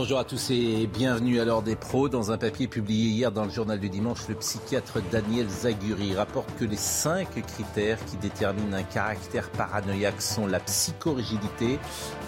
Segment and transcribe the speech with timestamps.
[0.00, 2.08] Bonjour à tous et bienvenue à l'heure des pros.
[2.08, 6.48] Dans un papier publié hier dans le journal du dimanche, le psychiatre Daniel Zaguri rapporte
[6.58, 11.78] que les cinq critères qui déterminent un caractère paranoïaque sont la psychorigidité,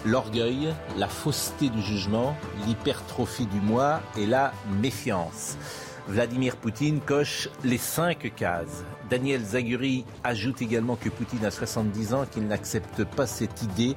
[0.05, 5.57] l'orgueil, la fausseté du jugement, l'hypertrophie du moi et la méfiance.
[6.07, 8.83] Vladimir Poutine coche les cinq cases.
[9.09, 13.95] Daniel Zaguri ajoute également que Poutine a 70 ans, qu'il n'accepte pas cette idée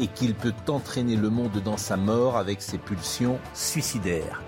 [0.00, 4.42] et qu'il peut entraîner le monde dans sa mort avec ses pulsions suicidaires.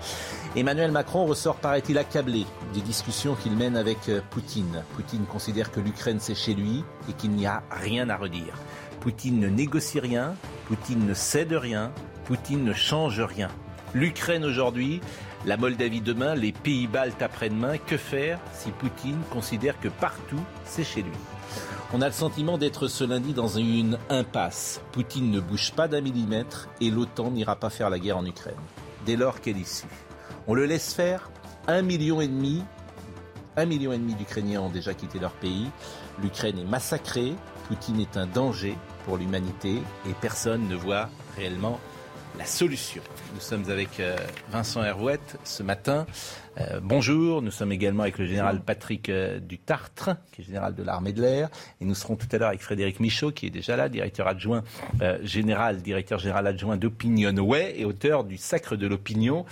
[0.55, 4.83] Emmanuel Macron ressort, paraît-il, accablé des discussions qu'il mène avec euh, Poutine.
[4.95, 8.55] Poutine considère que l'Ukraine c'est chez lui et qu'il n'y a rien à redire.
[8.99, 10.35] Poutine ne négocie rien,
[10.67, 11.91] Poutine ne cède rien,
[12.25, 13.49] Poutine ne change rien.
[13.93, 15.01] L'Ukraine aujourd'hui,
[15.45, 17.77] la Moldavie demain, les pays baltes après-demain.
[17.77, 21.11] Que faire si Poutine considère que partout, c'est chez lui?
[21.93, 24.81] On a le sentiment d'être ce lundi dans une impasse.
[24.91, 28.55] Poutine ne bouge pas d'un millimètre et l'OTAN n'ira pas faire la guerre en Ukraine.
[29.05, 29.87] Dès lors, quelle issue
[30.47, 31.29] On le laisse faire
[31.67, 32.63] Un million et demi
[33.57, 35.69] un million et demi d'Ukrainiens ont déjà quitté leur pays.
[36.21, 37.33] L'Ukraine est massacrée.
[37.67, 41.79] Poutine est un danger pour l'humanité et personne ne voit réellement
[42.37, 43.01] la solution.
[43.33, 44.15] Nous sommes avec euh,
[44.51, 46.05] Vincent Herouette ce matin.
[46.59, 50.83] Euh, bonjour, nous sommes également avec le général Patrick euh, Dutartre, qui est général de
[50.83, 51.49] l'armée de l'air.
[51.79, 54.63] Et nous serons tout à l'heure avec Frédéric Michaud, qui est déjà là, directeur adjoint
[55.23, 59.45] général, directeur général adjoint d'Opinionway et auteur du Sacre de l'opinion.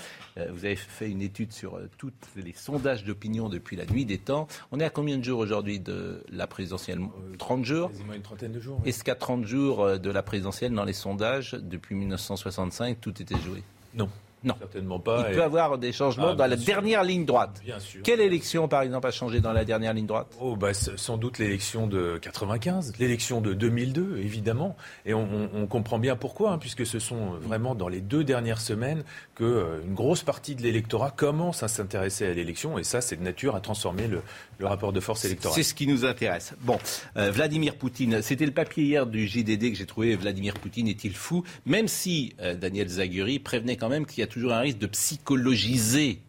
[0.51, 4.47] Vous avez fait une étude sur tous les sondages d'opinion depuis la nuit des temps.
[4.71, 6.99] On est à combien de jours aujourd'hui de la présidentielle?
[7.37, 7.89] 30 jours?
[7.89, 8.81] Quasiment une trentaine de jours.
[8.85, 13.63] Est-ce qu'à 30 jours de la présidentielle, dans les sondages, depuis 1965, tout était joué?
[13.93, 14.09] Non.
[14.43, 14.55] Non.
[14.57, 15.25] Certainement pas.
[15.29, 16.65] Il peut y avoir des changements Ah, dans la sûr.
[16.65, 17.59] dernière ligne droite.
[17.63, 18.01] Bien sûr.
[18.03, 20.27] Quelle élection, par exemple, a changé dans la dernière ligne droite?
[20.39, 24.77] Oh, bah, sans doute l'élection de 95, l'élection de 2002, évidemment.
[25.05, 28.23] Et on, on- on comprend bien pourquoi, hein, puisque ce sont vraiment dans les deux
[28.23, 29.03] dernières semaines
[29.35, 32.77] que euh, une grosse partie de l'électorat commence à s'intéresser à l'élection.
[32.79, 34.21] Et ça, c'est de nature à transformer le,
[34.57, 35.55] le rapport de force électorale.
[35.55, 36.53] C'est ce qui nous intéresse.
[36.61, 36.77] Bon,
[37.17, 40.15] euh, Vladimir Poutine, c'était le papier hier du JDD que j'ai trouvé.
[40.15, 41.43] Vladimir Poutine est-il fou?
[41.65, 44.87] Même si euh, Daniel Zaguri prévenait quand même qu'il y a toujours un risque de
[44.87, 46.21] psychologiser.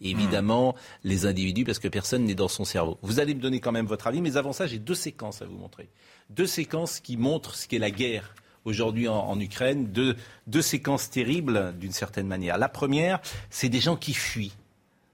[0.00, 0.74] Évidemment,
[1.04, 2.98] les individus, parce que personne n'est dans son cerveau.
[3.00, 5.46] Vous allez me donner quand même votre avis, mais avant ça, j'ai deux séquences à
[5.46, 5.88] vous montrer.
[6.28, 8.34] Deux séquences qui montrent ce qu'est la guerre
[8.66, 9.86] aujourd'hui en, en Ukraine.
[9.86, 12.58] Deux, deux séquences terribles, d'une certaine manière.
[12.58, 14.52] La première, c'est des gens qui fuient.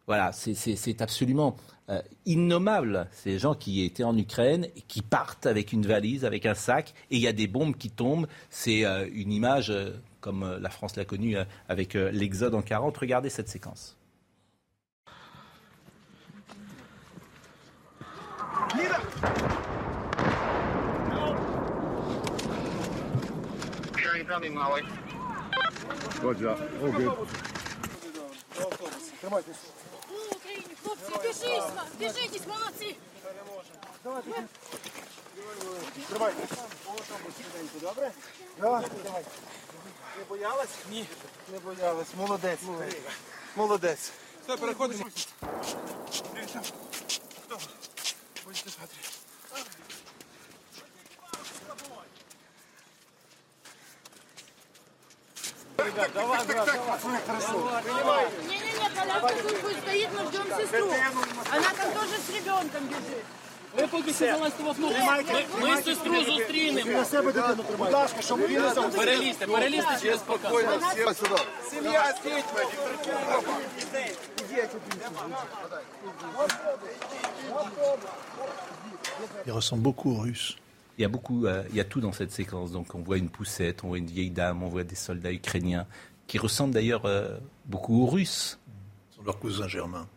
[0.09, 1.57] Voilà, c'est absolument
[1.89, 3.09] euh, innommable.
[3.13, 6.93] Ces gens qui étaient en Ukraine, et qui partent avec une valise, avec un sac,
[7.11, 8.27] et il y a des bombes qui tombent.
[8.51, 9.93] C'est euh, une image euh,
[10.23, 12.97] comme euh, la France l'a connue euh, avec euh, l'Exode en 40.
[12.97, 13.99] Regardez cette séquence.
[40.12, 40.18] Україні, хлопці, біжіть, біжіть, молодці.
[40.18, 40.70] Не боялась?
[40.92, 41.06] Ні.
[41.52, 42.08] Не боялась.
[42.18, 42.60] Молодець.
[43.56, 44.12] Молодець.
[44.44, 45.06] Все, переходимо.
[58.48, 60.92] Не-не-не, коляска тут пусть стоит, мы ждем сестру.
[61.52, 63.26] Она там тоже с ребенком бежит.
[63.78, 64.90] Ви поки що залазьте в авто.
[65.62, 67.04] Ми, ми сестру зустрінемо.
[67.78, 70.52] Будь ласка, щоб він не Перелізьте, перелізьте через показ.
[71.70, 72.64] Сім'я з дітьми.
[79.46, 80.58] Il ressemble beaucoup aux Russes.
[80.98, 82.72] Il y a beaucoup, euh, il y a tout dans cette séquence.
[82.72, 85.86] Donc on voit une poussette, on voit une vieille dame, on voit des soldats ukrainiens
[86.26, 88.60] qui ressemblent d'ailleurs euh, beaucoup aux Russes.
[89.12, 90.08] Ce sont leurs cousins germains.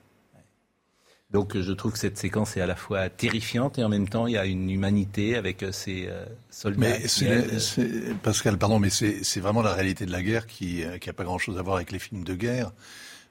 [1.35, 4.07] Donc euh, je trouve que cette séquence est à la fois terrifiante et en même
[4.07, 6.79] temps il y a une humanité avec euh, ces euh, soldats.
[6.79, 10.97] Mais c'est, c'est- Pascal, pardon, mais c'est, vraiment la réalité de la guerre qui n'a
[10.97, 12.71] qui pas grand-chose à voir avec les films de guerre.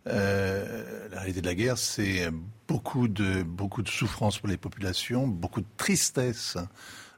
[0.07, 2.29] Euh, la réalité de la guerre, c'est
[2.69, 6.59] beaucoup de, beaucoup de souffrance pour les populations, beaucoup de tristesse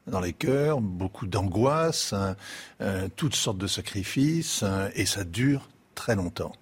[0.06, 2.36] dans les cœurs, beaucoup d'angoisse, hein,
[2.80, 6.52] euh, toutes sortes de sacrifices, hein, et ça dure très longtemps.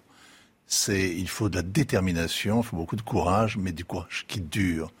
[0.67, 4.41] C'est, il faut de la détermination, il faut beaucoup de courage, mais du courage qui
[4.41, 4.91] dure.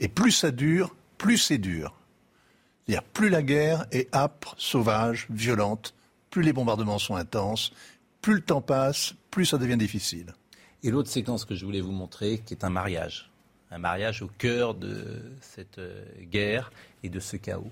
[0.00, 1.94] Et plus ça dure, plus c'est dur.
[2.86, 5.94] C'est-à-dire, plus la guerre est âpre, sauvage, violente,
[6.30, 7.72] plus les bombardements sont intenses,
[8.22, 10.34] plus le temps passe, plus ça devient difficile.
[10.82, 13.30] Et l'autre séquence que je voulais vous montrer, qui est un mariage.
[13.70, 17.70] Un mariage au cœur de cette euh, guerre et de ce chaos.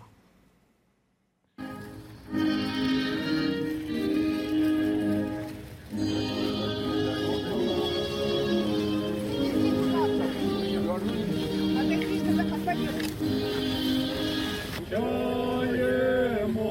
[14.91, 16.69] величаємо.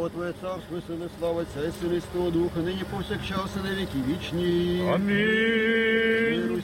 [0.00, 4.90] О Твоє царство, сили, слава, Ця, сили, духа, нині повсякчас, і на віки вічні.
[4.94, 6.62] Амінь.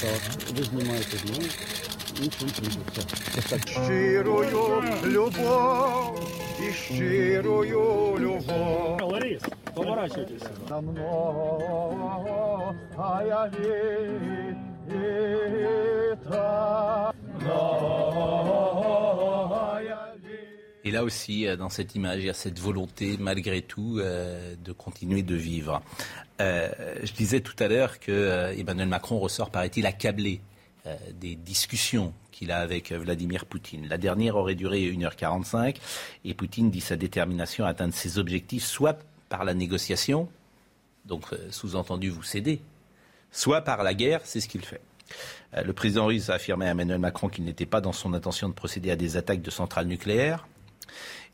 [0.00, 0.20] Так,
[0.56, 1.42] ви знімаєте знову.
[1.42, 1.46] Ну,
[2.22, 3.02] Нічим прийдеться.
[3.66, 6.20] Щирою любов
[6.68, 9.12] і щирою любов.
[9.12, 9.42] Ларис,
[9.74, 10.50] поворачуйтеся.
[10.70, 13.50] На мною, а я
[16.00, 16.76] вітра.
[20.86, 24.54] Et là aussi, euh, dans cette image, il y a cette volonté, malgré tout, euh,
[24.64, 25.82] de continuer de vivre.
[26.40, 26.70] Euh,
[27.02, 30.40] je disais tout à l'heure que Emmanuel Macron ressort, paraît-il, accablé
[31.18, 33.88] des discussions qu'il a avec Vladimir Poutine.
[33.88, 35.74] La dernière aurait duré 1h45
[36.24, 40.28] et Poutine dit sa détermination à atteindre ses objectifs, soit par la négociation,
[41.04, 42.60] donc sous-entendu vous cédez,
[43.32, 44.80] soit par la guerre, c'est ce qu'il fait.
[45.60, 48.54] Le président russe a affirmé à Emmanuel Macron qu'il n'était pas dans son intention de
[48.54, 50.46] procéder à des attaques de centrales nucléaires.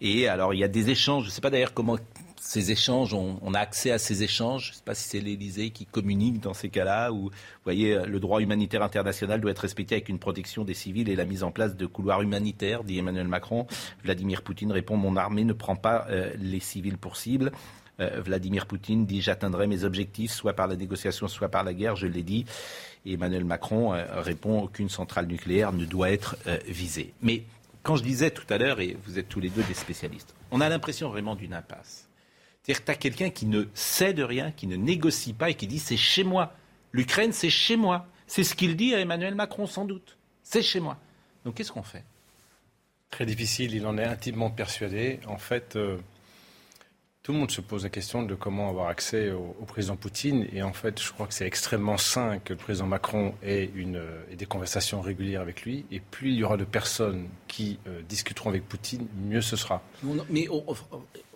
[0.00, 1.24] Et alors, il y a des échanges.
[1.24, 1.98] Je ne sais pas d'ailleurs comment
[2.42, 4.66] ces échanges, on, a accès à ces échanges.
[4.66, 7.30] Je ne sais pas si c'est l'Élysée qui communique dans ces cas-là, où, vous
[7.62, 11.14] voyez, euh, le droit humanitaire international doit être respecté avec une protection des civils et
[11.14, 13.68] la mise en place de couloirs humanitaires, dit Emmanuel Macron.
[14.02, 17.52] Vladimir Poutine répond Mon armée ne prend pas euh, les civils pour cible.
[18.00, 21.94] Euh, Vladimir Poutine dit J'atteindrai mes objectifs, soit par la négociation, soit par la guerre,
[21.94, 22.44] je l'ai dit.
[23.06, 27.12] Et Emmanuel Macron répond Aucune centrale nucléaire ne doit être visée.
[27.22, 27.44] Mais
[27.82, 30.60] quand je disais tout à l'heure, et vous êtes tous les deux des spécialistes, on
[30.60, 32.08] a l'impression vraiment d'une impasse.
[32.62, 35.54] C'est-à-dire que tu as quelqu'un qui ne sait de rien, qui ne négocie pas et
[35.54, 36.54] qui dit c'est chez moi.
[36.92, 38.06] L'Ukraine, c'est chez moi.
[38.26, 40.16] C'est ce qu'il dit à Emmanuel Macron, sans doute.
[40.42, 40.98] C'est chez moi.
[41.44, 42.04] Donc qu'est-ce qu'on fait?
[43.10, 45.20] Très difficile, il en est intimement persuadé.
[45.26, 45.98] En fait, euh,
[47.22, 50.46] tout le monde se pose la question de comment avoir accès au, au président Poutine.
[50.52, 53.96] Et en fait, je crois que c'est extrêmement sain que le président Macron ait, une,
[53.96, 55.84] euh, ait des conversations régulières avec lui.
[55.92, 59.82] Et plus il y aura de personnes qui euh, discuteront avec Poutine, mieux ce sera.
[60.30, 60.74] Mais on- on-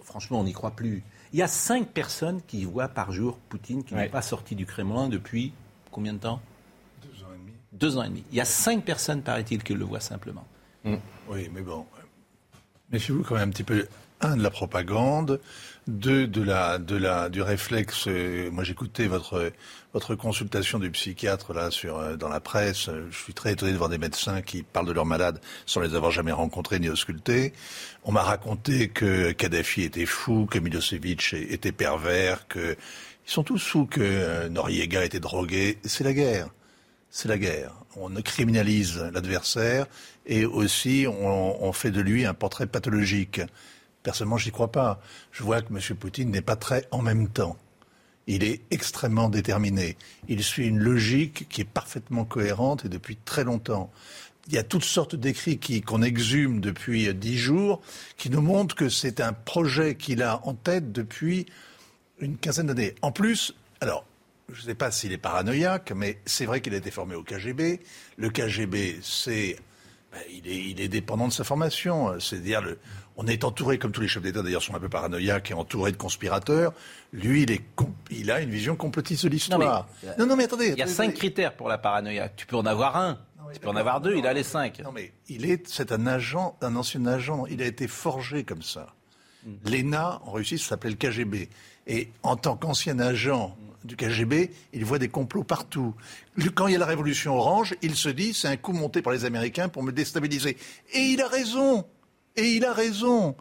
[0.02, 1.04] franchement, on n'y croit plus.
[1.32, 4.66] Il y a cinq personnes qui voient par jour Poutine qui n'est pas sorti du
[4.66, 5.52] Kremlin depuis
[5.92, 6.40] combien de temps?
[7.02, 7.52] Deux ans et demi.
[7.72, 8.24] Deux ans et demi.
[8.32, 10.44] Il y a cinq personnes, paraît-il, qui le voient simplement.
[10.84, 11.84] Oui, mais bon.
[12.92, 13.86] Méfiez-vous quand même un petit peu,
[14.20, 15.40] un, de la propagande,
[15.88, 18.06] deux, de la, de la, du réflexe.
[18.52, 19.52] moi, j'écoutais votre,
[19.92, 22.88] votre consultation du psychiatre là sur, euh, dans la presse.
[23.10, 25.94] Je suis très étonné de voir des médecins qui parlent de leurs malades sans les
[25.94, 27.52] avoir jamais rencontrés ni auscultés.
[28.04, 32.76] On m'a raconté que Kadhafi était fou, que Milosevic était pervers, que
[33.26, 35.78] ils sont tous fous, que euh, Noriega était drogué.
[35.84, 36.48] C'est la guerre
[37.16, 37.72] c'est la guerre.
[37.96, 39.86] On criminalise l'adversaire
[40.26, 43.40] et aussi on, fait de lui un portrait pathologique.
[44.02, 45.00] Personnellement, j'y crois pas.
[45.32, 45.96] Je vois que M.
[45.96, 47.56] Poutine n'est pas très en même temps.
[48.26, 49.96] Il est extrêmement déterminé.
[50.28, 53.90] Il suit une logique qui est parfaitement cohérente et depuis très longtemps.
[54.48, 57.80] Il y a toutes sortes d'écrits qu'on exhume depuis dix jours
[58.18, 61.46] qui nous montrent que c'est un projet qu'il a en tête depuis
[62.20, 62.94] une quinzaine d'années.
[63.00, 64.04] En plus, alors,
[64.52, 67.22] je ne sais pas s'il est paranoïaque, mais c'est vrai qu'il a été formé au
[67.22, 67.80] KGB.
[68.16, 69.56] Le KGB, c'est.
[70.12, 72.18] ben, il, est, il est dépendant de sa formation.
[72.20, 72.78] C'est-à-dire, le-
[73.16, 75.90] on est entouré, comme tous les chefs d'État d'ailleurs sont un peu paranoïaques et entourés
[75.90, 76.72] de conspirateurs.
[77.12, 77.62] Lui, il, est
[78.10, 79.58] il a une vision complotiste de l'histoire.
[79.58, 80.68] Non, mais- Non, non, mais attendez.
[80.68, 82.28] Il y a cinq critères pour la paranoïa.
[82.28, 83.18] Tu peux en avoir un.
[83.54, 84.16] tu peux en avoir deux.
[84.16, 84.80] Il a les cinq.
[84.84, 87.46] Non, mais il est, c'est un agent, un ancien agent.
[87.46, 88.92] Il a été forgé comme ça.
[89.64, 91.48] L'ENA, en Russie, ça s'appelait le KGB.
[91.86, 95.94] Et en tant qu'ancien agent du KGB, il voit des complots partout.
[96.54, 99.12] Quand il y a la révolution orange, il se dit, c'est un coup monté par
[99.12, 100.56] les Américains pour me déstabiliser.
[100.92, 101.86] Et il a raison.
[102.36, 103.36] Et il a raison.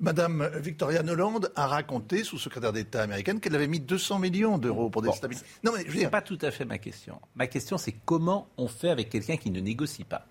[0.00, 4.90] Madame Victoria Noland a raconté, sous secrétaire d'État américaine, qu'elle avait mis 200 millions d'euros
[4.90, 5.44] pour déstabiliser.
[5.62, 7.20] non, mais je veux dire, pas tout à fait ma question.
[7.36, 10.26] Ma question, c'est comment on fait avec quelqu'un qui ne négocie pas?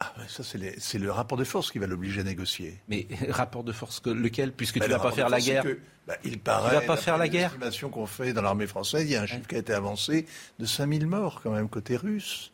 [0.00, 2.80] Ah, ça, c'est le rapport de force qui va l'obliger à négocier.
[2.88, 4.52] Mais rapport de force que, lequel?
[4.52, 5.62] Puisque Bah, tu le vas pas faire la guerre.
[5.62, 6.70] que, bah, il paraît.
[6.70, 9.22] Tu vas pas faire la guerre estimations qu'on fait dans l'armée française, il y a
[9.22, 10.26] un chiffre qui a été avancé
[10.58, 12.50] de 5000 morts quand même côté russe.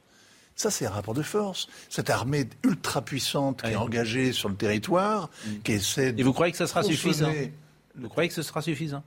[0.56, 1.68] Ça, c'est un rapport de force.
[1.90, 3.72] Cette armée ultra puissante qui Ouais.
[3.74, 5.28] est engagée sur le territoire,
[5.64, 6.20] qui essaie de.
[6.20, 7.30] Et vous croyez que ça sera suffisant?
[7.94, 9.04] Vous croyez que ce sera suffisant?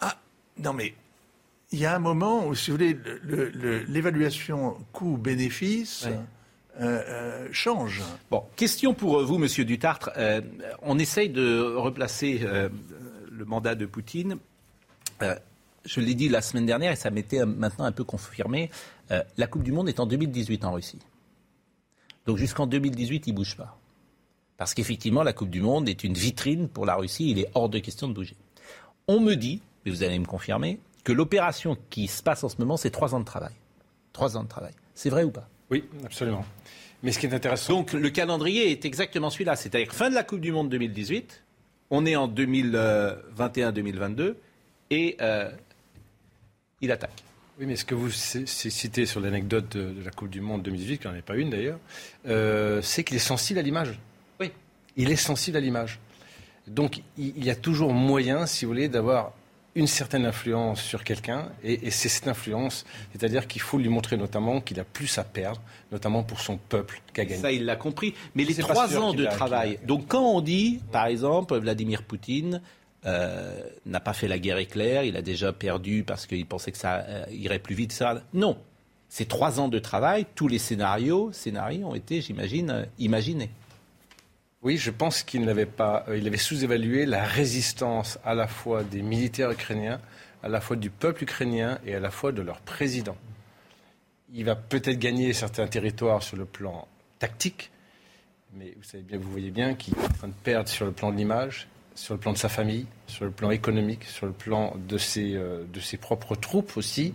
[0.00, 0.16] Ah,
[0.58, 0.94] non mais.
[1.72, 6.20] Il y a un moment où, si vous voulez, le- le- le- l'évaluation coût-bénéfice Ouais.
[6.80, 8.02] Euh, euh, change.
[8.30, 10.10] Bon, question pour euh, vous, Monsieur Dutartre.
[10.82, 12.46] On essaye de replacer
[13.30, 14.38] le mandat de Poutine.
[15.20, 18.70] Je l'ai dit la semaine dernière et ça m'était maintenant un peu confirmé.
[19.36, 20.98] La Coupe du Monde est en 2018 en Russie.
[22.26, 23.78] Donc jusqu'en 2018, il ne bouge pas.
[24.56, 27.30] Parce qu'effectivement, la Coupe du Monde est une vitrine pour la Russie.
[27.30, 28.36] Il est hors de question de bouger.
[29.08, 32.56] On me dit, mais vous allez me confirmer, que l'opération qui se passe en ce
[32.58, 33.52] moment, c'est trois ans de travail.
[34.12, 34.72] Trois ans de travail.
[34.94, 35.48] C'est vrai ou pas?
[35.74, 36.44] Oui, absolument.
[37.02, 37.72] Mais ce qui est intéressant.
[37.72, 41.42] donc le calendrier est exactement celui-là, c'est-à-dire fin de la Coupe du Monde 2018,
[41.90, 44.36] On est en 2021-2022
[44.90, 45.50] et euh,
[46.80, 47.24] il attaque.
[47.58, 50.98] Oui, mais ce que vous citez sur l'anecdote de, de la Coupe du Monde 2018,
[50.98, 51.80] qui n'en est pas une d'ailleurs,
[52.28, 53.98] euh, c'est qu'il est sensible à l'image.
[54.38, 54.52] Oui.
[54.96, 55.98] Il est sensible à l'image.
[56.68, 59.32] Donc il y a toujours moyen, si vous voulez, d'avoir
[59.76, 64.16] une certaine influence sur quelqu'un, et, et c'est cette influence, c'est-à-dire qu'il faut lui montrer
[64.16, 67.40] notamment qu'il a plus à perdre, notamment pour son peuple qu'à gagner.
[67.42, 68.14] Ça, il l'a compris.
[68.36, 69.78] Mais les trois ans de a- travail.
[69.84, 72.60] Donc, quand on dit, par exemple, Vladimir Poutine
[73.04, 76.78] euh, n'a pas fait la guerre éclair, il a déjà perdu parce qu'il pensait que
[76.78, 78.22] ça euh, irait plus vite, ça.
[78.32, 78.56] Non.
[79.08, 83.50] Ces trois ans de travail, tous les scénarios, scénarios ont été, j'imagine, euh, imaginés.
[84.64, 90.00] Oui, je pense qu'il euh, avait sous-évalué la résistance à la fois des militaires ukrainiens,
[90.42, 93.16] à la fois du peuple ukrainien et à la fois de leur président.
[94.32, 97.70] Il va peut-être gagner certains territoires sur le plan tactique,
[98.54, 100.92] mais vous savez bien, vous voyez bien qu'il est en train de perdre sur le
[100.92, 104.32] plan de l'image, sur le plan de sa famille, sur le plan économique, sur le
[104.32, 107.12] plan de ses, euh, de ses propres troupes aussi.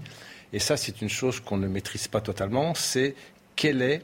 [0.54, 2.76] Et ça, c'est une chose qu'on ne maîtrise pas totalement.
[2.76, 3.16] C'est
[3.56, 4.04] quel est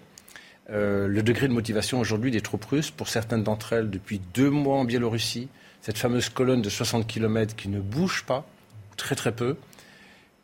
[0.69, 4.50] euh, le degré de motivation aujourd'hui des troupes russes, pour certaines d'entre elles, depuis deux
[4.50, 5.48] mois en Biélorussie,
[5.81, 8.45] cette fameuse colonne de 60 km qui ne bouge pas,
[8.98, 9.55] très très peu.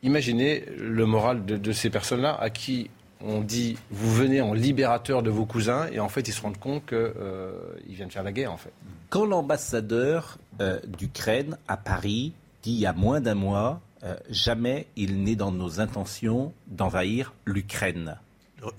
[0.04, 2.90] Imaginez le moral de, de ces personnes-là à qui
[3.24, 6.58] on dit vous venez en libérateur de vos cousins et en fait ils se rendent
[6.58, 8.74] compte qu'ils viennent faire la guerre en fait.
[9.10, 14.88] Quand l'ambassadeur euh, d'Ukraine à Paris dit il y a moins d'un mois, euh, jamais
[14.96, 18.18] il n'est dans nos intentions d'envahir l'Ukraine.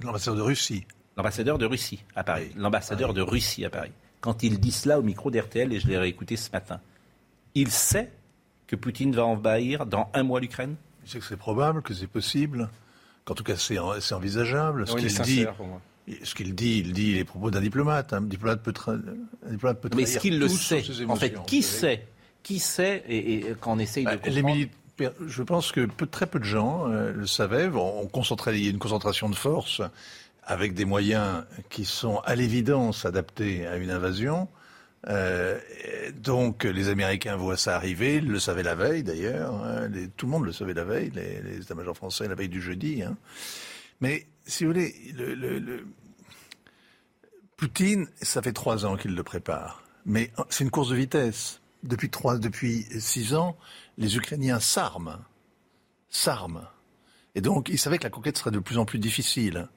[0.02, 0.87] L'ambassadeur de Russie.
[1.16, 2.50] L'ambassadeur de Russie à Paris.
[2.54, 2.61] Oui.
[2.62, 3.92] L'ambassadeur de Russie à Paris.
[4.21, 6.81] Quand il dit cela au micro d'RTL, et je l'ai réécouté ce matin,
[7.54, 8.11] il sait
[8.66, 10.76] que Poutine va envahir dans un mois l'Ukraine?
[11.04, 12.71] Il sait que c'est probable, que c'est possible,
[13.25, 14.87] qu'en tout cas c'est en- c'est envisageable.
[14.87, 15.47] Ce qu'il dit,
[16.25, 18.12] ce qu'il dit, il dit les propos d'un diplomate.
[18.12, 19.00] Un diplomate peut, tra-
[19.47, 22.07] un diplomate peut Mais trahir est-ce qu'il le sait En fait, qui sait
[22.42, 24.54] Qui sait Et, et quand on essaye Bah, de les comprendre...
[24.57, 27.69] militaires, je pense que peu- très peu de gens euh, le savaient.
[27.75, 29.83] On concentrait, il y a une concentration de force
[30.44, 34.49] avec des moyens qui sont à l'évidence adaptés à une invasion.
[35.08, 35.58] Euh,
[36.20, 39.54] donc les Américains voient ça arriver, ils le savaient la veille d'ailleurs.
[39.64, 43.02] hein, tout le monde le savait la veille, les, états-majors français la veille du jeudi.
[43.02, 43.16] hein.
[44.00, 45.87] Mais si vous voulez, le, le- le-
[47.56, 49.82] Poutine, ça fait trois ans qu'il le prépare.
[50.04, 51.61] Mais euh, c'est une course de vitesse.
[51.84, 53.56] Depuis trois, depuis six ans,
[53.99, 55.18] les Ukrainiens s'arment,
[56.11, 56.66] s'arment.
[57.34, 59.68] Et donc, ils savaient que la conquête serait de plus en plus difficile.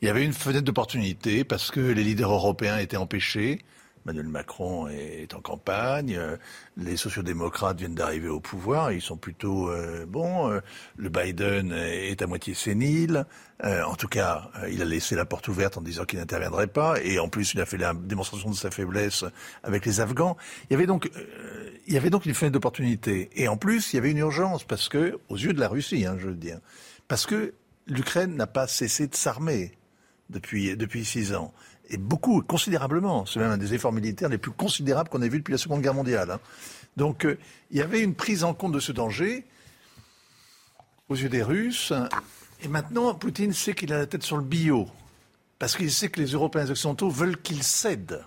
[0.00, 3.58] Il y avait une fenêtre d'opportunité parce que les leaders européens étaient empêchés.
[4.04, 6.36] Emmanuel Macron est en campagne, euh,
[6.78, 10.50] les sociodémocrates viennent d'arriver au pouvoir, ils sont plutôt euh, bons.
[10.50, 10.60] euh,
[10.96, 13.26] le Biden est à moitié sénile.
[13.62, 17.18] En tout cas, il a laissé la porte ouverte en disant qu'il n'interviendrait pas, et
[17.18, 19.24] en plus, il a fait la démonstration de sa faiblesse
[19.64, 20.36] avec les Afghans.
[20.70, 21.10] Il y avait donc,
[21.88, 24.62] il y avait donc une fenêtre d'opportunité, et en plus, il y avait une urgence
[24.62, 26.60] parce que, aux yeux de la Russie, hein, je veux dire,
[27.08, 27.52] parce que
[27.88, 29.72] l'Ukraine n'a pas cessé de s'armer
[30.30, 31.52] depuis depuis six ans.
[31.90, 33.24] Et beaucoup, considérablement.
[33.26, 35.80] C'est même un des efforts militaires les plus considérables qu'on ait vu depuis la Seconde
[35.82, 36.30] Guerre mondiale.
[36.32, 36.40] hein.
[36.96, 37.38] Donc, euh,
[37.70, 39.44] il y avait une prise en compte de ce danger
[41.08, 41.92] aux yeux des Russes.
[42.62, 44.86] Et maintenant, Poutine sait qu'il a la tête sur le bio.
[45.58, 48.22] Parce qu'il sait que les Européens et les Occidentaux veulent qu'il cède.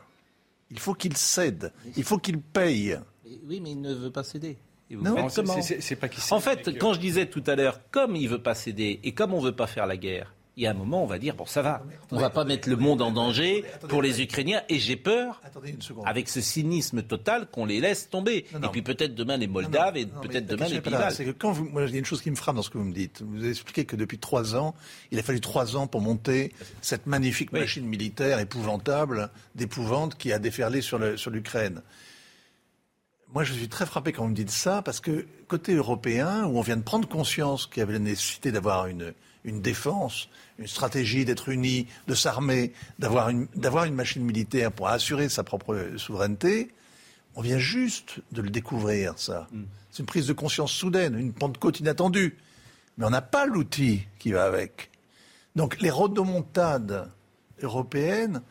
[0.70, 1.72] Il faut qu'il cède.
[1.96, 2.98] Il faut qu'il paye.
[3.46, 4.58] Oui, mais il ne veut pas céder.
[4.90, 7.80] Non, c'est- c'est- c'est pas qu'il sait, En fait, quand je disais tout à l'heure,
[7.92, 10.68] comme il veut pas céder et comme on veut pas faire la guerre, il y
[10.68, 13.02] a un moment, on va dire bon, ça va, on va pas mettre le monde
[13.02, 14.62] en danger pour les Ukrainiens.
[14.70, 15.42] Et j'ai peur,
[16.06, 18.46] avec ce cynisme total, qu'on les laisse tomber.
[18.64, 20.80] Et puis peut-être demain les Moldaves et peut-être demain les.
[20.82, 21.10] Pays-Bas.
[21.10, 22.70] C'est que quand vous, moi, il y a une chose qui me frappe dans ce
[22.70, 23.24] que vous me dites.
[23.24, 24.76] Vous avez expliqué que depuis trois ans,
[25.10, 27.62] il a fallu trois ans pour monter cette magnifique Oui.
[27.62, 31.82] machine militaire épouvantable, d'épouvante, qui a déferlé sur l'Ukraine.
[33.34, 36.58] Moi, je suis très frappé quand vous me dites ça, parce que côté européen, où
[36.60, 39.14] on vient de prendre conscience qu'il y avait la nécessité d'avoir une,
[39.46, 40.28] une défense,
[40.62, 45.44] une stratégie, d'être unis, de s'armer, d'avoir une, d'avoir une machine militaire pour assurer sa
[45.44, 46.72] propre souveraineté,
[47.36, 49.48] on vient juste de le découvrir, ça.
[49.90, 52.38] C'est une prise de conscience soudaine, une pentecôte inattendue.
[52.98, 54.92] Mais on n'a pas l'outil qui va avec.
[55.56, 57.10] Donc les rodomontades
[57.62, 58.42] européennes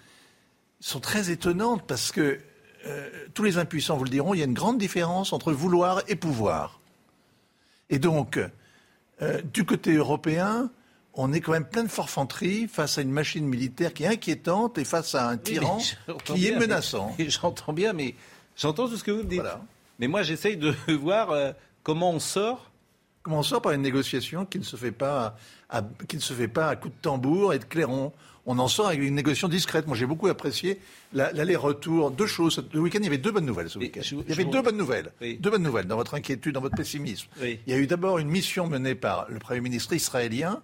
[0.80, 2.40] sont très étonnantes parce que
[2.86, 6.02] euh, tous les impuissants vous le diront, il y a une grande différence entre vouloir
[6.08, 6.80] et pouvoir.
[7.90, 8.40] Et donc,
[9.22, 10.70] euh, du côté européen,
[11.14, 14.78] on est quand même plein de forfanterie face à une machine militaire qui est inquiétante
[14.78, 17.14] et face à un tyran Oui, qui est bien, menaçant.
[17.18, 18.14] J'entends bien, mais
[18.56, 19.40] j'entends tout ce que vous me dites.
[19.40, 19.60] Voilà.
[19.98, 21.52] Mais moi, j'essaye de voir euh,
[21.82, 22.66] comment on sort
[23.22, 25.36] Commençons par une négociation qui ne se fait pas
[25.68, 28.12] à, qui ne se fait pas à coup de tambour et de clairon.
[28.46, 29.86] On en sort avec une négociation discrète.
[29.86, 30.80] Moi, j'ai beaucoup apprécié
[31.12, 32.12] la- l'aller-retour.
[32.12, 32.64] Deux choses.
[32.72, 34.00] Le week-end, il y avait deux bonnes nouvelles ce week-end.
[34.02, 35.12] Il y avait deux bonnes nouvelles.
[35.20, 35.36] Oui.
[35.38, 37.28] Deux bonnes nouvelles dans votre inquiétude, dans votre pessimisme.
[37.42, 37.60] Oui.
[37.66, 40.62] Il y a eu d'abord une mission menée par le Premier ministre israélien,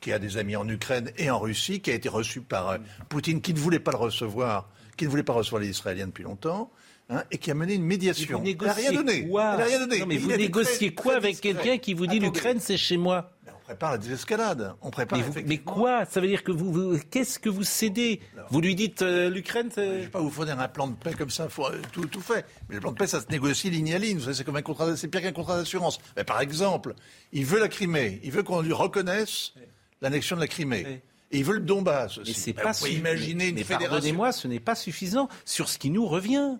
[0.00, 2.78] qui a des amis en Ukraine et en Russie, qui a été reçu par euh,
[3.08, 6.24] Poutine, qui ne voulait pas le recevoir, qui ne voulait pas recevoir les Israéliens depuis
[6.24, 6.70] longtemps,
[7.10, 8.40] hein, et qui a mené une médiation.
[8.40, 9.28] Vous Elle n'a rien donné.
[9.28, 9.98] quoi Elle n'a rien donné.
[10.00, 12.58] Non, mais Il vous a négociez très- quoi très avec quelqu'un qui vous dit l'Ukraine,
[12.60, 14.72] c'est chez moi On prépare la désescalade.
[14.80, 16.04] On prépare mais, vous- mais effectivement- quoi?
[16.06, 18.20] Ça veut dire que vous, vous- qu'est-ce que vous cédez?
[18.48, 21.12] Vous lui dites euh, l'Ukraine Je ne vais pas vous fournir un plan de paix
[21.12, 22.46] comme ça, faut, euh, tout, tout fait.
[22.70, 24.20] Mais le plan de paix, ça se négocie ligne à ligne.
[24.32, 25.98] C'est comme un contrat, c'est pire qu'un contrat d'assurance.
[26.26, 26.94] Par exemple,
[27.32, 29.52] il veut la Crimée, il veut qu'on lui reconnaisse
[30.00, 30.84] l'annexion de la Crimée.
[30.86, 31.00] Oui.
[31.30, 32.30] Et il veut le Donbass aussi.
[32.30, 33.90] Mais c'est Ben, pas vous pouvez imaginer une mais fédération.
[33.90, 36.56] pardonnez-moi, ce n'est pas suffisant sur ce qui nous revient.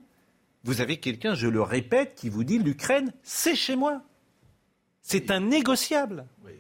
[0.65, 4.03] Vous avez quelqu'un, je le répète, qui vous dit l'Ukraine, c'est chez moi.
[5.01, 6.27] C'est un négociable.
[6.45, 6.53] Oui.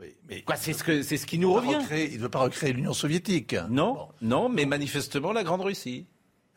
[0.00, 1.76] Oui, mais Quoi, c'est ce, que, c'est ce qui nous revient.
[1.76, 3.54] recréer- il ne veut pas recréer l'Union soviétique.
[3.70, 4.08] Non, Bon.
[4.20, 6.06] non, mais manifestement la Grande Russie.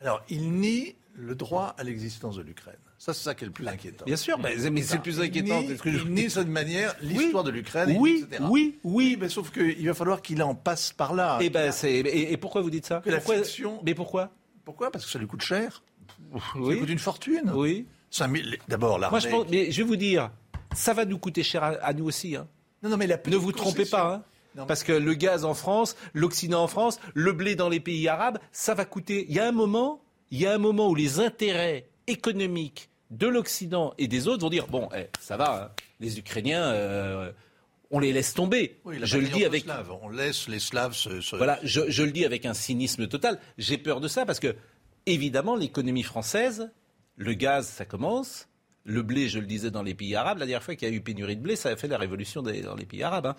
[0.00, 2.74] Alors, il nie le droit à l'existence de l'Ukraine.
[2.98, 4.04] Ça, c'est ça qui est le plus inquiétant.
[4.06, 5.60] Bien sûr, mais, mais c'est le plus Il inquiétant.
[5.68, 8.42] ce que je- Il nie cette manière l'histoire de l'Ukraine, Oui, etc.
[8.48, 9.16] oui, oui.
[9.20, 11.38] mais sauf qu'il va falloir qu'il en passe par là.
[11.42, 13.02] Eh ben, c'est, et, et pourquoi vous dites ça?
[13.04, 14.30] La fiction- Mais pourquoi?
[14.64, 14.90] Pourquoi?
[14.90, 15.82] Parce que ça lui coûte cher.
[16.32, 16.78] Ça Oui.
[16.80, 17.52] coûte une fortune.
[17.54, 17.86] Oui.
[18.10, 19.12] 5000 D'abord, l'armée.
[19.12, 20.30] Moi, je pense, mais je vais vous dire,
[20.74, 22.34] ça va nous coûter cher à, à nous aussi.
[22.34, 22.48] hein.
[22.82, 24.24] Non, non, mais la Ne vous trompez pas.
[24.56, 24.64] hein.
[24.66, 28.38] Parce que le gaz en France, l'Occident en France, le blé dans les pays arabes,
[28.52, 29.26] ça va coûter.
[29.28, 30.00] Il y a un moment,
[30.30, 34.50] il y a un moment où les intérêts économiques de l'Occident et des autres vont
[34.50, 35.70] dire bon, eh, ça va, hein,
[36.00, 37.30] les Ukrainiens, euh,
[37.90, 38.78] on les laisse tomber.
[38.84, 39.92] Oui, je le dis avec Slaves.
[40.02, 41.20] On laisse les Slaves se.
[41.20, 43.38] se- voilà, je, je le dis avec un cynisme total.
[43.58, 44.56] J'ai peur de ça parce que,
[45.06, 46.70] évidemment, l'économie française,
[47.16, 48.48] le gaz, ça commence.
[48.84, 50.38] Le blé, je le disais, dans les pays arabes.
[50.38, 52.42] La dernière fois qu'il y a eu pénurie de blé, ça a fait la révolution
[52.42, 53.26] des- dans les pays arabes.
[53.26, 53.36] hein.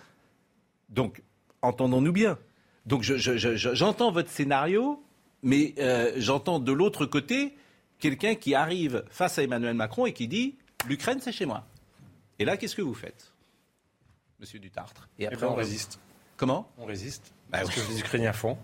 [0.90, 1.22] Donc,
[1.62, 2.38] entendons-nous bien.
[2.86, 5.04] Donc, je- je- je- je- j'entends votre scénario,
[5.44, 7.54] mais euh, j'entends de l'autre côté
[8.00, 10.56] quelqu'un qui arrive face à Emmanuel Macron et qui dit
[10.88, 11.66] l'Ukraine, c'est chez moi.
[12.40, 13.34] Et là, qu'est-ce que vous faites,
[14.40, 15.10] Monsieur Dutartre?
[15.20, 16.00] Et Eh ben, on résiste.
[16.38, 16.70] Comment?
[16.78, 17.34] On résiste.
[17.54, 18.58] C'est ce que les Ukrainiens font.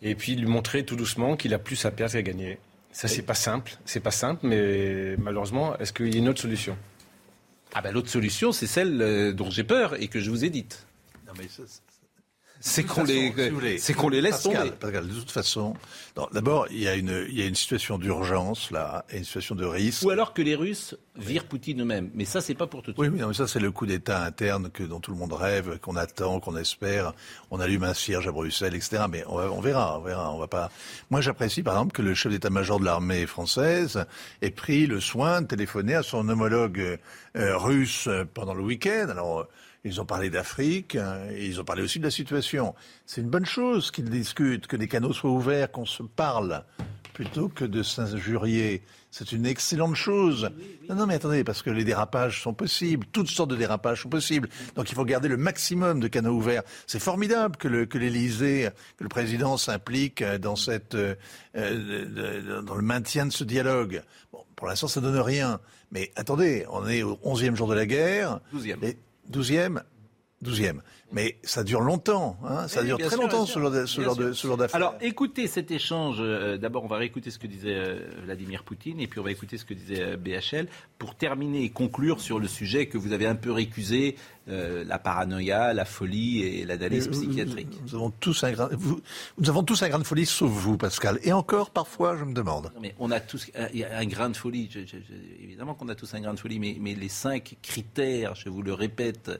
[0.00, 2.58] Et puis lui montrer tout doucement qu'il a plus à perdre qu'à gagner.
[2.92, 3.76] Ça, c'est pas simple.
[3.84, 6.76] C'est pas simple, mais malheureusement, est-ce qu'il y a une autre solution?
[7.74, 10.48] Ah ben l'autre solution, c'est celle euh, dont j'ai peur et que je vous ai
[10.50, 10.86] dite.
[11.26, 11.64] Non, mais ça,
[12.60, 14.76] c'est- qu'on les, si qu'on les laisse Pascal, tomber.
[14.78, 15.74] Pascal, de toute façon,
[16.32, 19.54] d'abord, il y, a une, il y a une situation d'urgence, là, et une situation
[19.54, 20.02] de risque.
[20.04, 22.10] Ou alors que les Russes virent Poutine eux-mêmes.
[22.14, 23.12] Mais ça, c'est pas pour tout de suite.
[23.12, 25.78] oui, non, mais ça, c'est le coup d'État interne que, dont tout le monde rêve,
[25.80, 27.12] qu'on attend, qu'on espère.
[27.50, 29.04] On allume un cierge à Bruxelles, etc.
[29.10, 30.32] Mais on, verra, on verra.
[30.32, 30.70] On va pas.
[31.10, 34.04] Moi, j'apprécie, par exemple, que le chef d'état-major de l'armée française
[34.42, 36.98] ait pris le soin de téléphoner à son homologue
[37.36, 39.06] euh, russe euh, pendant le week-end.
[39.10, 39.46] Alors,
[39.84, 42.74] ils ont parlé d'Afrique, hein, et ils ont parlé aussi de la situation.
[43.06, 46.64] C'est une bonne chose qu'ils discutent, que les canaux soient ouverts, qu'on se parle,
[47.14, 48.82] plutôt que de s'injurier.
[49.10, 50.50] C'est une excellente chose.
[50.88, 54.08] Non, non, mais attendez, parce que les dérapages sont possibles, toutes sortes de dérapages sont
[54.08, 54.48] possibles.
[54.74, 56.62] Donc il faut garder le maximum de canaux ouverts.
[56.86, 61.14] C'est formidable que le que l'Élysée, que le président s'implique dans cette euh,
[61.56, 64.02] euh, dans le maintien de ce dialogue.
[64.32, 65.60] Bon, pour l'instant, ça donne rien.
[65.90, 68.40] Mais attendez, on est au 11e jour de la guerre.
[68.52, 68.78] Douzième.
[68.84, 68.98] Et
[69.30, 69.84] 12e
[70.44, 70.80] 12e.
[71.10, 73.96] Mais ça dure longtemps, hein, ça Oui, dure très sûr, longtemps ce genre de- ce
[73.96, 74.36] Bien genre de sûr.
[74.36, 74.76] ce genre d'affaires.
[74.76, 76.18] Alors, écoutez cet échange.
[76.20, 79.30] euh, D'abord, on va réécouter ce que disait euh, Vladimir Poutine, et puis on va
[79.30, 83.12] écouter ce que disait euh, BHL, pour terminer et conclure sur le sujet que vous
[83.12, 84.16] avez un peu récusé,
[84.50, 87.68] la paranoïa, la folie et l'analyse Mais, euh, psychiatrique.
[87.82, 89.00] Nous avons tous un grain, vous-
[89.36, 91.18] nous avons tous un grain de folie, sauf vous, Pascal.
[91.22, 92.70] Et encore, parfois, je me demande.
[92.74, 94.70] Non, mais on a tous un, grain de folie.
[94.72, 97.56] Je- je- je- évidemment qu'on a tous un grain de folie, mais, mais les cinq
[97.62, 99.30] critères, je vous le répète,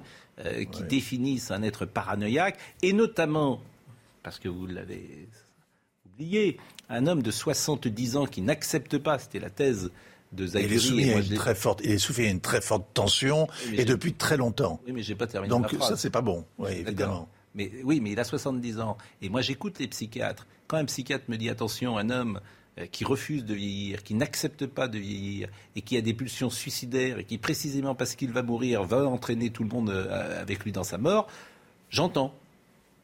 [0.44, 3.60] euh, qui définissent un être paranoïaque, et notamment,
[4.22, 5.28] parce que vous l'avez
[6.06, 9.90] oublié, un homme de 70 ans qui n'accepte pas, c'était la thèse
[10.32, 10.80] de Il est Zaguri.
[10.80, 13.84] soumis et à une très forte, il est soumis à une très forte tension, et
[13.84, 14.80] depuis très longtemps.
[14.86, 16.44] Oui, mais j'ai pas terminé Donc ma ça, c'est pas bon.
[16.58, 17.28] Oui, évidemment.
[17.54, 18.96] Mais oui, mais il a 70 ans.
[19.22, 20.46] Et moi, j'écoute les psychiatres.
[20.68, 22.40] Quand un psychiatre me dit attention, un homme
[22.86, 27.18] qui refuse de vieillir, qui n'accepte pas de vieillir et qui a des pulsions suicidaires
[27.18, 30.72] et qui précisément parce qu'il va mourir va entraîner tout le monde euh, avec lui
[30.72, 31.26] dans sa mort,
[31.90, 32.34] j'entends.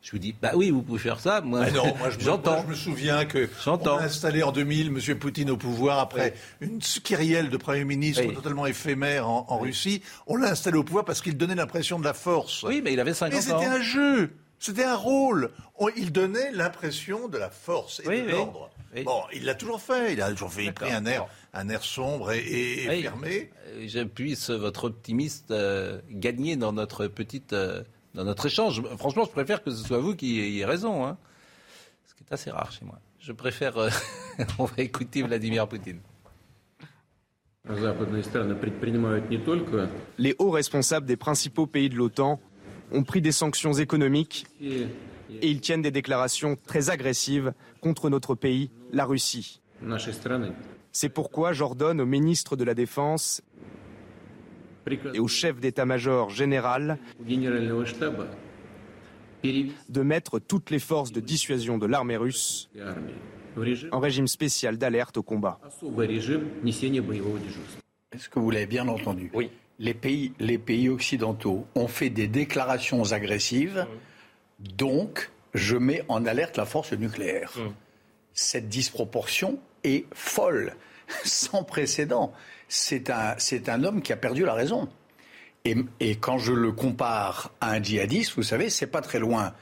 [0.03, 1.41] Je vous dis bah oui, vous pouvez faire ça.
[1.41, 2.53] Moi, Ah non, moi j'entends.
[2.53, 3.95] moi, je me souviens que J'entends.
[3.97, 5.19] on a installé en 2000 M.
[5.19, 8.35] Poutine au pouvoir après une kyrielle de Premier ministre Oui.
[8.35, 10.03] totalement éphémère en, en Russie.
[10.27, 12.65] On l'a installé au pouvoir parce qu'il donnait l'impression de la force.
[12.65, 13.59] Oui, mais il avait 50 Mais ans.
[13.61, 15.51] c'était un jeu, c'était un rôle.
[15.79, 18.23] On- il donnait l'impression de la force et de oui.
[18.31, 18.69] l'ordre.
[19.03, 20.13] Bon, il l'a toujours fait.
[20.13, 23.51] Il a toujours fait, il pris un air, un air sombre et, et, fermé.
[23.67, 27.83] Euh, J'appuie sur euh, votre optimiste euh, gagné dans notre petite, euh,
[28.15, 28.83] dans notre échange.
[28.97, 31.17] Franchement, je préfère que ce soit vous qui ayez raison, hein.
[32.07, 33.01] ce qui est assez rare chez moi.
[33.19, 33.79] Je préfère.
[33.79, 33.91] Euh...
[34.59, 36.01] On va écouter Vladimir Poutine.
[40.19, 42.39] Les hauts responsables des principaux pays de l'OTAN
[42.93, 44.47] ont pris des sanctions économiques
[45.43, 49.61] et ils tiennent des déclarations très agressives contre notre pays, la Russie.
[50.93, 53.43] C'est pourquoi j'ordonne au ministre de la Défense
[55.13, 56.99] et au chef d'état-major général
[59.89, 62.71] de mettre toutes les forces de dissuasion de l'armée russe
[63.93, 65.61] en régime spécial d'alerte au combat.
[68.13, 69.31] Est-ce que vous l'avez bien entendu?
[69.35, 69.51] Oui.
[69.81, 73.87] Les pays, occidentaux ont fait des déclarations agressives
[74.59, 77.53] donc je mets en alerte la force nucléaire.
[78.33, 80.75] Cette disproportion est folle,
[81.25, 82.33] sans précédent.
[82.69, 84.89] C'est un, c'est un homme qui a perdu la raison.
[85.65, 89.55] Et, et quand je le compare à un djihadiste, vous savez, c'est pas très loin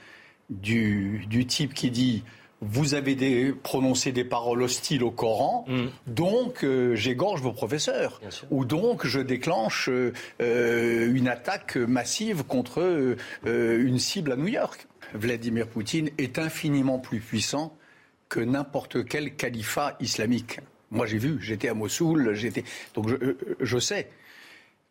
[0.50, 2.24] du, du type qui dit
[2.62, 5.66] vous avez des, prononcé des paroles hostiles au Coran,
[6.06, 8.20] donc euh, j'égorge vos professeurs,
[8.50, 13.16] ou donc je déclenche euh, euh, une attaque massive contre euh,
[13.84, 14.86] une cible à New York.
[15.12, 17.76] Vladimir Poutine est infiniment plus puissant
[18.28, 20.60] que n'importe quel califat islamique.
[20.90, 23.16] Moi j'ai vu, j'étais à Mossoul, j'étais donc je,
[23.60, 24.08] je sais.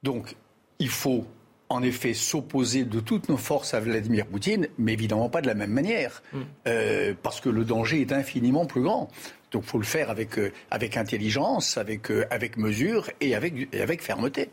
[0.03, 0.35] Donc,
[0.79, 1.25] il faut
[1.71, 5.55] en effet s'opposer de toutes nos forces à Vladimir Poutine, mais évidemment pas de la
[5.55, 6.21] même manière,
[6.67, 9.09] Euh, parce que le danger est infiniment plus grand.
[9.51, 13.67] Donc, il faut le faire avec, euh, avec intelligence, avec, euh, avec mesure et avec,
[13.73, 14.49] et avec fermeté.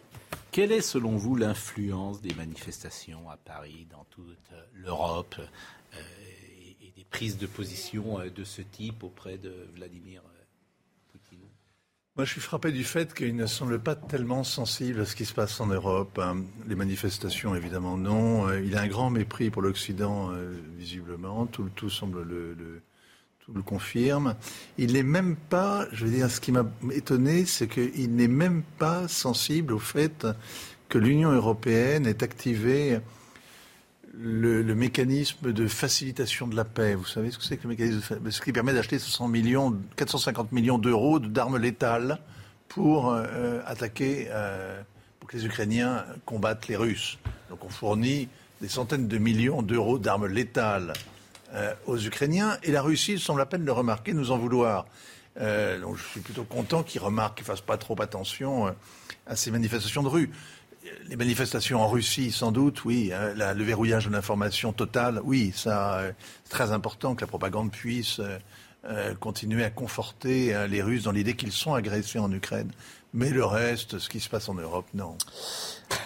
[0.50, 5.98] Quelle est selon vous l'influence des manifestations à Paris, dans toute l'Europe, euh,
[6.62, 10.37] et, et des prises de position euh, de ce type auprès de Vladimir Poutine
[12.18, 15.24] Moi, je suis frappé du fait qu'il ne semble pas tellement sensible à ce qui
[15.24, 16.18] se passe en Europe.
[16.20, 16.42] hein.
[16.66, 18.48] Les manifestations, évidemment, non.
[18.48, 21.46] Euh, Il a un grand mépris pour l'Occident, euh, visiblement.
[21.46, 22.82] Tout, tout semble le, le-
[23.54, 24.34] le confirme.
[24.76, 28.62] Il n'est même pas, je veux dire, ce qui m'a étonné, c'est qu'il n'est même
[28.78, 30.26] pas sensible au fait
[30.90, 32.98] que l'Union européenne ait activé
[34.14, 36.94] le, mécanisme de facilitation de la paix.
[36.94, 39.76] Vous savez ce que c'est que le mécanisme de Ce qui permet d'acheter 500 millions,
[39.96, 42.18] 450 millions d'euros d'armes létales
[42.68, 44.80] pour euh, attaquer, euh,
[45.20, 47.18] pour que les Ukrainiens combattent les Russes.
[47.50, 48.28] Donc on fournit
[48.60, 50.92] des centaines de millions d'euros d'armes létales
[51.54, 54.86] euh, aux Ukrainiens et la Russie, semble à peine le remarquer, nous en vouloir.
[55.80, 58.74] Donc je suis plutôt content qu'ils remarquent, qu'ils fassent pas trop attention
[59.24, 60.30] à ces manifestations de rue.
[61.08, 63.12] Les manifestations en Russie, sans doute, oui.
[63.12, 66.12] hein, la- le verrouillage de l'information totale, oui, ça, euh,
[66.44, 68.38] c'est très important que la propagande puisse euh,
[68.84, 72.70] euh, continuer à conforter euh, les Russes dans l'idée qu'ils sont agressés en Ukraine.
[73.14, 75.16] Mais le reste, ce qui se passe en Europe, non.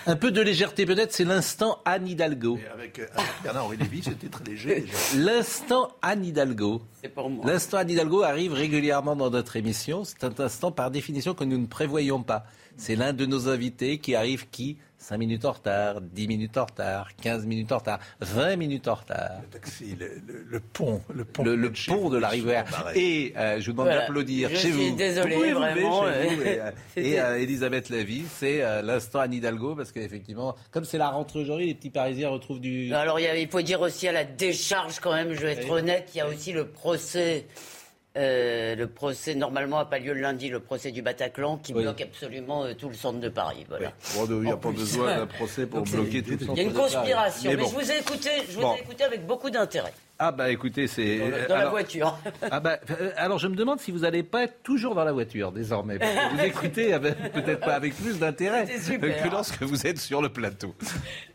[0.07, 2.59] Un peu de légèreté peut-être, c'est l'instant Anne Hidalgo.
[2.65, 4.87] Et avec, euh, avec Bernard-Henri Lévy, c'était très léger.
[5.17, 6.81] L'instant Anne Hidalgo.
[7.03, 7.45] C'est pour moi.
[7.45, 10.05] L'instant Anne Hidalgo arrive régulièrement dans notre émission.
[10.05, 12.47] C'est un instant par définition que nous ne prévoyons pas.
[12.77, 14.77] C'est l'un de nos invités qui arrive qui?
[14.99, 18.95] 5 minutes en retard, 10 minutes en retard, 15 minutes en retard, 20 minutes en
[18.95, 19.31] retard.
[19.43, 22.65] Le taxi, le, le- le pont, le pont, Le, le de pont de la rivière.
[22.95, 24.03] Et euh, je vous demande Voilà.
[24.03, 24.97] d'applaudir Je chez suis vous.
[24.97, 26.43] lever vraiment, chez vous.
[26.43, 30.85] euh, Et, euh, et, euh, Elisabeth Lévy, c'est euh, l'instant Anne Hidalgo parce qu'effectivement, comme
[30.85, 32.95] c'est la rentrée aujourd'hui, les petits Parisiens retrouvent du.
[32.95, 35.53] Alors il, y a- il faut dire aussi à la décharge quand même, je vais
[35.55, 35.81] être Oui.
[35.81, 37.47] honnête, il y a aussi le procès.
[38.17, 41.83] Euh, le procès normalement n'a pas lieu le lundi, le procès du Bataclan qui Oui.
[41.83, 43.65] bloque absolument euh, tout le centre de Paris.
[43.69, 43.93] Voilà.
[44.15, 44.79] Bon, il n'y a En pas plus.
[44.81, 47.69] besoin d'un procès pour Donc, bloquer tout le Il y a une conspiration, mais, bon.
[47.69, 48.75] je vous ai écouté, je vous Bon.
[48.77, 51.19] ai écouté avec beaucoup d'intérêt Ah bah écoutez, c'est...
[51.21, 52.19] dans, la- dans la alors- voiture.
[52.51, 55.13] Ah bah, euh, alors je me demande si vous n'allez pas être toujours dans la
[55.13, 55.99] voiture désormais.
[55.99, 56.91] parce que Vous écoutez
[57.33, 60.75] peut-être pas avec plus d'intérêt que lorsque vous êtes sur le plateau.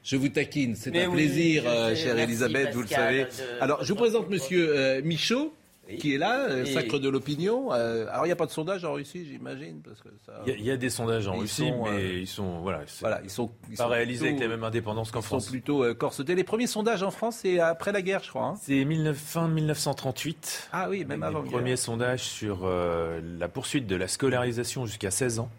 [0.04, 3.24] Je vous taquine, c'est un oui, plaisir, euh, chère Elisabeth, vous le savez.
[3.24, 3.28] de-
[3.62, 5.54] Alors je vous présente Monsieur euh, Michaud.
[6.00, 7.71] Qui est là, euh, Et- sacre de l'opinion.
[7.73, 10.34] Euh, alors il n'y a pas de sondage en Russie, j'imagine, parce que ça.
[10.45, 12.28] Il y, a- il y a des sondages en Ils Russie, sont, mais euh, ils
[12.28, 15.19] sont voilà, Voilà, ils sont, ils pas sont réalisés plutôt- avec la même indépendance qu'en
[15.19, 15.50] Ils sont France.
[15.50, 16.36] plutôt euh, corsetés.
[16.36, 18.45] Les premiers sondages en France, c'est après la guerre, je crois.
[18.45, 18.56] hein.
[18.62, 20.69] C'est 19 fin 1938.
[20.73, 21.39] Ah oui, même avant.
[21.39, 21.78] Les la premiers guerre.
[21.80, 25.50] sondages sur euh, la poursuite de la scolarisation jusqu'à 16 ans.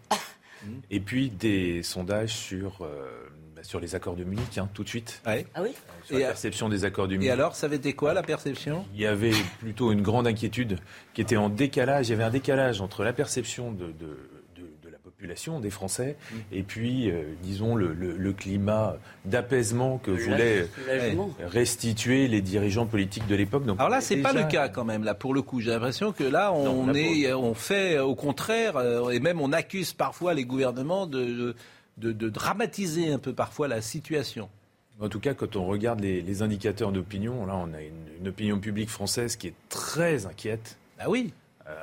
[0.91, 3.07] Et puis des sondages sur, euh,
[3.55, 5.21] bah, sur les accords de Munich, hein, tout de suite.
[5.25, 5.45] Ouais.
[5.55, 5.69] Ah oui?
[6.09, 7.27] Sur Et la à- perception des accords Munich.
[7.27, 8.83] Et alors, ça avait été quoi la perception?
[8.95, 10.77] Il y avait plutôt une grande inquiétude
[11.13, 12.07] qui était en décalage.
[12.07, 13.91] Il y avait un décalage entre la perception de, de,
[14.55, 16.17] de- de la, pop- population, des Français,
[16.51, 20.67] et puis, euh, disons, le, le- le climat d'apaisement que voulaient
[21.39, 23.65] restituer les dirigeants politiques de l'époque.
[23.65, 25.03] Donc, Alors là, c'est pas déjà- le cas quand même.
[25.03, 28.15] Là, pour le coup, j'ai l'impression que là, on Non, là, est, on fait au
[28.15, 31.55] contraire, euh, et même on accuse parfois les gouvernements de,
[31.97, 34.49] de, de dramatiser un peu parfois la situation.
[35.01, 38.27] En tout cas, quand on regarde les, les indicateurs d'opinion, là, on a une, une
[38.27, 40.77] opinion publique française qui est très inquiète.
[40.99, 41.33] Ah oui.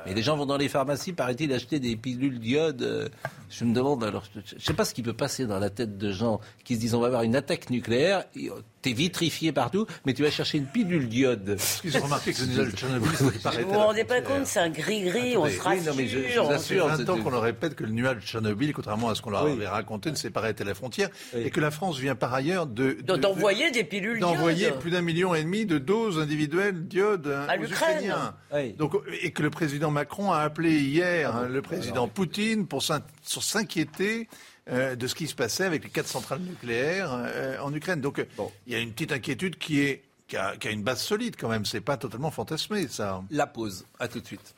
[0.05, 3.09] Mais les gens vont dans les pharmacies, paraît-il, acheter des pilules d'iode.
[3.49, 5.97] Je me demande, alors, je ne sais pas ce qui peut passer dans la tête
[5.97, 8.49] de gens qui se disent on va avoir une attaque nucléaire, euh,
[8.81, 11.57] t'es vitrifié partout, mais tu vas chercher une pilule d'iode.
[11.95, 15.37] Ont remarqué que le nuage de Tchernobyl Vous vous rendez pas compte, c'est un gris-gris,
[15.37, 15.83] on se oui, rassure.
[15.91, 18.21] non, mais je, vous assure, 20 ans c'était- qu'on leur répète que le nuage de
[18.21, 19.51] Tchernobyl, contrairement à ce qu'on leur Oui.
[19.53, 21.41] avait raconté, ne s'est pas arrêté à la frontière, Oui.
[21.45, 25.01] et que la France vient par ailleurs de, de- D'envoyer des pilules d'envoyer plus d'un
[25.01, 28.13] million et demi de doses individuelles d'iode hein, À l'Ukraine.
[28.53, 28.73] Oui.
[28.73, 33.01] Donc, et que le président Macron a appelé hier hein, le président Poutine pour s'in-
[33.29, 34.27] sur s'inquiéter
[34.69, 38.01] euh, de ce qui se passait avec les quatre centrales nucléaires euh, en Ukraine.
[38.01, 38.25] Donc, euh,
[38.65, 41.35] il y a une petite inquiétude qui est qui a, qui a une base solide
[41.39, 41.65] quand même.
[41.65, 43.23] C'est pas totalement fantasmé, ça.
[43.31, 43.85] La pause.
[43.97, 44.55] À tout de suite.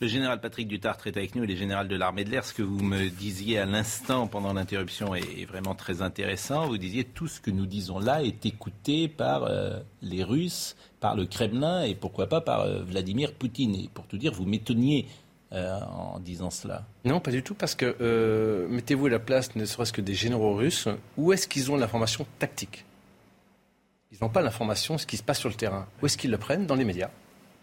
[0.00, 2.44] Le général Patrick Dutartre est avec nous, il est général de l'armée de l'air.
[2.44, 6.68] Ce que vous me disiez à l'instant pendant l'interruption est, est vraiment très intéressant.
[6.68, 11.16] Vous disiez tout ce que nous disons là est écouté par euh, les Russes, par
[11.16, 13.74] le Kremlin et pourquoi pas par euh, Vladimir Poutine.
[13.74, 15.08] Et pour tout dire, vous m'étonniez
[15.52, 16.84] euh, en disant cela.
[17.04, 20.14] Non, pas du tout, parce que euh, mettez-vous à la place, ne serait-ce que des
[20.14, 22.84] généraux russes, où est-ce qu'ils ont l'information tactique?
[24.12, 25.86] Ils n'ont pas l'information, ce qui se passe sur le terrain.
[26.02, 26.66] Où est-ce qu'ils le prennent?
[26.66, 27.10] Dans les médias.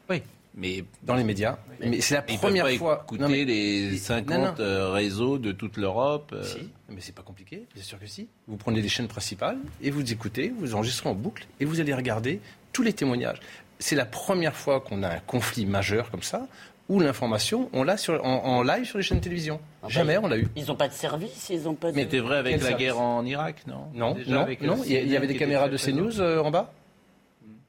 [0.10, 0.22] Oui,
[0.54, 1.58] mais Dans les médias.
[1.80, 3.02] Mais c'est la ils première peuvent pas fois.
[3.04, 4.54] écouter Non, mais- les 50 Non, non.
[4.60, 6.32] euh, réseaux de toute l'Europe.
[6.34, 8.28] euh, Si, mais c'est pas compliqué, bien sûr que si.
[8.48, 11.94] Vous prenez les chaînes principales et vous écoutez, vous enregistrez en boucle et vous allez
[11.96, 12.40] regarder
[12.74, 13.40] tous les témoignages.
[13.80, 16.48] C'est la première fois qu'on a un conflit majeur comme ça
[16.90, 19.60] où l'information, on l'a sur- en, en live sur les chaînes de télévision.
[19.84, 20.48] Ah, Jamais bah, on l'a eu.
[20.56, 21.96] Ils n'ont pas de service, ils n'ont pas de...
[21.96, 24.62] Mais C'était vrai avec Quel la service guerre en Irak, non Non, Déjà non, avec,
[24.62, 24.78] non.
[24.86, 25.78] Il y, avait des caméras de.
[25.78, 26.72] CNews euh, en bas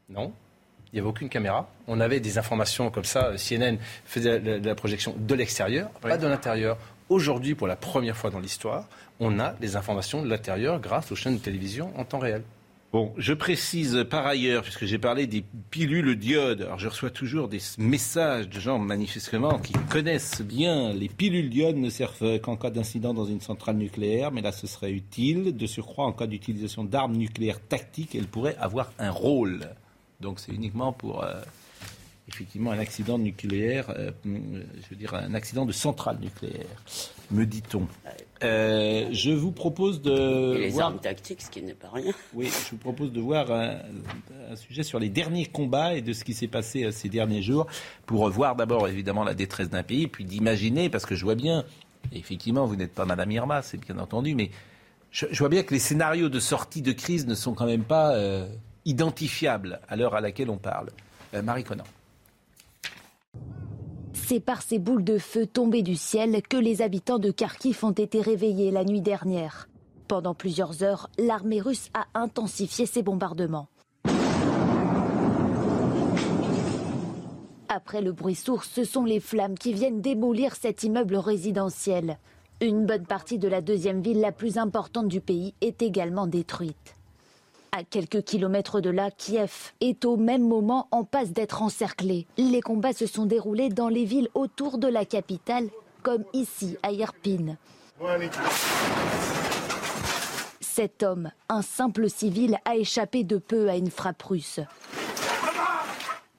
[0.09, 0.33] Non.
[0.93, 1.69] Il n'y avait aucune caméra.
[1.89, 3.27] On avait des informations comme ça.
[3.27, 6.77] euh, CNN faisait la, la- la projection de l'extérieur, pas de l'intérieur.
[7.09, 8.85] Aujourd'hui, pour la première fois dans l'histoire,
[9.21, 12.43] on a des informations de l'intérieur grâce aux chaînes de télévision en temps réel.
[12.97, 17.47] Bon, je précise par ailleurs, puisque j'ai parlé des pilules d'iode, alors je reçois toujours
[17.47, 22.71] des messages de gens manifestement qui connaissent bien les pilules d'iode ne servent qu'en cas
[22.71, 25.55] d'incident dans une centrale nucléaire, mais là ce serait utile.
[25.55, 29.69] De surcroît, en cas d'utilisation d'armes nucléaires tactiques, elles pourraient avoir un rôle.
[30.23, 31.35] Donc c'est uniquement pour euh,
[32.29, 36.67] effectivement un accident nucléaire, euh, je veux dire un accident de centrale nucléaire,
[37.31, 37.87] me dit-on.
[38.43, 42.13] Euh, je vous propose de Et les voir armes tactiques, ce qui n'est pas rien.
[42.35, 43.79] oui, je vous propose de voir un,
[44.51, 47.43] un sujet sur les derniers combats et de ce qui s'est passé euh, ces derniers
[47.43, 47.67] jours
[48.07, 51.65] pour voir d'abord évidemment la détresse d'un pays, puis d'imaginer, parce que je vois bien,
[52.13, 54.51] effectivement vous n'êtes pas Madame Irma, c'est bien entendu, mais
[55.13, 57.85] je, je vois bien que les scénarios de sortie de crise ne sont quand même
[57.85, 58.49] pas euh,
[58.85, 60.91] identifiables à l'heure à laquelle on parle.
[61.43, 61.85] Marie Conan.
[64.29, 67.93] C'est par ces boules de feu tombées du ciel que les habitants de Kharkiv ont
[67.93, 69.69] été réveillés la nuit dernière.
[70.09, 73.69] Pendant plusieurs heures, l'armée russe a intensifié ses bombardements.
[77.69, 82.19] Après le bruit sourd, ce sont les flammes qui viennent démolir cet immeuble résidentiel.
[82.61, 86.96] Une bonne partie de la deuxième ville la plus importante du pays est également détruite.
[87.73, 92.27] À quelques kilomètres de là, Kiev est au même moment en passe d'être encerclé.
[92.39, 95.69] Les combats se sont déroulés dans les villes autour de la capitale,
[96.03, 97.57] comme ici à Irpin.
[100.61, 104.61] Cet homme, un simple civil, a échappé de peu à une frappe russe.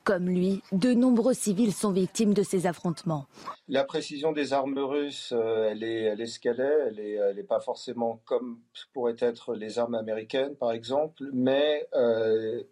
[0.08, 3.26] Comme lui, de nombreux civils sont victimes de ces affrontements.
[3.67, 7.15] La précision des armes russes, euh, elle est, elle ce qu'elle est.
[7.15, 8.62] Elle n'est pas forcément comme
[8.93, 11.26] pourraient être les armes américaines, par exemple.
[11.34, 12.63] Mais euh,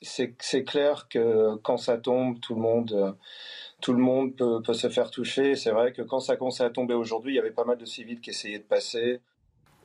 [0.00, 3.16] c'est clair que quand ça tombe, tout le monde,
[3.80, 5.56] tout le monde peut, peut se faire toucher.
[5.56, 7.84] C'est vrai que quand ça commençait à tomber aujourd'hui, il y avait pas mal de
[7.84, 9.20] civils qui essayaient de passer.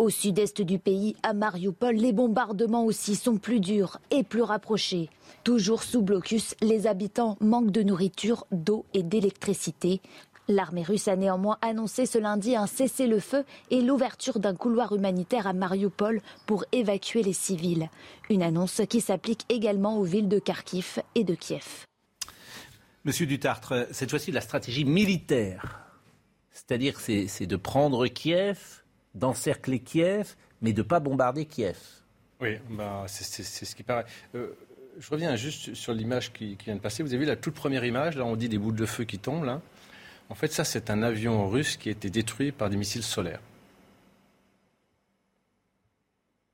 [0.02, 5.12] Au sud-est du pays, à Mariupol, les bombardements aussi sont plus durs et plus rapprochés.
[5.44, 10.02] Toujours sous blocus, les habitants manquent de nourriture, d'eau et d'électricité.
[10.48, 15.54] L'armée russe a néanmoins annoncé ce lundi un cessez-le-feu et l'ouverture d'un couloir humanitaire à
[15.54, 17.88] Mariupol pour évacuer les civils.
[18.32, 21.86] Une annonce qui s'applique également aux villes de Kharkiv et de Kiev.
[23.06, 25.86] Monsieur Dutartre, cette fois-ci la stratégie militaire,
[26.50, 28.81] c'est-à-dire c'est c'est de prendre Kiev,
[29.15, 31.78] d'encercler Kiev, mais de ne pas bombarder Kiev.
[32.39, 34.06] Oui, bah, c'est ce qui paraît.
[34.36, 34.58] Euh,
[35.00, 37.04] je reviens juste sur l'image qui, vient de passer.
[37.04, 39.19] Vous avez vu la toute première image, là on dit des boules de feu qui
[39.19, 39.60] tombent.
[40.30, 43.41] En fait, ça, c'est un avion russe qui a été détruit par des missiles solaires.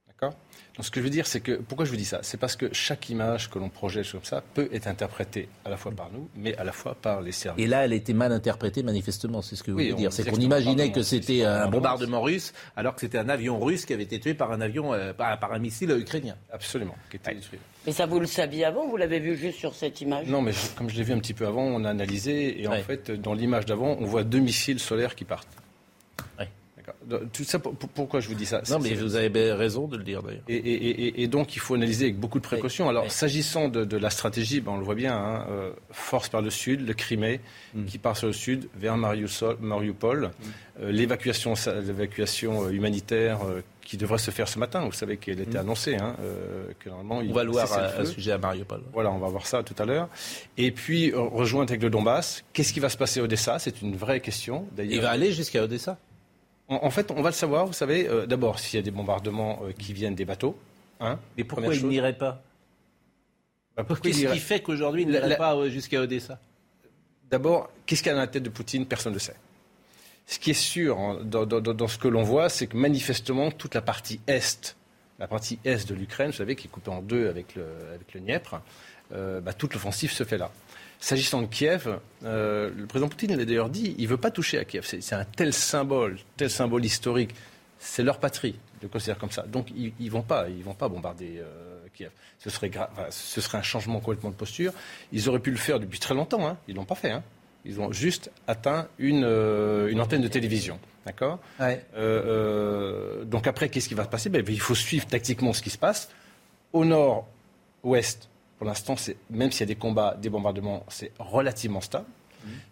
[0.07, 0.33] D'accord
[0.66, 2.19] donc ce que je veux dire, c'est que pourquoi je vous dis ça?
[2.21, 5.77] C'est parce que chaque image que l'on projette comme ça peut être interprétée à la
[5.77, 7.63] fois par nous, mais à la fois par les services.
[7.63, 10.13] Et là, elle a été mal interprétée manifestement, c'est ce que vous Oui, voulez dire.
[10.13, 13.85] C'est qu'on imaginait pardon, que c'était un bombardement russe, alors que c'était un avion russe
[13.85, 16.35] qui avait été tué par un avion, euh, par, par un missile ukrainien.
[16.51, 17.59] Absolument, qui était détruit.
[17.85, 20.27] Mais ça, vous le saviez avant Vous l'avez vu juste sur cette image?
[20.27, 22.67] Non, mais je- comme je l'ai vu un petit peu avant, on a analysé et
[22.67, 22.81] en Ouais.
[22.83, 25.47] fait, dans l'image d'avant, on voit deux missiles solaires qui partent.
[26.87, 26.93] Ouais.
[27.07, 27.19] D'accord.
[27.21, 28.61] Donc, Tout ça, pour- pour- pourquoi je vous dis ça?
[28.69, 30.41] Non, mais vous avez raison de le dire d'ailleurs.
[30.47, 32.87] Et, et- et- et donc, il faut analyser avec beaucoup de précautions.
[32.89, 36.41] Alors, s'agissant de, de la stratégie, ben, on le voit bien, hein, euh, force par
[36.41, 37.39] le sud, le Crimée,
[37.73, 37.85] Mm.
[37.85, 40.31] qui part sur le sud vers Mariupol, Mariupol.
[40.81, 44.85] Euh, l'évacuation, euh, humanitaire euh, qui devrait se faire ce matin.
[44.85, 45.61] Vous savez qu'elle était Mm.
[45.61, 48.81] annoncée, hein, euh, que normalement, il On va le voir à, à sujet à Mariupol.
[48.93, 50.09] Voilà, on va voir ça tout à l'heure.
[50.57, 52.43] Et puis, rejointe avec le Donbass.
[52.53, 53.59] Qu'est-ce qui va se passer à Odessa?
[53.59, 54.67] C'est une vraie question.
[54.75, 55.97] D'ailleurs, Il va aller jusqu'à Odessa
[56.69, 58.91] en, en fait, on va le savoir, vous savez, euh, d'abord, s'il y a des
[58.91, 60.57] bombardements euh, qui viennent des bateaux.
[60.99, 61.89] Hein, Mais pourquoi première il chose.
[61.89, 62.41] n'irait pas
[63.75, 66.39] Bah, Qu'est-ce qui fait qu'aujourd'hui il n'irait la- pas euh, jusqu'à Odessa
[67.29, 69.35] D'abord, qu'est-ce qu'il y a dans la tête de Poutine Personne ne le sait.
[70.25, 72.75] Ce qui est sûr hein, dans, dans- dans- dans ce que l'on voit, c'est que
[72.77, 74.75] manifestement, toute la partie est,
[75.19, 78.13] la partie est de l'Ukraine, vous savez, qui est coupée en deux avec le, avec
[78.13, 78.59] le Dniepr,
[79.13, 80.51] euh, bah, toute l'offensive se fait là.
[80.99, 84.57] S'agissant de Kiev, euh, le président Poutine l'a d'ailleurs dit, il ne veut pas toucher
[84.57, 84.83] à Kiev.
[84.85, 87.35] C'est un tel symbole, tel symbole historique.
[87.79, 89.43] C'est leur patrie, ils le considèrent comme ça.
[89.43, 92.09] Donc ils ne vont, pas, ils vont pas bombarder euh, Kiev.
[92.39, 94.73] Ce serait, gra- enfin, ce serait un changement complètement de posture.
[95.11, 96.47] Ils auraient pu le faire depuis très longtemps.
[96.47, 96.57] hein.
[96.67, 97.11] Ils ne l'ont pas fait.
[97.11, 97.23] hein.
[97.65, 100.79] Ils ont juste atteint une, euh, une antenne de télévision.
[101.05, 101.39] D'accord?
[101.59, 101.85] Ouais.
[103.25, 104.29] Donc après, qu'est-ce qui va se passer?
[104.29, 106.09] Ben, Il faut suivre tactiquement ce qui se passe.
[106.73, 108.95] Au nord-ouest, pour l'instant,
[109.29, 112.05] même s'il y a des combats, des bombardements, c'est relativement stable.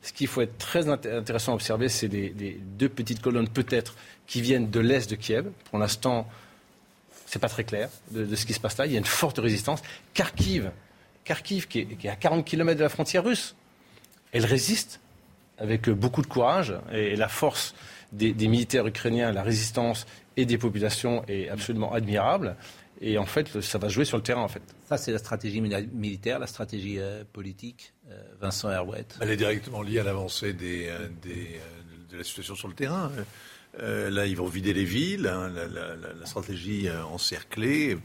[0.02, 3.50] Ce qu'il faut être très inté- intéressant à observer, c'est les, les deux petites colonnes
[3.50, 3.96] peut-être
[4.26, 5.50] qui viennent de l'est de Kiev.
[5.70, 6.28] Pour l'instant,
[7.26, 8.86] c'est pas très clair de, de ce qui se passe là.
[8.86, 9.82] Il y a une forte résistance.
[10.14, 10.72] Kharkiv,
[11.26, 13.56] Kharkiv qui est, qui est à 40 km de la frontière russe,
[14.32, 15.02] elle résiste
[15.58, 17.76] avec beaucoup de courage et, et la force
[18.14, 20.06] des, des militaires ukrainiens, la résistance
[20.38, 22.56] et des populations est absolument admirable.
[23.02, 24.62] Et en fait, ça va jouer sur le terrain en fait.
[24.88, 27.94] Ça, c'est la stratégie mili- militaire, la stratégie euh, politique.
[28.10, 29.18] Euh, Vincent Herouette.
[29.20, 31.60] Elle est directement liée à l'avancée des, euh, des,
[32.12, 33.12] de la situation sur le terrain.
[33.82, 37.98] Euh, là, ils vont vider les villes, hein, la, la- la- la stratégie encerclée,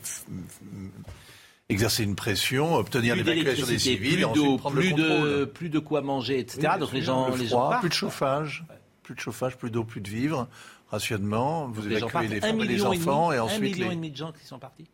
[1.69, 4.97] exercer une pression, obtenir Plus l'évacuation des civils, plus et ensuite d'eau, prendre plus le
[4.97, 5.47] de, contrôle.
[5.53, 6.69] plus de quoi manger, etc.
[6.75, 7.81] Oui, Donc les gens, le les froid, gens partent.
[7.83, 8.65] plus de chauffage,
[9.05, 10.49] plus de chauffage, plus d'eau, plus de vivres,
[10.91, 13.61] rationnement, vous gens évacuez les femmes et les million et enfants demi- et un ensuite
[13.63, 13.93] million les...
[13.93, 14.87] et demi de gens qui sont partis.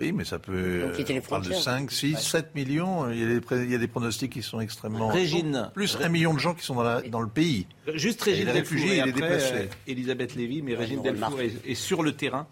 [0.00, 0.80] Oui, mais ça peut.
[0.80, 1.62] Donc, quitter les on parle de frontières.
[1.80, 2.20] 5, 6, Ouais.
[2.20, 3.10] 7 millions.
[3.10, 5.08] Il y, a des, il y a des pronostics qui sont extrêmement.
[5.08, 5.70] Régine.
[5.74, 7.66] Plus un million de gens qui sont dans, la- dans le pays.
[7.94, 9.52] Juste Et Régine les Delfour réfugiés et et après, déplacés.
[9.54, 12.46] euh, Elisabeth Lévy, mais Régine on Delfour est, est sur le terrain.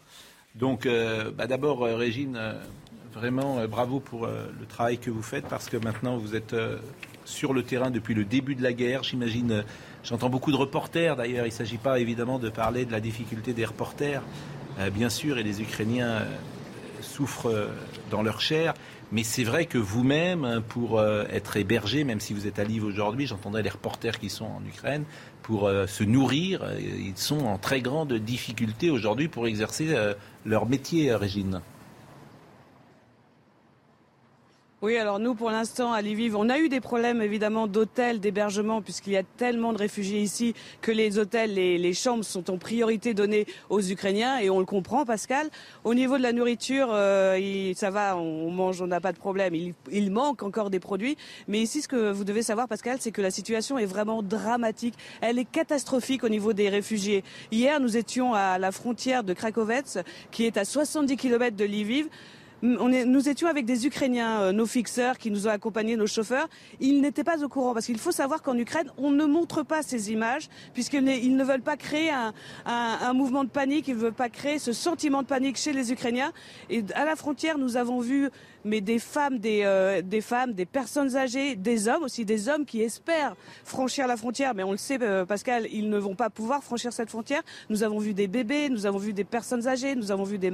[0.54, 2.52] Donc, euh, bah, d'abord, euh, Régine, euh,
[3.14, 6.52] vraiment euh, bravo pour euh, le travail que vous faites parce que maintenant vous êtes
[6.52, 6.76] euh,
[7.30, 9.02] sur le terrain depuis le début de la guerre.
[9.02, 9.62] J'imagine, euh,
[10.04, 11.46] j'entends beaucoup de reporters d'ailleurs.
[11.46, 14.22] Il ne s'agit pas évidemment de parler de la difficulté des reporters,
[14.78, 16.24] euh, bien sûr, et les Ukrainiens euh,
[17.00, 17.68] souffrent
[18.10, 18.74] dans leur chair.
[19.12, 22.84] Mais c'est vrai que vous-même, hein, pour être hébergé, même si vous êtes à Lviv
[22.84, 25.04] aujourd'hui, j'entendais les reporters qui sont en Ukraine,
[25.42, 29.88] pour se nourrir, ils sont en très grande difficulté aujourd'hui pour exercer
[30.44, 31.60] leur métier, Régine.
[34.82, 38.80] Oui, alors nous, pour l'instant, à Lviv, on a eu des problèmes évidemment d'hôtels, d'hébergement,
[38.80, 42.56] puisqu'il y a tellement de réfugiés ici que les hôtels, les, les chambres sont en
[42.56, 45.50] priorité données aux Ukrainiens, et on le comprend, Pascal.
[45.84, 49.54] Au niveau de la nourriture, euh, ça va, on mange, on n'a pas de problème.
[49.54, 53.20] Il, manque encore des produits, mais ici, ce que vous devez savoir, Pascal, c'est que
[53.20, 54.94] la situation est vraiment dramatique.
[55.20, 57.22] Elle est catastrophique au niveau des réfugiés.
[57.52, 59.98] Hier, nous étions à la frontière de Krakowetz,
[60.30, 62.08] qui est à 70 km de Lviv.
[62.62, 66.48] Nous étions avec des Ukrainiens, euh, nos fixeurs qui nous ont accompagnés, nos chauffeurs.
[66.78, 69.82] Ils n'étaient pas au courant parce qu'il faut savoir qu'en Ukraine, on ne montre pas
[69.82, 71.02] ces images puisqu'ils
[71.36, 72.34] ne, veulent pas créer un,
[72.66, 75.72] un- un mouvement de panique, ils ne veulent pas créer ce sentiment de panique chez
[75.72, 76.32] les Ukrainiens.
[76.68, 78.28] Et à la frontière, nous avons vu
[78.64, 82.64] mais des femmes, des, euh, des femmes, des personnes âgées, des hommes aussi, des hommes
[82.64, 83.34] qui espèrent
[83.64, 84.54] franchir la frontière.
[84.54, 87.42] Mais on le sait, euh, Pascal, ils ne vont pas pouvoir franchir cette frontière.
[87.68, 90.52] Nous avons vu des bébés, nous avons vu des personnes âgées, nous avons vu des,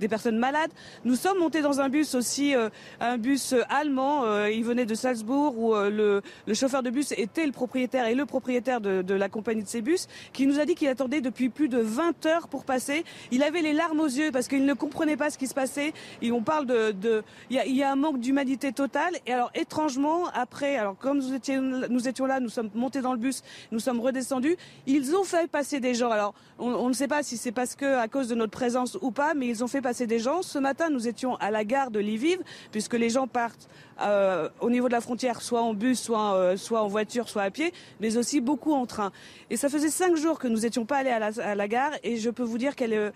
[0.00, 0.70] des personnes malades.
[1.04, 2.68] Nous sommes monté dans un bus aussi, euh,
[3.00, 4.24] un bus allemand.
[4.24, 8.06] Euh, il venait de Salzbourg où euh, le, le, chauffeur de bus était le propriétaire
[8.06, 10.88] et le propriétaire de, de la compagnie de ces bus, qui nous a dit qu'il
[10.88, 13.04] attendait depuis plus de 20 heures pour passer.
[13.30, 15.92] Il avait les larmes aux yeux parce qu'il ne comprenait pas ce qui se passait.
[16.22, 19.14] Et on parle de, de il y a, y a, un manque d'humanité totale.
[19.26, 23.12] Et alors étrangement, après, alors comme nous étions, nous étions là, nous sommes montés dans
[23.12, 23.42] le bus,
[23.72, 24.56] nous sommes redescendus.
[24.86, 26.10] Ils ont fait passer des gens.
[26.10, 28.98] Alors on, on ne sait pas si c'est parce que à cause de notre présence
[29.00, 30.42] ou pas, mais ils ont fait passer des gens.
[30.42, 32.40] Ce matin, nous étions à la gare de Lviv,
[32.72, 33.68] puisque les gens partent
[34.00, 37.42] euh, au niveau de la frontière, soit en bus, soit, euh, soit en voiture, soit
[37.42, 39.12] à pied, mais aussi beaucoup en train.
[39.50, 41.92] Et ça faisait cinq jours que nous n'étions pas allés à la, à la, gare,
[42.02, 43.10] et je peux vous dire que euh,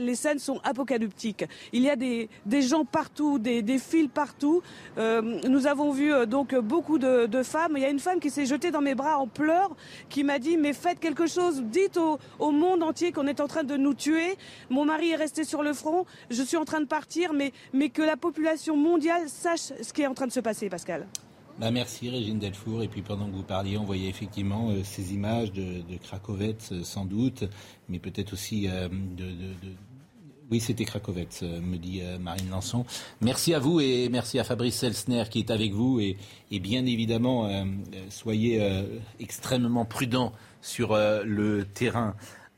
[0.00, 1.44] les scènes sont apocalyptiques.
[1.72, 4.62] Il y a des, des gens partout, des, des fils partout.
[4.98, 7.74] Euh, nous avons vu euh, donc beaucoup de, de, femmes.
[7.76, 9.76] Il y a une femme qui s'est jetée dans mes bras en pleurs,
[10.08, 13.48] qui m'a dit mais faites quelque chose, dites au, au monde entier qu'on est en
[13.48, 14.36] train de nous tuer.
[14.70, 17.90] Mon mari est resté sur le front, je suis en train de partir, mais, mais
[17.90, 21.06] que la population mondiale sache ce qui est en train de se passer, Pascal.
[21.58, 22.82] Bah merci Régine Delfour.
[22.82, 25.98] Et puis pendant que vous parliez, on voyait effectivement euh, ces images de, de
[26.72, 27.44] euh, sans doute,
[27.88, 29.24] mais peut-être aussi euh, de,
[30.50, 32.84] Oui, c'était Krakowetz, me dit Marine Lançon.
[33.20, 35.98] Merci à vous et merci à Fabrice Elsner qui est avec vous.
[36.00, 36.16] Et,
[36.50, 37.50] et bien évidemment,
[38.10, 38.62] soyez
[39.18, 42.14] extrêmement prudents sur le terrain.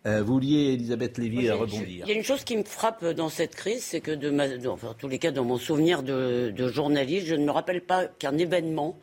[0.06, 2.04] Euh, vous vouliez, Elisabeth Lévy, oui, rebondir.
[2.06, 4.48] Il y a une chose qui me frappe dans cette crise, c'est que, de ma,
[4.48, 7.80] dans, enfin, tous les cas, dans mon souvenir de, de journaliste, je ne me rappelle
[7.80, 8.96] pas qu'un événement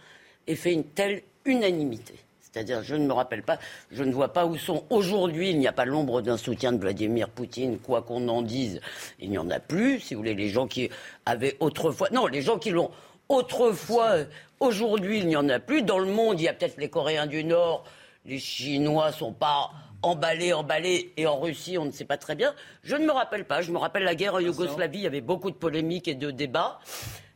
[0.48, 2.14] ait fait une telle unanimité.
[2.40, 3.60] C'est-à-dire, je ne me rappelle pas,
[3.92, 6.78] je ne vois pas où sont aujourd'hui, il n'y a pas l'ombre d'un soutien de
[6.78, 8.80] Vladimir Poutine, quoi qu'on en dise,
[9.20, 10.90] il n'y en a plus, si vous voulez, les gens qui
[11.26, 12.92] avaient autrefois, non, les gens qui l'ont
[13.28, 14.20] autrefois,
[14.62, 15.82] aujourd'hui, il n'y en a plus.
[15.82, 17.84] Dans le monde, il y a peut-être les Coréens du Nord,
[18.26, 19.72] les Chinois sont pas
[20.06, 22.54] emballé, emballé, et en Russie, on ne sait pas très bien.
[22.84, 23.62] Je ne me rappelle pas.
[23.62, 26.32] Je me rappelle la guerre en Yougoslavie, il y avait beaucoup de polémiques et de
[26.32, 26.80] débats.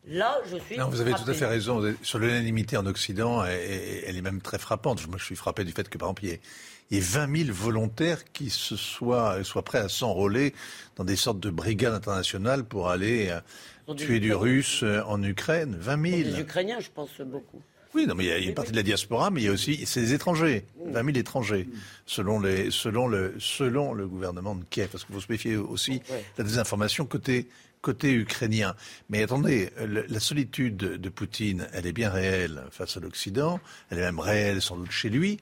[0.07, 0.77] Là, je suis.
[0.77, 1.25] Non, vous avez frappé.
[1.25, 1.83] tout à fait raison.
[2.01, 5.05] Sur l'unanimité en Occident, elle est même très frappante.
[5.07, 6.41] Moi, je suis frappé du fait que, par exemple, il y ait,
[6.89, 10.55] il y ait 20 000 volontaires qui se soient, soient prêts à s'enrôler
[10.95, 15.75] dans des sortes de brigades internationales pour aller euh, tuer du russe euh, en Ukraine.
[15.79, 16.21] 20 000.
[16.23, 17.61] Les Ukrainiens, je pense beaucoup.
[17.95, 19.51] Oui, non, mais il y a une partie de la diaspora, mais il y a
[19.51, 21.67] aussi c'est des étrangers, 20 000 étrangers,
[22.05, 25.99] selon les selon le selon le gouvernement de Kiev, parce qu'il faut se méfier aussi
[25.99, 26.03] de
[26.37, 27.47] la désinformation côté
[27.81, 28.75] côté ukrainien.
[29.09, 33.59] Mais attendez, la solitude de Poutine, elle est bien réelle face à l'Occident,
[33.89, 35.39] elle est même réelle sans doute chez lui,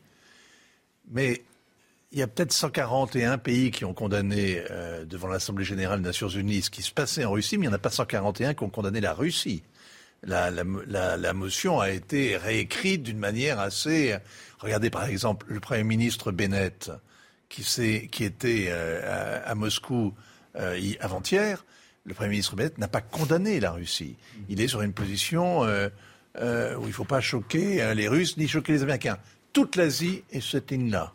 [1.12, 1.42] mais
[2.12, 6.30] il y a peut-être 141 pays qui ont condamné euh, devant l'Assemblée générale des Nations
[6.30, 8.64] Unies ce qui se passait en Russie, mais il n'y en a pas 141 qui
[8.64, 9.64] ont condamné la Russie
[10.24, 14.18] la, la, la, la, motion a été réécrite d'une manière assez.
[14.60, 16.92] Regardez par exemple le Premier ministre Bennett,
[17.50, 17.64] qui,
[18.10, 20.14] qui était euh, à, à, Moscou
[20.56, 21.66] euh, avant-hier.
[22.06, 24.16] Le Premier ministre Bennett n'a pas condamné la Russie.
[24.50, 25.90] Il est sur une position euh,
[26.78, 29.18] où il ne faut pas choquer les Russes ni choquer les Américains.
[29.52, 31.14] Toute l'Asie est cette ligne-là.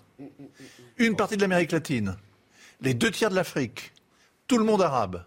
[0.99, 2.17] Une partie de l'Amérique latine,
[2.83, 3.93] les deux tiers de l'Afrique,
[4.47, 5.25] tout le monde arabe.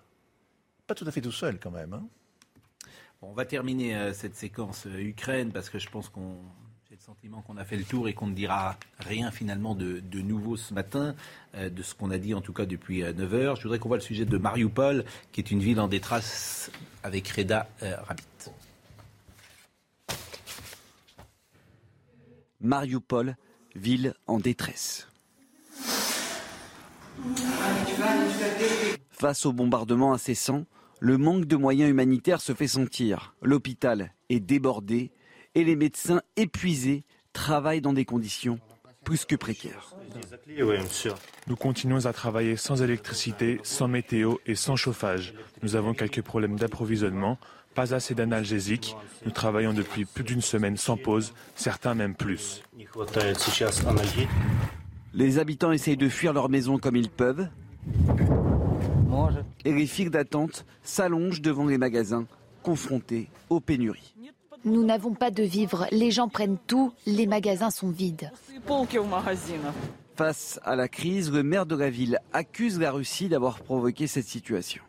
[0.86, 1.94] Pas tout à fait tout seul quand même.
[1.94, 2.04] Hein.
[3.28, 6.38] On va terminer euh, cette séquence euh, Ukraine parce que je pense qu'on
[6.88, 10.02] j'ai le sentiment qu'on a fait le tour et qu'on ne dira rien finalement de,
[10.22, 11.16] nouveau ce matin,
[11.56, 13.56] euh, de ce qu'on a dit en tout cas depuis 9 heures.
[13.56, 16.72] Je voudrais qu'on voit le sujet de Mariupol, qui est une ville en détresse
[17.02, 18.52] avec Reda Rabbit.
[22.62, 23.36] Mariupol,
[23.76, 25.08] ville en détresse.
[29.10, 30.66] Face au bombardement incessant,
[31.00, 33.36] le manque de moyens humanitaires se fait sentir.
[33.42, 35.12] L'hôpital est débordé
[35.54, 38.60] et les médecins épuisés travaillent dans des conditions
[39.04, 39.96] plus que précaires.
[41.48, 45.34] Nous continuons à travailler sans électricité, sans météo et sans chauffage.
[45.62, 47.38] Nous avons quelques problèmes d'approvisionnement,
[47.76, 48.96] pas assez d'analgésiques.
[49.26, 52.64] Nous travaillons depuis plus d'une semaine sans pause, certains même plus.
[55.14, 57.48] Les habitants essayent de fuir leur maison comme ils peuvent.
[59.64, 62.26] Et les files d'attente s'allongent devant les magasins,
[62.64, 64.16] confrontés aux pénuries.
[64.64, 68.32] Nous n'avons pas de vivres, les gens prennent tout, les magasins sont vides.
[70.16, 74.26] Face à la crise, le maire de la ville accuse la Russie d'avoir provoqué cette
[74.26, 74.82] situation.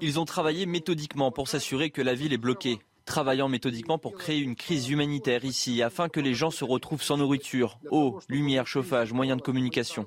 [0.00, 4.38] Ils ont travaillé méthodiquement pour s'assurer que la ville est bloquée, travaillant méthodiquement pour créer
[4.38, 9.12] une crise humanitaire ici, afin que les gens se retrouvent sans nourriture, eau, lumière, chauffage,
[9.12, 10.06] moyens de communication.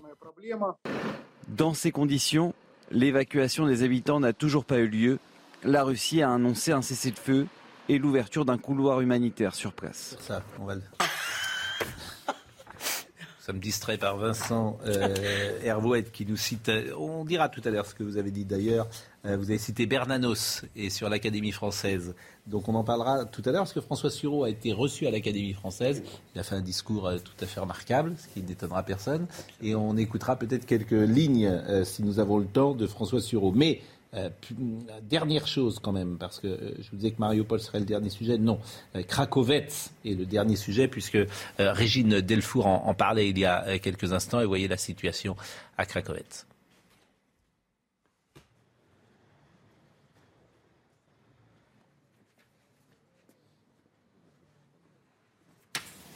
[1.47, 2.53] Dans ces conditions,
[2.91, 5.19] l'évacuation des habitants n'a toujours pas eu lieu.
[5.63, 7.47] La Russie a annoncé un cessez-le-feu
[7.87, 10.17] et l'ouverture d'un couloir humanitaire sur place.
[10.19, 10.81] Ça, on va le...
[13.39, 17.95] sommes distraits par Vincent euh, Hervouet qui nous cite, on dira tout à l'heure ce
[17.95, 18.87] que vous avez dit d'ailleurs,
[19.35, 22.15] vous avez cité Bernanos et sur l'Académie française.
[22.45, 25.11] Donc on en parlera tout à l'heure parce que François Sureau a été reçu à
[25.11, 26.03] l'Académie française.
[26.33, 29.27] Il a fait un discours euh, tout à fait remarquable, ce qui n'étonnera personne.
[29.61, 33.51] Et on écoutera peut-être quelques lignes, euh, si nous avons le temps, de François Sureau.
[33.51, 33.81] Mais
[34.13, 34.29] euh,
[35.01, 38.09] dernière chose quand même, parce que euh, je vous disais que Mariupol serait le dernier
[38.09, 38.37] sujet.
[38.37, 38.59] Non,
[38.95, 43.77] euh, est le dernier sujet, puisque euh, Régine Delfour en, parlait il y a euh,
[43.79, 45.35] quelques instants, et voyez la situation
[45.77, 46.45] à Krakowetz.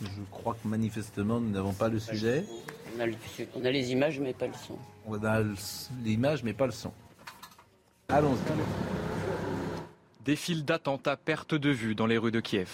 [0.01, 2.45] Je crois que manifestement, nous n'avons pas le sujet.
[2.97, 3.15] On a, le-
[3.55, 4.77] on a les images, mais pas le son.
[5.05, 5.41] On a
[6.03, 6.91] l'image, mais pas le son.
[8.09, 8.39] Allons-y.
[10.25, 12.69] Des files d'attente à perte de vue dans les rues de Kiev.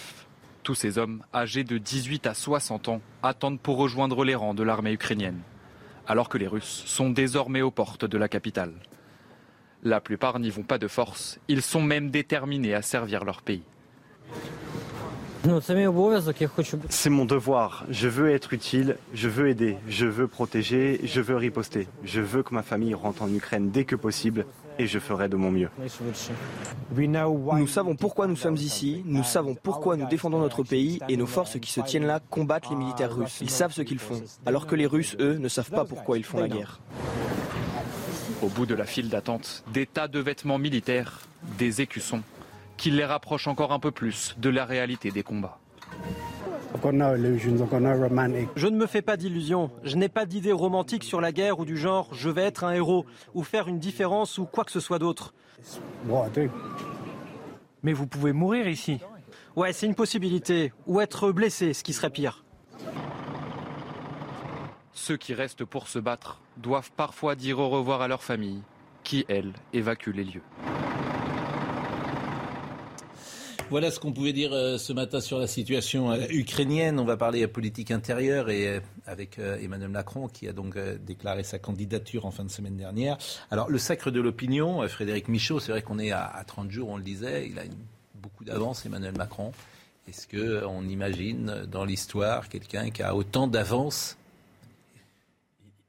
[0.62, 4.62] Tous ces hommes, âgés de 18 à 60 ans, attendent pour rejoindre les rangs de
[4.62, 5.40] l'armée ukrainienne,
[6.06, 8.74] alors que les Russes sont désormais aux portes de la capitale.
[9.82, 13.62] La plupart n'y vont pas de force, ils sont même déterminés à servir leur pays.
[16.88, 17.84] C'est mon devoir.
[17.90, 21.88] Je veux être utile, je veux aider, je veux protéger, je veux riposter.
[22.04, 24.46] Je veux que ma famille rentre en Ukraine dès que possible
[24.78, 25.70] et je ferai de mon mieux.
[26.96, 31.26] Nous savons pourquoi nous sommes ici, nous savons pourquoi nous défendons notre pays et nos
[31.26, 33.38] forces qui se tiennent là combattent les militaires russes.
[33.40, 36.24] Ils savent ce qu'ils font, alors que les Russes, eux, ne savent pas pourquoi ils
[36.24, 36.80] font la guerre.
[38.42, 41.22] Au bout de la file d'attente, des tas de vêtements militaires,
[41.58, 42.22] des écussons,
[42.78, 45.58] qui les rapprochent encore un peu plus de la réalité des combats.
[48.56, 49.70] Je ne me fais pas d'illusions.
[49.82, 52.72] Je n'ai pas d'idée romantique sur la guerre ou du genre je vais être un
[52.72, 53.04] héros
[53.34, 55.34] ou faire une différence ou quoi que ce soit d'autre.
[57.82, 59.00] Mais vous pouvez mourir ici.
[59.56, 60.72] Ouais, c'est une possibilité.
[60.86, 62.44] Ou être blessé, ce qui serait pire.
[64.92, 68.62] Ceux qui restent pour se battre doivent parfois dire au revoir à leur famille,
[69.04, 70.42] qui, elle, évacue les lieux.
[73.70, 76.98] Voilà ce qu'on pouvait dire euh, ce matin sur la situation euh, ukrainienne.
[76.98, 80.76] On va parler euh, politique intérieure et euh, avec euh, Emmanuel Macron qui a donc
[80.76, 83.18] euh, déclaré sa candidature en fin de semaine dernière.
[83.50, 86.70] Alors le sacre de l'opinion, euh, Frédéric Michaud, c'est vrai qu'on est à, à 30
[86.70, 87.74] jours, on le disait, il a une-
[88.14, 89.52] beaucoup d'avance Emmanuel Macron.
[90.08, 94.16] Est-ce qu'on imagine euh, dans l'histoire quelqu'un qui a autant d'avance?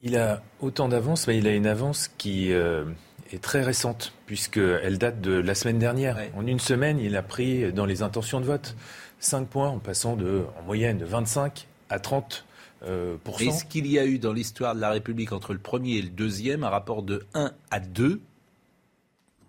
[0.02, 2.84] Il a autant d'avance, mais il a une avance qui euh,
[3.32, 6.18] est très récente, puisqu'elle date de la semaine dernière.
[6.36, 8.76] En une semaine, il a pris dans les intentions de vote
[9.20, 12.46] 5 points, en passant de, en moyenne de 25 à 30
[12.84, 13.18] euh.
[13.40, 16.10] Est-ce qu'il y a eu dans l'histoire de la République entre le premier et le
[16.10, 18.22] deuxième un rapport de 1 à 2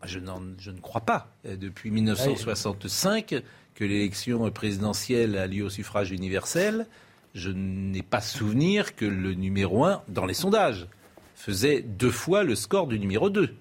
[0.04, 0.18] je,
[0.58, 1.28] je ne crois pas.
[1.46, 3.42] Euh, Depuis 1965,
[3.74, 6.86] que l'élection présidentielle a lieu au suffrage universel,
[7.34, 10.88] je n'ai pas souvenir que le numéro 1, dans les sondages,
[11.36, 13.54] faisait deux fois le score du numéro 2.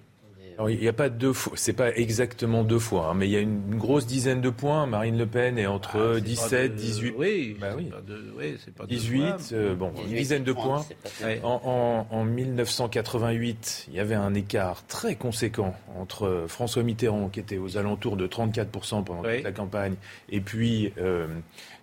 [0.60, 3.30] Alors, il n'y a pas deux fois, c'est pas exactement deux fois, hein, mais il
[3.30, 4.84] y a une, une grosse dizaine de points.
[4.86, 7.14] Marine Le Pen est entre 17, 18.
[7.16, 7.84] Oui, Bah oui.
[7.86, 8.02] c'est pas
[8.36, 9.36] oui, c'est pas deux 18, fois.
[9.54, 10.86] euh, bon, une 18, dizaine de 30, points.
[11.42, 17.40] En, en- en 1988, il y avait un écart très conséquent entre François Mitterrand, qui
[17.40, 19.94] était aux alentours de 34% pendant toute la campagne,
[20.28, 21.26] et puis euh,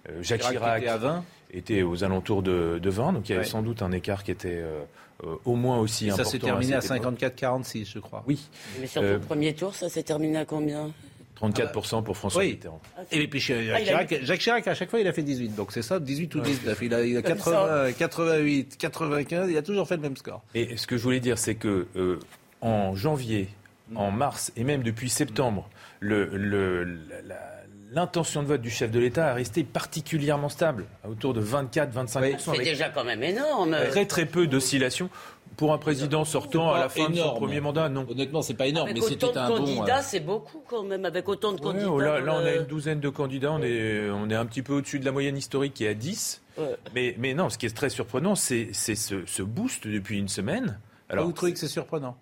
[0.09, 1.23] euh, Jacques Chirac Chirac, était à 20.
[1.51, 3.13] Était aux alentours de, de 20.
[3.13, 3.49] Donc il y avait Ouais.
[3.49, 4.81] sans doute un écart qui était euh,
[5.23, 6.29] euh, au moins aussi Et ça important.
[6.31, 7.21] s'est terminé à époque.
[7.21, 8.23] 54-46, je crois.
[8.27, 8.39] Oui.
[8.79, 10.91] Mais sur le Euh, premier tour, ça s'est terminé à combien?
[11.39, 12.51] 34% pour François Oui.
[12.53, 12.81] Mitterrand.
[13.11, 15.49] Et puis Jacques Ah, Chirac, Jacques Chirac, à chaque fois, il a fait 18.
[15.55, 16.45] Donc c'est ça, 18 ou Ouais.
[16.45, 16.79] 19.
[16.81, 20.41] Il a, il a Comme 80, 88, 95, il a toujours fait le même score.
[20.55, 22.19] Et ce que je voulais dire, c'est que euh,
[22.61, 23.49] en janvier,
[23.95, 25.69] en mars et même depuis septembre,
[25.99, 27.56] le- le- la- la-
[27.91, 32.37] l'intention de vote du chef de l'État a resté particulièrement stable, à autour de 24-25%.
[32.37, 33.75] C'est avec déjà quand même énorme.
[33.89, 35.09] Très très peu d'oscillations.
[35.55, 38.05] Pour un président sortant à la fin de son premier mandat, non.
[38.07, 39.57] Honnêtement, c'est pas énorme, Avec mais c'était autant de un bon.
[39.65, 41.89] candidats, euh, c'est beaucoup quand même, avec autant de Ouais, candidats.
[41.89, 44.73] oh là, on a une douzaine de candidats, on est, on est un petit peu
[44.73, 46.43] au-dessus de la moyenne historique qui est à 10.
[46.93, 50.27] Mais, mais non, ce qui est très surprenant, c'est c'est ce, ce boost depuis une
[50.27, 50.79] semaine.
[51.09, 52.17] Alors, vous trouvez que c'est surprenant?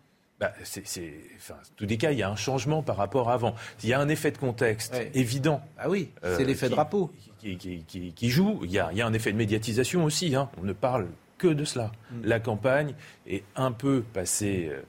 [0.50, 3.30] Bah, c'est, c'est- enfin, en tous les cas, il y a un changement par rapport
[3.30, 3.56] à avant.
[3.84, 5.62] Il y a un effet de contexte évident.
[5.78, 7.12] Ah oui, Euh, c'est l'effet qui- drapeau.
[7.40, 8.62] Qui, qui- qui- qui joue.
[8.64, 10.36] Il y, a, il y a un effet de médiatisation aussi.
[10.36, 10.50] hein.
[10.60, 11.92] On ne parle que de cela.
[12.12, 12.16] Mm.
[12.24, 12.94] La campagne
[13.28, 14.82] est un peu passée euh,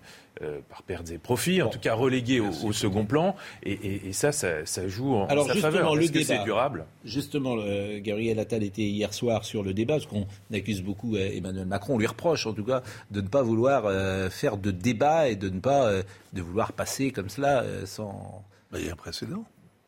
[0.43, 3.37] euh, par pertes et profits, en tout cas reléguée au, au second plan.
[3.63, 5.95] Et, et- et ça, ça, ça joue en, Alors sa justement, faveur.
[5.97, 6.37] le Est-ce que débat.
[6.39, 6.85] c'est durable?
[7.05, 7.57] Justement,
[7.99, 11.95] Gabriel Attal était hier soir sur le débat, parce qu'on accuse beaucoup euh, Emmanuel Macron,
[11.95, 15.37] on lui reproche en tout cas de ne pas vouloir euh, faire de débat et
[15.37, 18.45] de ne pas euh, de vouloir passer comme cela euh, sans.
[18.71, 19.45] Bah, il y a un précédent.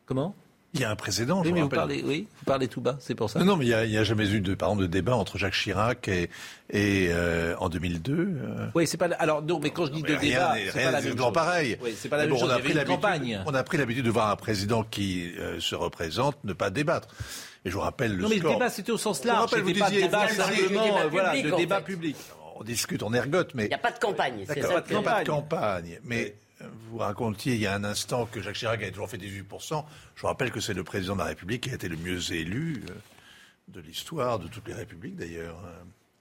[0.07, 0.35] Comment?
[0.79, 2.81] Il y a un précédent, je Oui, vous mais vous parlez, oui, vous parlez tout
[2.81, 3.41] bas, c'est pour ça.
[3.41, 5.55] Non, non, mais il n'y a, jamais eu de, par exemple, de débat entre Jacques
[5.55, 6.31] Chirac et,
[6.71, 8.13] et euh, en 2002.
[8.15, 9.07] euh, Oui, c'est pas.
[9.19, 11.33] Alors non, mais quand je dis de débat, c'est rien pas la n'est même chose.
[11.33, 11.79] pareil.
[11.83, 12.51] Oui, c'est pas la Mais même bon, chose.
[12.51, 13.43] on a Il y pris campagne.
[13.47, 17.09] On a pris l'habitude de voir un président qui euh, se représente ne pas débattre.
[17.65, 18.53] Et je vous rappelle le Non, mais le score.
[18.55, 19.41] débat, c'était au sens Je vous large.
[19.51, 21.83] rappelle, vous C'était pas disiez- débat simplement, débat voilà, public, de en débat fait.
[21.85, 22.17] public.
[22.61, 24.45] On discute, on ergote, mais Il n'y a pas de campagne.
[24.47, 25.99] c'est D'accord, ça il n'y a pas de campagne.
[26.05, 26.35] Mais
[26.91, 29.85] vous racontiez il y a un instant que Jacques Chirac avait toujours fait 18%.
[30.15, 32.33] Je vous rappelle que c'est le président de la République qui a été le mieux
[32.33, 32.93] élu euh,
[33.69, 35.57] de l'histoire, de toutes les républiques d'ailleurs.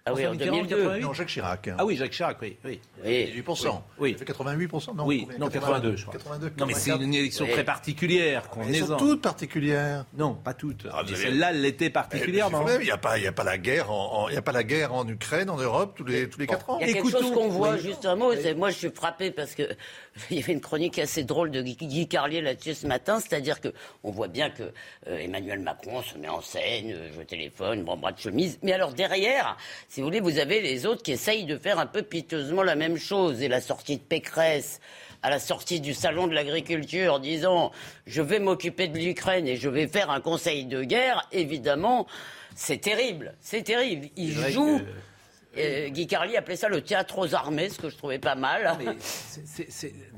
[0.10, 0.76] Ah oui, en François Mitterrand, 2002.
[0.84, 1.02] 88?
[1.04, 1.68] Non, Jacques Chirac.
[1.68, 1.76] hein.
[1.78, 2.56] Ah oui, Jacques Chirac, oui.
[2.64, 2.80] oui.
[3.04, 3.44] Oui.
[3.46, 3.82] 18%.
[4.00, 4.12] Oui.
[4.12, 5.06] Il fait 88%, non?
[5.06, 6.14] Oui, non, 82, je crois.
[6.18, 7.02] 82, non, mais c'est 84.
[7.02, 7.52] une élection Oui.
[7.52, 8.44] très particulière.
[8.70, 10.06] Elles sont toutes particulières.
[10.18, 10.88] Non, pas toutes.
[10.94, 12.64] Ah, avez- Celle-là, elle l'était Eh, particulièrement.
[12.64, 14.38] mais Il n'y a, pas- il y a pas la guerre en, en- il y
[14.38, 16.78] a pas la guerre en Ukraine, en Europe, tous les, tous les 4 ans.
[16.80, 17.82] Il y a quelque Écoutons- chose qu'on voit, oui.
[17.82, 19.64] juste un mot, c'est moi je suis frappé parce que
[20.32, 23.70] il y avait une chronique assez drôle de Guy, Carlier là-dessus ce matin, c'est-à-dire que
[24.04, 24.64] on voit bien que
[25.08, 28.74] euh, Emmanuel Macron se met en scène, euh, je téléphone, bon bras de chemise, mais
[28.74, 29.58] alors derrière,
[29.90, 32.76] si vous voulez, vous avez les autres qui essayent de faire un peu piteusement la
[32.76, 33.42] même chose.
[33.42, 34.80] Et la sortie de Pécresse
[35.24, 37.72] à la sortie du salon de l'agriculture en disant
[38.06, 42.06] je vais m'occuper de l'Ukraine et je vais faire un conseil de guerre, évidemment,
[42.56, 44.10] c'est terrible, c'est terrible.
[44.16, 44.84] Il C'est vrai joue que-
[45.58, 48.76] euh, Guy Carlier appelait ça le théâtre aux armées, ce que je trouvais pas mal.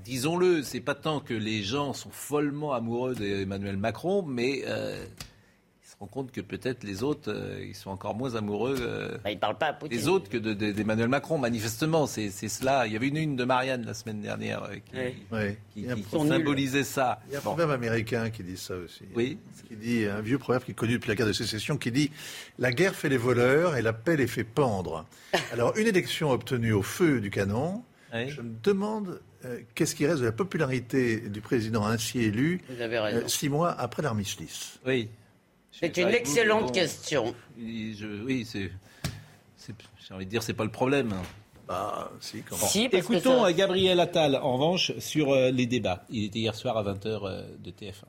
[0.04, 5.06] Disons-le, c'est pas tant que les gens sont follement amoureux d'Emmanuel Macron, mais euh,
[6.00, 9.32] ils rendent compte que peut-être les autres, euh, ils sont encore moins amoureux euh, Bah,
[9.32, 9.98] il parle pas à Poutine.
[9.98, 11.38] des autres que de- de- d'Emmanuel Macron.
[11.38, 12.88] Manifestement, c'est c'est cela.
[12.88, 15.98] Il y avait une une de Marianne la semaine dernière euh, qui, Oui.
[16.10, 17.20] Symbolisait ça.
[17.28, 17.50] il y a un Bon.
[17.50, 19.04] proverbe américain qui dit ça aussi.
[19.14, 19.38] Oui.
[19.68, 22.12] Qui dit, un vieux proverbe qui est connu depuis la guerre de sécession, qui dit
[22.60, 25.06] La guerre fait les voleurs et la paix les fait pendre.
[25.52, 27.84] Alors, une élection obtenue au feu du canon,
[28.14, 28.30] Oui.
[28.30, 33.28] je me demande euh, qu'est-ce qui reste de la popularité du président ainsi élu euh,
[33.28, 34.80] six mois après l'armistice?
[34.86, 35.10] Oui.
[35.80, 37.34] C'est une excellente question.
[37.58, 38.72] Je- oui, c'est.
[40.08, 41.14] J'ai envie de dire, c'est pas le problème.
[41.68, 42.56] Bah, si, quand
[42.98, 46.04] Écoutons ça- euh, Gabriel Attal, en revanche, sur euh, les débats.
[46.10, 48.06] Il était hier soir à 20h de TF1.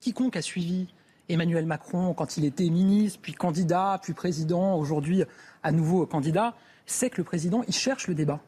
[0.00, 0.86] Quiconque a suivi
[1.28, 5.24] Emmanuel Macron quand il était ministre, puis candidat, puis président, aujourd'hui
[5.62, 6.54] à nouveau candidat,
[6.86, 8.40] sait que le président, il cherche le débat.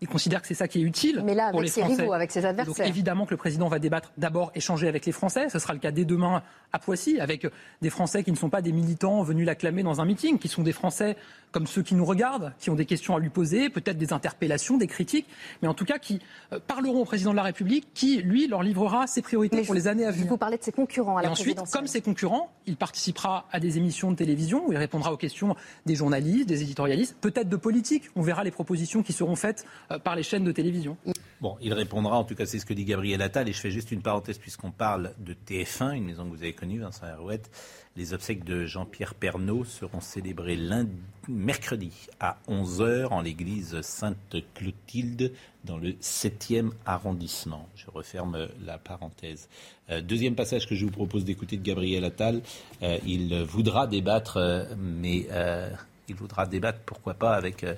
[0.00, 2.02] Il considère que c'est ça qui est utile Mais là, pour avec les ses Français.
[2.02, 2.86] rivaux, avec ses Donc adversaires.
[2.86, 5.48] évidemment que le président va débattre d'abord, échanger avec les Français.
[5.48, 6.42] Ce sera le cas dès demain
[6.72, 7.46] à Poissy, avec
[7.82, 10.62] des Français qui ne sont pas des militants venus l'acclamer dans un meeting, qui sont
[10.62, 11.16] des Français
[11.52, 14.76] comme ceux qui nous regardent, qui ont des questions à lui poser, peut-être des interpellations,
[14.76, 15.26] des critiques,
[15.62, 16.20] mais en tout cas qui
[16.52, 19.86] euh, parleront au président de la République, qui, lui, leur livrera ses priorités pour les
[19.86, 20.26] années à venir.
[20.26, 21.80] Vous parlez de ses concurrents à Et la ensuite, présidentielle.
[21.80, 25.54] comme ses concurrents, il participera à des émissions de télévision où il répondra aux questions
[25.86, 28.04] des journalistes, des éditorialistes, peut-être de politiques.
[28.16, 29.64] On verra les propositions qui seront faites
[30.02, 30.96] par les chaînes de télévision.
[31.40, 33.70] Bon, il répondra, en tout cas c'est ce que dit Gabriel Attal, et je fais
[33.70, 37.50] juste une parenthèse puisqu'on parle de TF1, une maison que vous avez connue, Vincent Herouette.
[37.96, 40.96] Les obsèques de Jean-Pierre Pernaud seront célébrées lundi,
[41.28, 45.32] mercredi à 11h en l'église Sainte-Clotilde
[45.64, 47.68] dans le 7e arrondissement.
[47.76, 49.48] Je referme la parenthèse.
[49.90, 52.40] Euh, deuxième passage que je vous propose d'écouter de Gabriel Attal.
[52.82, 55.68] Euh, il voudra débattre, euh, mais euh,
[56.08, 57.74] il voudra débattre, pourquoi pas, avec euh,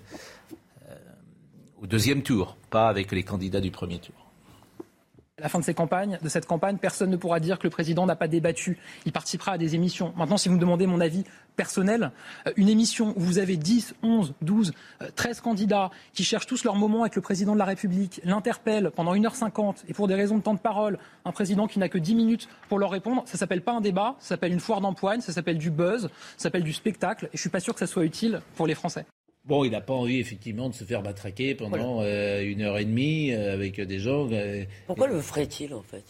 [1.80, 4.14] au deuxième tour, pas avec les candidats du premier tour.
[5.38, 7.70] À la fin de, ces campagnes, de cette campagne, personne ne pourra dire que le
[7.70, 8.78] président n'a pas débattu.
[9.04, 10.14] Il participera à des émissions.
[10.16, 11.24] Maintenant, si vous me demandez mon avis
[11.56, 12.10] personnel,
[12.46, 14.72] euh, une émission où vous avez 10, 11, 12,
[15.02, 18.90] euh, 13 candidats qui cherchent tous leur moment avec le président de la République, l'interpellent
[18.90, 21.98] pendant 1h50 et pour des raisons de temps de parole, un président qui n'a que
[21.98, 25.20] 10 minutes pour leur répondre, ça s'appelle pas un débat, ça s'appelle une foire d'empoigne,
[25.20, 27.86] ça s'appelle du buzz, ça s'appelle du spectacle et je suis pas sûr que ça
[27.86, 29.04] soit utile pour les Français.
[29.46, 32.84] Bon, il n'a pas envie effectivement de se faire matraquer pendant euh, une heure et
[32.84, 34.28] demie euh, avec des gens.
[34.32, 36.04] euh, Pourquoi le ferait-il en fait?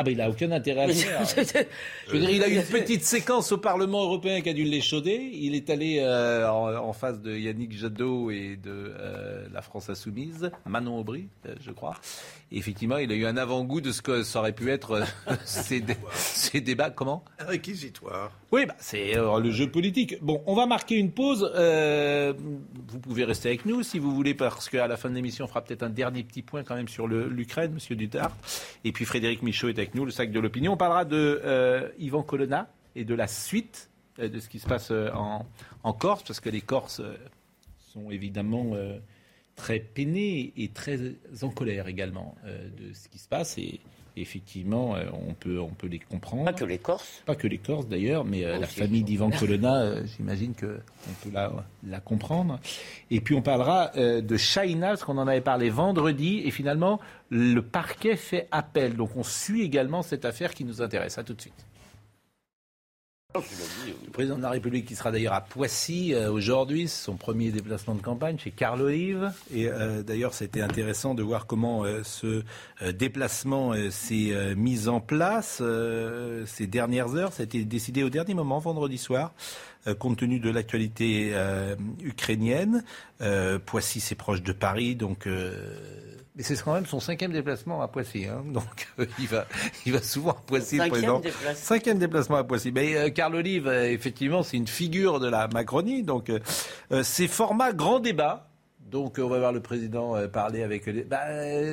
[0.00, 1.20] Ah ben il n'a aucun intérêt à le faire.
[1.26, 4.64] Je veux dire, il a eu une petite séquence au Parlement européen qui a dû
[4.64, 5.28] l'échauder.
[5.34, 9.90] Il est allé euh, en, en face de Yannick Jadot et de euh, la France
[9.90, 11.96] Insoumise, Manon Aubry, euh, je crois.
[12.50, 15.02] Et effectivement, il a eu un avant-goût de ce que ça aurait pu être
[15.44, 16.88] ces, dé- ces débats.
[16.90, 17.22] Comment?
[17.38, 18.32] Un réquisitoire.
[18.52, 20.16] Oui, bah, c'est euh, le jeu politique.
[20.22, 21.48] Bon, on va marquer une pause.
[21.54, 22.32] Euh,
[22.88, 25.48] vous pouvez rester avec nous si vous voulez, parce qu'à la fin de l'émission, on
[25.48, 28.32] fera peut-être un dernier petit point quand même sur l'Ukraine, Monsieur Duterte.
[28.84, 30.72] Et puis Frédéric Michaud est avec nous, le sac de l'opinion.
[30.72, 34.66] On parlera de euh, Yvan Colonna et de la suite euh, de ce qui se
[34.66, 37.16] passe euh, en, Corse, parce que les Corses euh,
[37.78, 38.72] sont évidemment
[39.56, 40.98] très peinés et très
[41.42, 43.58] en colère également de ce qui se passe.
[43.58, 43.80] Et
[44.16, 44.96] effectivement,
[45.28, 46.44] on, peut, on peut les comprendre.
[46.44, 47.22] Pas que les Corses.
[47.26, 51.52] Pas que les Corses d'ailleurs, mais la famille d'Ivan Colonna, j'imagine qu'on peut la,
[51.86, 52.60] la, comprendre.
[53.10, 57.00] Et puis on parlera de China, parce qu'on en avait parlé vendredi, et finalement,
[57.30, 58.96] le parquet fait appel.
[58.96, 61.18] Donc on suit également cette affaire qui nous intéresse.
[61.18, 61.66] À tout de suite.
[63.32, 67.94] Le président de la République qui sera d'ailleurs à Poissy euh, aujourd'hui, son premier déplacement
[67.94, 69.30] de campagne chez Carl Olive.
[69.54, 72.42] Et euh, d'ailleurs, c'était intéressant de voir comment euh, ce
[72.90, 75.62] déplacement s'est mis en place
[76.46, 77.32] ces dernières heures.
[77.32, 79.32] Ça a été décidé au dernier moment, vendredi soir,
[79.98, 81.34] compte tenu de l'actualité
[82.02, 82.84] ukrainienne.
[83.66, 85.26] Poissy, c'est proche de Paris, donc
[86.36, 88.26] mais c'est quand même son cinquième déplacement à Poissy.
[88.26, 88.42] Hein.
[88.52, 89.46] Donc euh, il, va,
[89.84, 91.20] il va souvent à Poissy, le président.
[91.20, 91.54] Déplacement.
[91.54, 92.72] Cinquième déplacement à Poissy.
[92.72, 96.02] Mais euh, Carl Olive, euh, effectivement, c'est une figure de la Macronie.
[96.02, 96.32] Donc
[97.02, 98.46] c'est format grand débat.
[98.90, 101.04] Donc on va voir le président parler avec les...
[101.04, 101.20] Bah,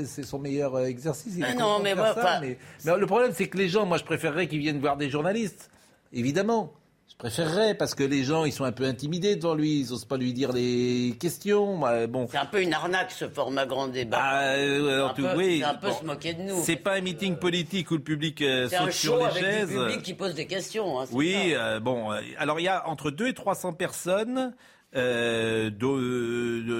[0.06, 1.34] c'est son meilleur exercice.
[1.36, 2.58] Il ah non, mais, moi, ça, mais...
[2.86, 5.72] mais le problème, c'est que les gens, moi, je préférerais qu'ils viennent voir des journalistes,
[6.14, 6.74] évidemment.
[7.18, 10.06] Je préférerais parce que les gens ils sont un peu intimidés devant lui, ils n'osent
[10.06, 11.80] pas lui dire les questions.
[12.08, 12.28] Bon.
[12.30, 14.20] C'est un peu une arnaque ce format grand débat.
[14.22, 16.62] Ah, euh, c'est un, peu, oui, un peu se moquer de nous.
[16.62, 19.70] C'est pas un meeting politique où le public euh, saute un sur les avec chaises.
[19.70, 21.00] C'est public qui pose des questions.
[21.00, 22.12] Hein, oui, euh, bon.
[22.38, 24.54] alors il y a entre 2 et 300 personnes.
[24.96, 25.98] Euh, dont,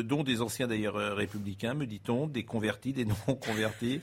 [0.02, 4.00] dont, des anciens d'ailleurs républicains, me dit-on, des convertis, des non convertis.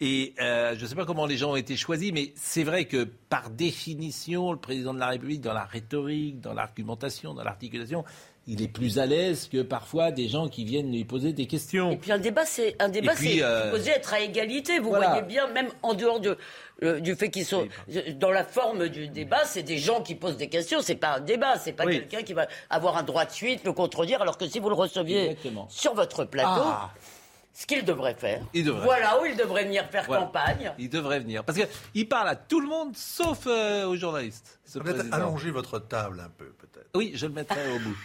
[0.00, 2.84] Et euh, je ne sais pas comment les gens ont été choisis, mais c'est vrai
[2.84, 8.04] que par définition, le président de la République, dans la rhétorique, dans l'argumentation, dans l'articulation,
[8.46, 11.90] il est plus à l'aise que parfois des gens qui viennent lui poser des questions.
[11.92, 13.64] Et puis un débat, c'est un débat, c'est euh...
[13.64, 14.78] supposé être à égalité.
[14.78, 15.08] Vous voilà.
[15.08, 16.36] voyez bien, même en dehors de,
[16.82, 17.68] euh, du fait qu'ils sont
[18.16, 20.80] dans la forme du débat, c'est des gens qui posent des questions.
[20.80, 21.98] C'est pas un débat, c'est pas oui.
[21.98, 24.22] quelqu'un qui va avoir un droit de suite, le contredire.
[24.22, 25.66] Alors que si vous le receviez Exactement.
[25.68, 26.62] sur votre plateau.
[26.64, 26.90] Ah.
[27.52, 28.40] Ce qu'il devrait faire.
[28.54, 28.84] Il devrait.
[28.84, 30.22] Voilà où il devrait venir faire Voilà.
[30.22, 30.72] campagne.
[30.78, 31.44] Il devrait venir.
[31.44, 31.58] Parce
[31.92, 34.60] qu'il parle à tout le monde, sauf euh, aux journalistes.
[34.72, 36.88] Peut-être allonger votre table un peu, peut-être.
[36.94, 37.96] Oui, je le mettrai au bout.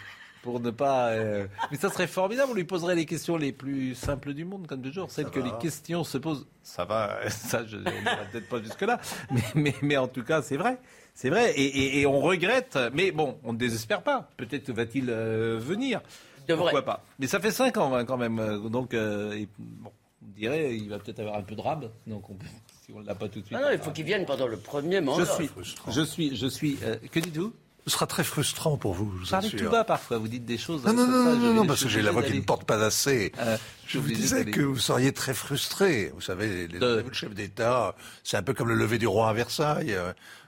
[0.46, 1.10] Pour ne pas.
[1.10, 2.52] euh, Mais ça serait formidable.
[2.52, 5.10] On lui poserait les questions les plus simples du monde, comme toujours.
[5.12, 6.46] Celles que les questions se posent.
[6.62, 7.18] Ça va.
[7.30, 9.02] Ça, je n'irai peut-être pas jusque-là.
[9.32, 10.78] Mais, mais, mais en tout cas, c'est vrai.
[11.16, 11.52] C'est vrai.
[11.56, 12.78] Et, et- et on regrette.
[12.94, 14.30] Mais bon, on ne désespère pas.
[14.38, 16.00] Peut-être va-t-il euh, venir.
[16.48, 16.66] Devrait.
[16.72, 18.38] Pourquoi pas Mais ça fait cinq ans hein, quand même.
[18.38, 19.90] euh, Donc, euh, et, bon,
[20.24, 21.90] on dirait il va peut-être avoir un peu de rab.
[22.06, 22.46] Donc, on peut-
[22.86, 23.58] si on ne l'a pas tout de suite.
[23.60, 25.26] Ah non, il faut qu'il vienne pendant le premier je mandat.
[25.26, 25.50] suis.
[25.90, 26.36] Je suis.
[26.36, 26.78] Je suis.
[26.84, 27.52] euh, que dites-vous?
[27.88, 30.18] Ce sera très frustrant pour vous, vous parlez tout bas parfois.
[30.18, 30.84] Vous dites des choses.
[30.86, 33.32] Non, non, non, non, parce que j'ai la voix qui ne porte pas assez.
[33.40, 36.12] Euh, je vous disais que vous seriez très frustré.
[36.16, 39.30] Vous savez, les De- le chef d'État, c'est un peu comme le lever du roi
[39.30, 39.96] à Versailles.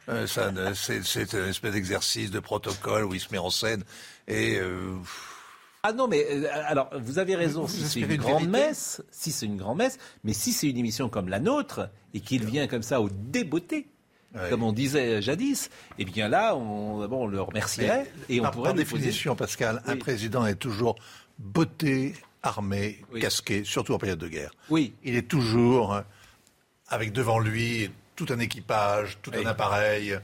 [0.10, 3.84] Euh, c'est, une espèce d'exercice de protocole où il se met en scène.
[4.28, 4.96] Et euh,
[5.84, 7.66] Ah non, mais euh, alors vous avez raison.
[7.66, 10.70] Vous si c'est une une grande messe, si c'est une grande messe, mais si c'est
[10.70, 13.90] une émission comme la nôtre et qu'il vient comme ça au débeauté,
[14.50, 15.70] Comme on disait jadis,
[16.00, 18.98] eh bien là, on, bon, on le remercierait et on par, pourrait par lui poser-
[19.06, 20.00] définition, Pascal, un Oui.
[20.00, 20.96] président est toujours
[21.40, 22.14] botté,
[22.44, 23.20] armé, Oui.
[23.20, 24.52] casqué, surtout en période de guerre.
[24.70, 24.94] Oui.
[25.04, 26.02] Il est toujours euh,
[26.88, 30.18] avec devant lui tout un équipage, tout un appareil.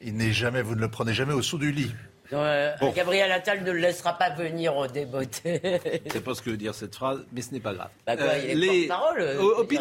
[0.00, 1.92] Il n'est jamais, vous ne le prenez jamais au saut du lit.
[2.32, 5.60] Euh, Gabriel Attal ne le laissera pas venir au débeauté.
[6.06, 7.90] Je sais pas ce que veut dire cette phrase, mais ce n'est pas grave.
[8.06, 9.80] Bah quoi, il est euh, je veux dire,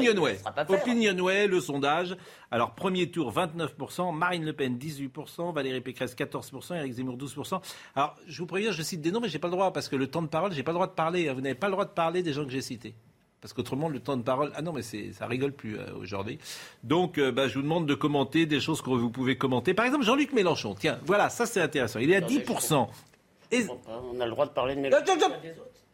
[0.67, 1.43] il Opinionway.
[1.47, 2.15] ne le sondage.
[2.51, 7.61] Alors, premier tour, 29%, Marine Le Pen, 18%, Valérie Pécresse, 14%, Éric Zemmour, 12%.
[7.95, 9.95] Alors, je vous préviens, je cite des noms, mais j'ai pas le droit, parce que
[9.95, 11.27] le temps de parole, j'ai pas le droit de parler.
[11.27, 11.33] hein.
[11.33, 12.95] Vous n'avez pas le droit de parler des gens que j'ai cités.
[13.45, 14.51] Parce qu'autrement, le temps de parole.
[14.55, 16.39] Ah non, mais ça rigole plus euh, aujourd'hui.
[16.83, 19.75] Donc, euh, bah, je vous demande de commenter des choses que vous pouvez commenter.
[19.75, 20.73] Par exemple, Jean-Luc Mélenchon.
[20.73, 21.99] Tiens, voilà, ça c'est intéressant.
[21.99, 22.87] Il est à Attendez, 10%.
[23.51, 25.05] Et- On a le droit de parler de Mélenchon.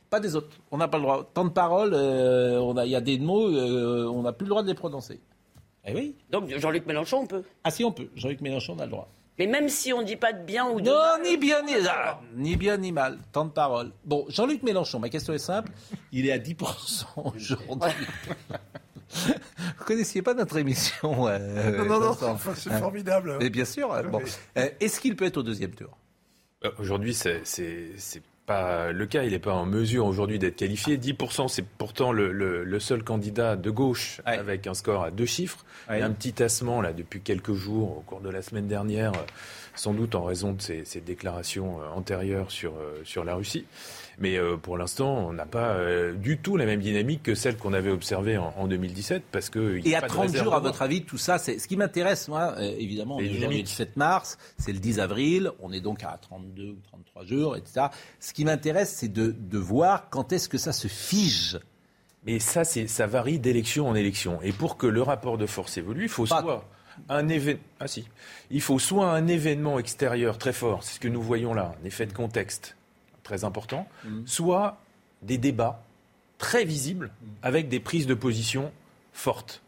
[0.10, 0.47] Pas des autres.
[0.72, 1.30] On n'a pas le droit.
[1.34, 4.45] Temps de parole, euh, on a- il y a des mots, euh, on n'a plus
[4.45, 5.20] le droit de les prononcer.
[5.86, 6.16] Eh oui.
[6.30, 7.43] Donc Jean-Luc Mélenchon, on peut.
[7.66, 8.08] Ah si, on peut.
[8.16, 9.10] Jean-Luc Mélenchon, on a le droit.
[9.42, 11.64] Mais même si on ne dit pas de bien ou de Non, mal, ni bien
[11.64, 13.18] ni, ah, ni bien ni mal.
[13.32, 13.92] Temps de parole.
[14.06, 15.72] Bon, Jean-Luc Mélenchon, ma question est simple.
[16.12, 18.06] Il est à 10% aujourd'hui.
[19.10, 23.38] Vous connaissiez pas notre émission euh, non, non, non, enfin, c'est Hein formidable.
[23.39, 23.92] Mais bien sûr.
[23.92, 24.20] euh, Bon.
[24.24, 24.30] Oui.
[24.60, 25.98] Euh, Est-ce qu'il peut être au deuxième tour?
[26.78, 27.42] Aujourd'hui, c'est
[28.52, 29.24] pas le cas.
[29.24, 30.97] Il n'est pas en mesure aujourd'hui d'être qualifié.
[30.97, 34.38] 10%, c'est pourtant le, le- le seul candidat de gauche Ouais.
[34.38, 35.66] avec un score à deux chiffres.
[35.89, 38.68] Il y a un petit tassement là depuis quelques jours au cours de la semaine
[38.68, 39.26] dernière, euh,
[39.76, 43.66] sans doute en raison de ses, ses déclarations euh, antérieures sur, euh, sur la Russie.
[44.20, 47.57] Mais euh, pour l'instant, on n'a pas euh, du tout la même dynamique que celle
[47.57, 50.14] qu'on avait observée en, en 202017, parce que il y Et a à pas de
[50.14, 53.20] 30 jours, à votre avis, tout ça, c'est ce qui m'intéresse, moi, euh, évidemment, on
[53.20, 53.66] est le dynamiques.
[53.66, 57.88] 17 mars, c'est le 10 avril, on est donc à 32 ou 33 jours, etc.
[58.20, 61.59] Ce qui m'intéresse, c'est de, de voir quand est-ce que ça se fige.
[62.24, 64.39] Mais ça, ça varie d'élection en élection.
[64.43, 66.64] Et pour que le rapport de force évolue, il faut soit
[67.09, 67.62] un événement.
[67.80, 68.05] Ah si.
[68.51, 71.86] Il faut soit un événement extérieur très fort, c'est ce que nous voyons là, un
[71.86, 72.76] effet de contexte
[73.32, 73.88] très important,
[74.26, 74.78] soit
[75.22, 75.82] des débats
[76.38, 77.12] très visibles
[77.44, 78.72] avec des prises de position
[79.14, 79.62] fortes.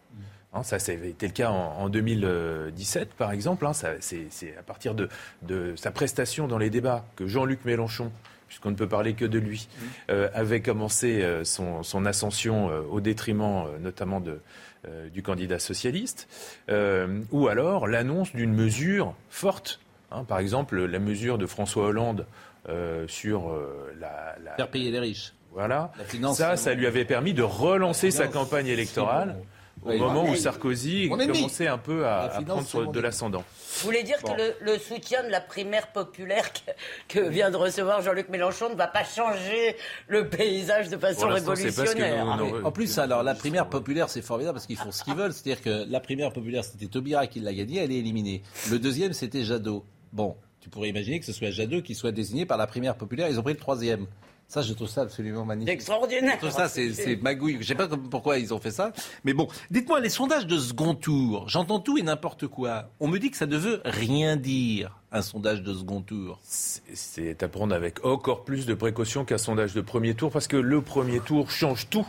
[0.53, 3.65] Hein, ça, ça avait été le cas en, en 2017, par exemple.
[3.65, 5.07] hein, c'est, à partir de,
[5.43, 8.11] de sa prestation dans les débats que Jean-Luc Mélenchon,
[8.47, 9.67] puisqu'on ne peut parler que de lui,
[10.09, 14.41] euh, avait commencé euh, son, son ascension euh, au détriment notamment de,
[15.13, 16.27] du candidat socialiste,
[17.31, 19.79] ou alors l'annonce d'une mesure forte.
[20.11, 22.25] hein, par exemple, la mesure de François Hollande
[22.69, 25.33] euh, sur euh, la, la- Faire payer les riches.
[25.51, 25.91] Voilà.
[25.99, 26.79] La finance, ça, ça bon.
[26.79, 29.35] lui avait permis de relancer La sa campagne électorale
[29.85, 29.99] au Oui.
[29.99, 30.35] moment où.
[30.35, 33.43] Sarkozy commençait un peu à, La à finance, prendre sur- de l'ascendant.
[33.79, 34.33] Vous voulez dire Bon.
[34.33, 36.71] que le, le soutien de la primaire populaire que,
[37.09, 39.75] que vient de recevoir Jean-Luc Mélenchon ne va pas changer
[40.07, 44.55] le paysage de façon révolutionnaire nous- nous- En plus, alors la primaire populaire, c'est formidable
[44.55, 45.33] parce qu'ils font ce qu'ils veulent.
[45.33, 48.41] C'est-à-dire que la primaire populaire, c'était Taubira qui l'a gagnée, elle est éliminée.
[48.71, 49.85] Le deuxième, c'était Jadot.
[50.13, 53.27] Bon, tu pourrais imaginer que ce soit Jadot qui soit désigné par la primaire populaire.
[53.27, 54.07] Ils ont pris le troisième.
[54.47, 55.73] Ça, je trouve ça absolument magnifique.
[55.73, 56.35] Extraordinaire.
[56.35, 57.57] Je trouve ça, c'est c'est magouille.
[57.59, 58.93] Je sais pas pourquoi ils ont fait ça.
[59.25, 62.91] Mais bon, dites-moi, les sondages de second tour, j'entends tout et n'importe quoi.
[63.01, 66.39] On me dit que ça ne veut rien dire, un sondage de second tour.
[66.43, 70.55] C'est à prendre avec encore plus de précautions qu'un sondage de premier tour, parce que
[70.55, 72.07] le premier tour change tout.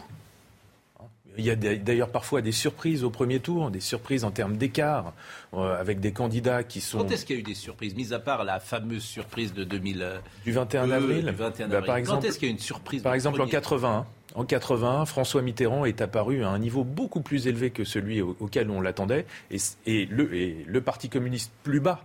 [1.37, 5.12] Il y a d'ailleurs parfois des surprises au premier tour, des surprises en termes d'écart,
[5.55, 6.99] euh, avec des candidats qui sont...
[6.99, 9.64] Quand est-ce qu'il y a eu des surprises, mis à part la fameuse surprise de
[9.64, 11.24] 2000 euh, Du 21 avril.
[11.26, 11.87] Du 21 Bah, avril.
[11.87, 14.07] par exemple, Quand est-ce qu'il y a eu une surprise Par exemple, en premier 81,
[14.37, 18.37] en 81, François Mitterrand est apparu à un niveau beaucoup plus élevé que celui au-
[18.41, 22.01] auquel on l'attendait, et, et le, et le Parti communiste plus bas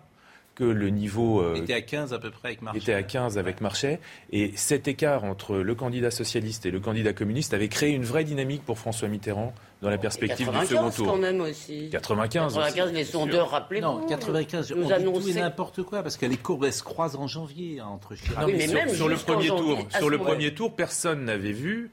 [0.59, 2.79] que le niveau euh, était à 15 à peu près avec Marchais.
[2.79, 3.99] était à 15 avec Marchais.
[4.31, 8.23] Et cet écart entre le candidat socialiste et le candidat communiste avait créé une vraie
[8.25, 11.07] dynamique pour François Mitterrand dans la perspective du second 95 tour.
[11.07, 11.89] quand même aussi.
[11.89, 13.85] 95 aussi, 95, les sondeurs, rappelez-vous.
[13.87, 16.73] Non, 95, nous on dit tout et annonçaient- n'importe quoi, parce que les courbes, elles
[16.73, 19.75] se croisent en janvier hein, entre Oui, mais mais sur, même sur le premier janvier,
[19.77, 21.89] tour, sur le moment- premier tour, personne n'avait vu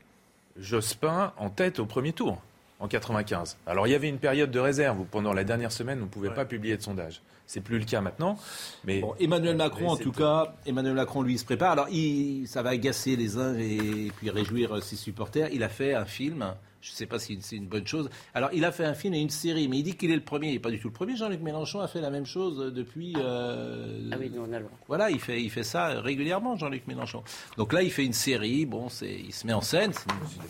[0.59, 2.39] Jospin en tête au premier tour
[2.81, 3.57] en 95.
[3.67, 6.11] Alors il y avait une période de réserve où pendant la dernière semaine on ne
[6.11, 7.21] pouvait pas publier de sondage.
[7.47, 8.37] C'est plus le cas maintenant.
[8.85, 11.73] Mais Bon, Emmanuel Macron, en tout cas, Emmanuel Macron, lui, il se prépare.
[11.73, 15.49] Alors, il, ça va agacer les uns et puis réjouir ses supporters.
[15.53, 16.55] Il a fait un film.
[16.83, 18.11] Je ne sais pas si c'est une bonne chose.
[18.35, 20.23] Alors, il a fait un film et une série, mais il dit qu'il est le
[20.23, 20.49] premier.
[20.49, 21.17] Il n'est pas du tout le premier.
[21.17, 23.15] Jean-Luc Mélenchon a fait la même chose depuis.
[23.17, 24.79] euh, Ah oui, nous on a le droit.
[24.87, 27.23] Voilà, il fait, il fait ça régulièrement, Jean-Luc Mélenchon.
[27.57, 28.67] Donc là, il fait une série.
[28.67, 29.93] Bon, c'est, il se met en scène.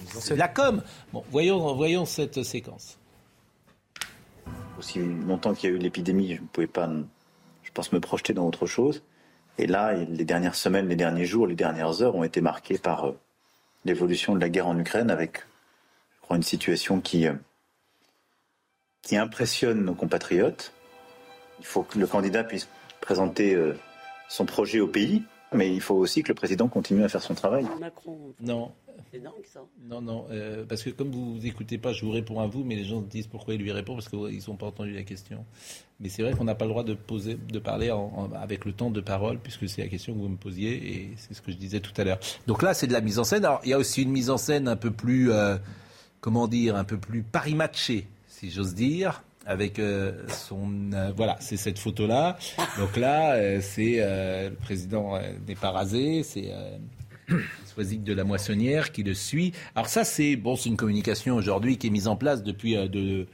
[0.08, 0.82] C'est, la com.
[1.12, 2.98] Bon, voyons, voyons cette séquence.
[4.78, 6.88] Aussi longtemps qu'il y a eu l'épidémie, je ne pouvais pas,
[7.62, 9.02] je pense, me projeter dans autre chose.
[9.58, 13.06] Et là, les dernières semaines, les derniers jours, les dernières heures ont été marquées par
[13.06, 13.18] euh,
[13.84, 15.38] l'évolution de la guerre en Ukraine avec,
[16.16, 17.34] je crois, une situation qui, euh,
[19.02, 20.72] qui impressionne nos compatriotes.
[21.58, 22.68] Il faut que le candidat puisse
[23.00, 23.74] présenter euh,
[24.28, 25.22] son projet au pays,
[25.52, 27.66] mais il faut aussi que le président continue à faire son travail.
[27.80, 28.34] Macron.
[28.40, 28.72] Non.
[29.88, 32.76] Non, non, euh, parce que comme vous n'écoutez pas, je vous réponds à vous, mais
[32.76, 35.44] les gens se disent pourquoi il lui répond, parce qu'ils n'ont pas entendu la question.
[36.00, 36.94] Mais c'est vrai qu'on n'a pas le droit de,
[37.58, 37.92] parler
[38.34, 41.34] avec le temps de parole, puisque c'est la question que vous me posiez, et c'est
[41.34, 42.18] ce que je disais tout à l'heure.
[42.46, 43.44] Donc là, c'est de la mise en scène.
[43.44, 45.56] Alors, il y a aussi une mise en scène un peu plus, euh,
[46.20, 49.22] comment dire, un peu plus Paris-matchée, si j'ose dire.
[49.48, 50.90] Avec euh, son.
[51.16, 52.36] voilà, c'est cette photo-là.
[52.78, 53.98] Donc là, c'est.
[53.98, 56.52] le président n'est pas rasé, c'est.
[57.74, 59.52] Soisic de la Moissonnière qui le suit.
[59.74, 62.88] Alors ça, c'est bon, c'est une communication aujourd'hui qui est mise en place depuis euh,
[62.88, 63.26] de,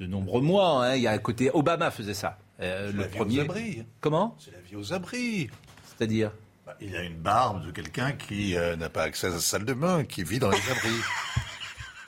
[0.00, 0.86] de nombreux mois.
[0.86, 0.94] hein.
[0.96, 2.38] Il y a un côté Obama faisait ça.
[2.60, 3.38] Euh, le la vie premier.
[3.38, 3.82] aux abris.
[4.00, 4.36] Comment?
[4.38, 5.48] C'est la vie aux abris.
[5.86, 6.32] C'est-à-dire?
[6.66, 9.64] Bah, Il a une barbe de quelqu'un qui euh, n'a pas accès à sa salle
[9.64, 11.00] de bain, qui vit dans les abris.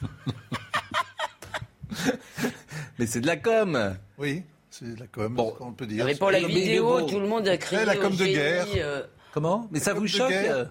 [2.99, 3.97] Mais c'est de la com.
[4.18, 5.34] Oui, c'est de la com.
[5.34, 5.55] Bon.
[5.61, 6.05] on peut dire.
[6.05, 7.07] avait pas la Mais- mais vidéo, bon.
[7.07, 7.84] tout le monde a crié.
[7.84, 8.66] la com au de génie, guerre.
[8.76, 9.68] euh, Comment?
[9.70, 10.70] Mais ça vous choque guerre.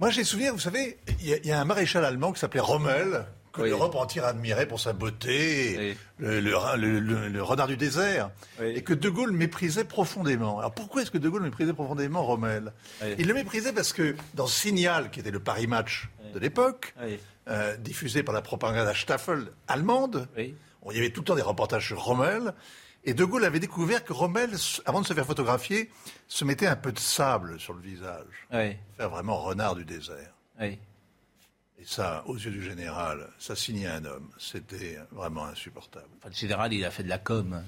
[0.00, 2.40] Moi, j'ai souvenir, vous savez, il y, a- il y a un maréchal allemand qui
[2.40, 3.68] s'appelait Rommel, que Oui.
[3.68, 8.30] l'Europe entière admirait pour sa beauté, le, le, le- le- le renard du désert,
[8.62, 10.58] et que De Gaulle méprisait profondément.
[10.58, 12.72] Alors pourquoi est-ce que De Gaulle méprisait profondément Rommel.
[13.18, 16.94] Il le méprisait parce que dans Signal, qui était le Paris Match de l'époque,
[17.48, 20.54] euh, diffusé par la propagande Staffel allemande, il
[20.96, 22.54] y avait tout le temps des reportages sur Rommel,
[23.04, 24.50] Et De Gaulle avait découvert que Rommel,
[24.84, 25.90] avant de se faire photographier,
[26.28, 28.46] se mettait un peu de sable sur le visage.
[28.52, 28.76] Oui.
[28.96, 30.34] Faire vraiment renard du désert.
[30.60, 30.78] Oui.
[31.78, 34.28] Et ça, aux yeux du général, ça signait un homme.
[34.38, 36.08] C'était vraiment insupportable.
[36.18, 37.62] Enfin, le général, il a fait de la com.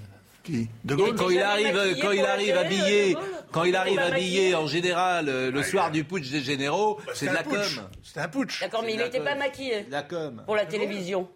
[0.44, 0.68] Qui?
[0.84, 1.14] De Quand, Gaulle?
[1.16, 3.16] quand il arrive, quand il arrive habillé,
[3.52, 7.32] quand il arrive habillé en général euh, le soir du putsch des généraux, c'est de
[7.32, 7.62] la com.
[8.02, 8.60] C'était un putsch.
[8.60, 10.42] D'accord, mais il n'était pas maquillé De la com.
[10.44, 11.30] pour la télévision.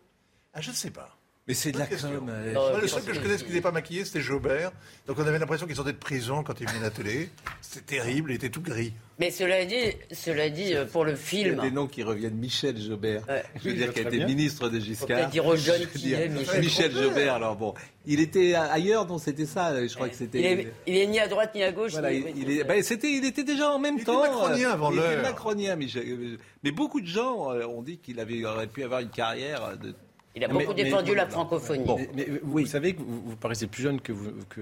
[0.52, 1.15] Ah, je ne sais pas.
[1.48, 1.96] Mais c'est de la com.
[2.28, 4.72] euh, le euh, seul que je connaisse qui n'était pas maquillé, c'était Jaubert.
[5.06, 7.30] Donc on avait l'impression qu'il sortait de prison quand il venait à la télé.
[7.60, 8.92] C'était terrible, il était tout gris.
[9.20, 9.76] Mais cela dit,
[10.10, 12.34] cela dit euh, pour le Il y a film, des noms qui reviennent.
[12.34, 13.44] Michel Jobert, Ouais.
[13.62, 15.06] je veux dire, qui a été ministre de Giscard.
[15.06, 16.60] peut-être dire aux jeunes qui dire, est Michel.
[16.60, 17.34] Michel Jobert.
[17.34, 17.74] Alors bon,
[18.06, 19.86] il était ailleurs, non C'était ça.
[19.86, 20.40] Je crois que il c'était.
[20.42, 21.92] est, il est ni à droite ni à gauche.
[21.92, 24.20] Voilà, ni- il, il est, ben, il était déjà en même Il était temps.
[24.20, 25.22] macronien euh, avant il était l'heure.
[25.22, 26.02] macronien, Michel.
[26.08, 29.62] euh, Mais beaucoup de gens euh, ont dit qu'il avait, aurait pu avoir une carrière
[29.64, 29.94] euh, de.
[30.36, 31.84] Il a Mais- beaucoup mais- défendu la francophonie.
[31.96, 34.30] Mais, mais vous, vous savez que vous, vous paraissez plus jeune que vous.
[34.50, 34.60] Que,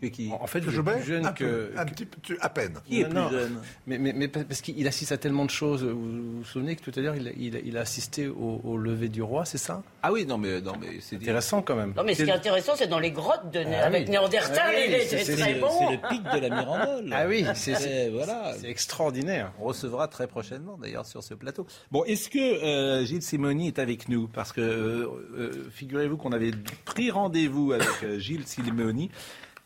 [0.00, 0.72] Que qui En fait, plus
[1.04, 1.44] jeune un, que.
[1.44, 2.74] peu, un petit peu, à peine.
[2.86, 3.40] Qui est Non, plus non.
[3.42, 5.84] jeune Mais, mais, mais parce qu'il assiste à tellement de choses.
[5.84, 8.28] Vous vous, vous souvenez que tout à l'heure, il, a- il, a- il a assisté
[8.28, 9.82] au, au lever du roi, c'est ça?
[10.02, 11.92] Ah oui, non, mais, non, mais c'est Intéressant quand même.
[11.96, 14.10] Non, mais ce qui est intéressant, c'est dans les grottes de, Ah avec oui.
[14.10, 15.68] Néandertal, Ah oui, c'est- c'est très le- bon.
[15.78, 17.10] C'est le pic de la Mirandole.
[17.12, 18.54] Ah oui, c'est- c'est- Et voilà.
[18.58, 19.52] C'est extraordinaire.
[19.60, 21.66] On recevra très prochainement, d'ailleurs, sur ce plateau.
[21.90, 24.28] Bon, est-ce que euh, Gilles Simoni est avec nous?
[24.28, 26.52] Parce que euh, euh, figurez-vous qu'on avait
[26.84, 29.10] pris rendez-vous avec euh, Gilles Simoni.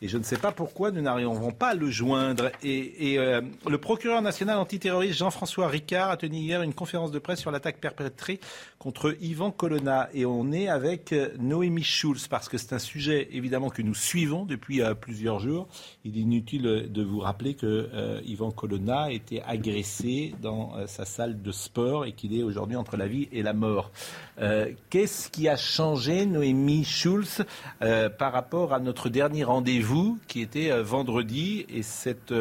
[0.01, 2.51] Et je ne sais pas pourquoi nous n'arrivons pas à le joindre.
[2.63, 7.39] Et, euh, le procureur national antiterroriste Jean-François Ricard a tenu hier une conférence de presse
[7.39, 8.39] sur l'attaque perpétrée
[8.77, 10.09] contre Ivan Colonna.
[10.13, 13.95] Et on est avec euh, Noémie Schulz, parce que c'est un sujet évidemment que nous
[13.95, 15.67] suivons depuis euh, plusieurs jours.
[16.03, 17.89] Il est inutile de vous rappeler que
[18.25, 22.97] Ivan Colonna a été agressé dans sa salle de sport et qu'il est aujourd'hui entre
[22.97, 23.91] la vie et la mort.
[24.39, 27.45] Euh, Qu'est-ce qui a changé, Noémie Schulz,
[27.81, 32.33] euh, par rapport à notre dernier rendez-vous qui était euh, vendredi et cette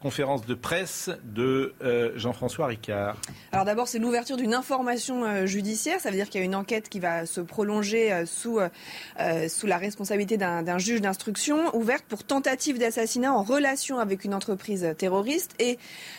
[0.00, 3.16] conférence de presse de euh, Jean-François Ricard
[3.52, 6.00] Alors d'abord, c'est l'ouverture d'une information euh, judiciaire.
[6.00, 8.68] Ça veut dire qu'il y a une enquête qui va se prolonger euh, sous, euh,
[9.20, 14.34] euh, sous la responsabilité d'un juge d'instruction, ouverte pour tentative d'assassinat en relation avec une
[14.34, 15.54] entreprise terroriste.
[15.58, 15.78] Et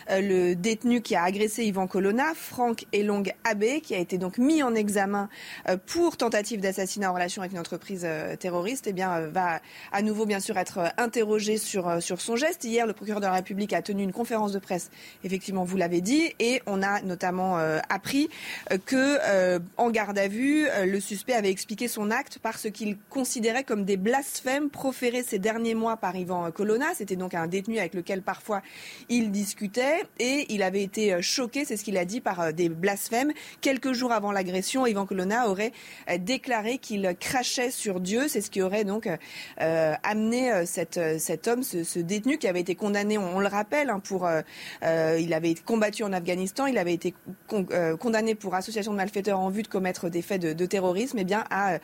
[0.10, 4.38] euh, le détenu qui a agressé Yvan Colonna, Franck Elong Abbé, qui a été donc
[4.38, 5.28] mis en examen
[5.68, 9.60] euh, pour tentative d'assassinat en relation avec une entreprise euh, terroriste, eh bien, euh, va
[9.92, 12.64] à nouveau bien sûr être euh, interrogé sur, euh, son geste.
[12.64, 14.90] Hier, le procureur de la République a tenu une conférence de presse,
[15.24, 18.30] effectivement, vous l'avez dit, et on a notamment euh, appris
[18.72, 22.68] euh, que, euh, en garde à vue, le suspect avait expliqué son acte par ce
[22.68, 26.88] qu'il considérait comme des blasphèmes proférés ces derniers mois par Ivan Colonna.
[26.96, 28.62] C'était donc un détenu avec lequel parfois
[29.10, 33.32] il discutait, et il avait été choqué, c'est ce qu'il a dit, par des blasphèmes.
[33.62, 35.72] Quelques jours avant l'agression, Ivan Colonna aurait
[36.20, 38.28] déclaré qu'il crachait sur Dieu.
[38.28, 39.10] C'est ce qui aurait donc
[39.58, 44.26] amené cet homme, ce, ce détenu qui avait été condamné, on, le rappelle, hein, pour,
[44.26, 44.42] euh,
[44.84, 47.14] euh, il avait combattu en Afghanistan, il avait été
[47.54, 51.18] euh, condamné pour association de malfaiteurs en vue de commettre des faits de, terrorisme.
[51.18, 51.80] Et bien à,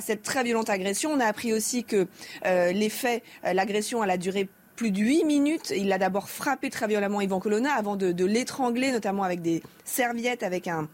[0.00, 2.06] cette très violente agression, on a appris aussi que
[2.44, 5.72] les faits, l'agression, a duré plus de 8 minutes.
[5.76, 10.42] Il a d'abord frappé très violemment Ivan Colonna avant de l'étrangler, notamment avec des serviettes,
[10.42, 10.88] avec un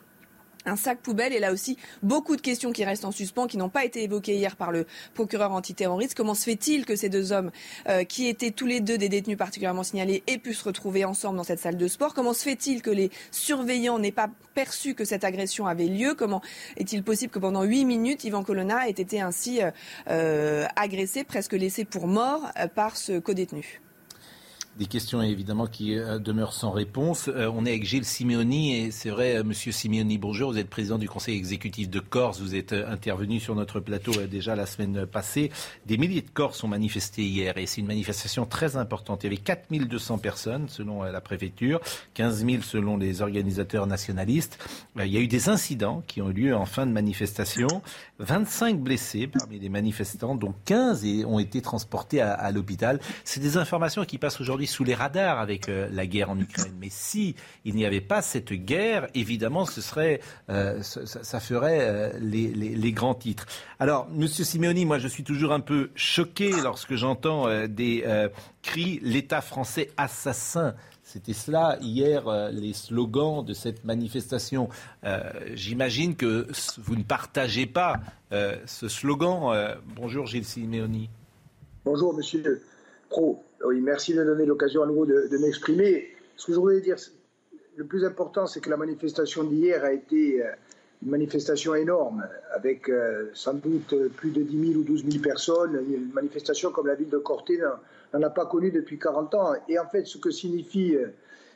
[0.68, 3.68] un sac poubelle et là aussi beaucoup de questions qui restent en suspens, qui n'ont
[3.68, 6.14] pas été évoquées hier par le procureur antiterroriste.
[6.14, 7.50] Comment se fait-il que ces deux hommes,
[7.88, 11.36] euh, qui étaient tous les deux des détenus particulièrement signalés, aient pu se retrouver ensemble
[11.36, 12.14] dans cette salle de sport?
[12.14, 16.14] Comment se fait-il que les surveillants n'aient pas perçu que cette agression avait lieu?
[16.14, 16.42] Comment
[16.76, 19.70] est-il possible que pendant huit minutes, Ivan Colonna ait été ainsi euh,
[20.08, 23.80] euh, agressé, presque laissé pour mort par ce codétenu?
[24.78, 27.26] Des questions évidemment qui euh, demeurent sans réponse.
[27.26, 30.52] Euh, on est avec Gilles Simeoni et c'est vrai, euh, Monsieur Simeoni, bonjour.
[30.52, 32.40] Vous êtes président du Conseil exécutif de Corse.
[32.40, 35.50] Vous êtes intervenu sur notre plateau déjà la semaine passée.
[35.86, 39.24] Des milliers de Corses ont manifesté hier et c'est une manifestation très importante.
[39.24, 41.80] Il y avait 4200 personnes selon la préfecture,
[42.14, 44.64] 15 000 selon les organisateurs nationalistes.
[44.96, 47.66] Il y a eu des incidents qui ont eu lieu en fin de manifestation.
[48.20, 53.00] 25 blessés parmi les manifestants, dont 15 et- ont été transportés à l'hôpital.
[53.24, 56.74] C'est des informations qui passent aujourd'hui sous les radars avec euh, la guerre en Ukraine.
[56.80, 62.12] Mais si il n'y avait pas cette guerre, évidemment, ce serait, euh, ça, ferait euh,
[62.20, 63.46] les, grands titres.
[63.80, 68.04] Alors, Monsieur Simeoni, moi, je suis toujours un peu choqué lorsque j'entends des
[68.62, 70.74] cris "l'État français assassin".
[71.02, 74.68] C'était cela hier, les slogans de cette manifestation.
[75.54, 76.46] J'imagine que
[76.78, 78.00] vous ne partagez pas
[78.30, 79.76] ce slogan.
[79.96, 81.08] Bonjour Gilles Simeoni.
[81.84, 82.62] Bonjour, monsieur
[83.08, 83.47] Pro.
[83.64, 86.08] Oui, merci de donner l'occasion à nouveau de, m'exprimer.
[86.36, 86.96] Ce que je voulais dire,
[87.76, 90.50] le plus important, c'est que la manifestation d'hier a été euh,
[91.02, 95.80] une manifestation énorme, avec euh, sans doute plus de 10 000 ou 12 000 personnes,
[95.88, 97.60] une manifestation comme la ville de Corté
[98.14, 99.52] n'en a pas connue depuis 40 ans.
[99.68, 101.08] Et en fait, ce que signifie euh,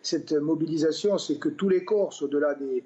[0.03, 2.85] cette mobilisation, c'est que tous les Corses, au-delà des,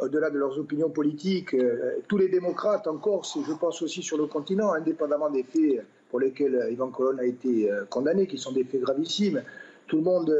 [0.00, 4.02] au-delà de leurs opinions politiques, euh, tous les démocrates en Corse, et je pense aussi
[4.02, 8.52] sur le continent, indépendamment des faits pour lesquels Ivan Colonne a été condamné, qui sont
[8.52, 9.42] des faits gravissimes,
[9.86, 10.36] tout le monde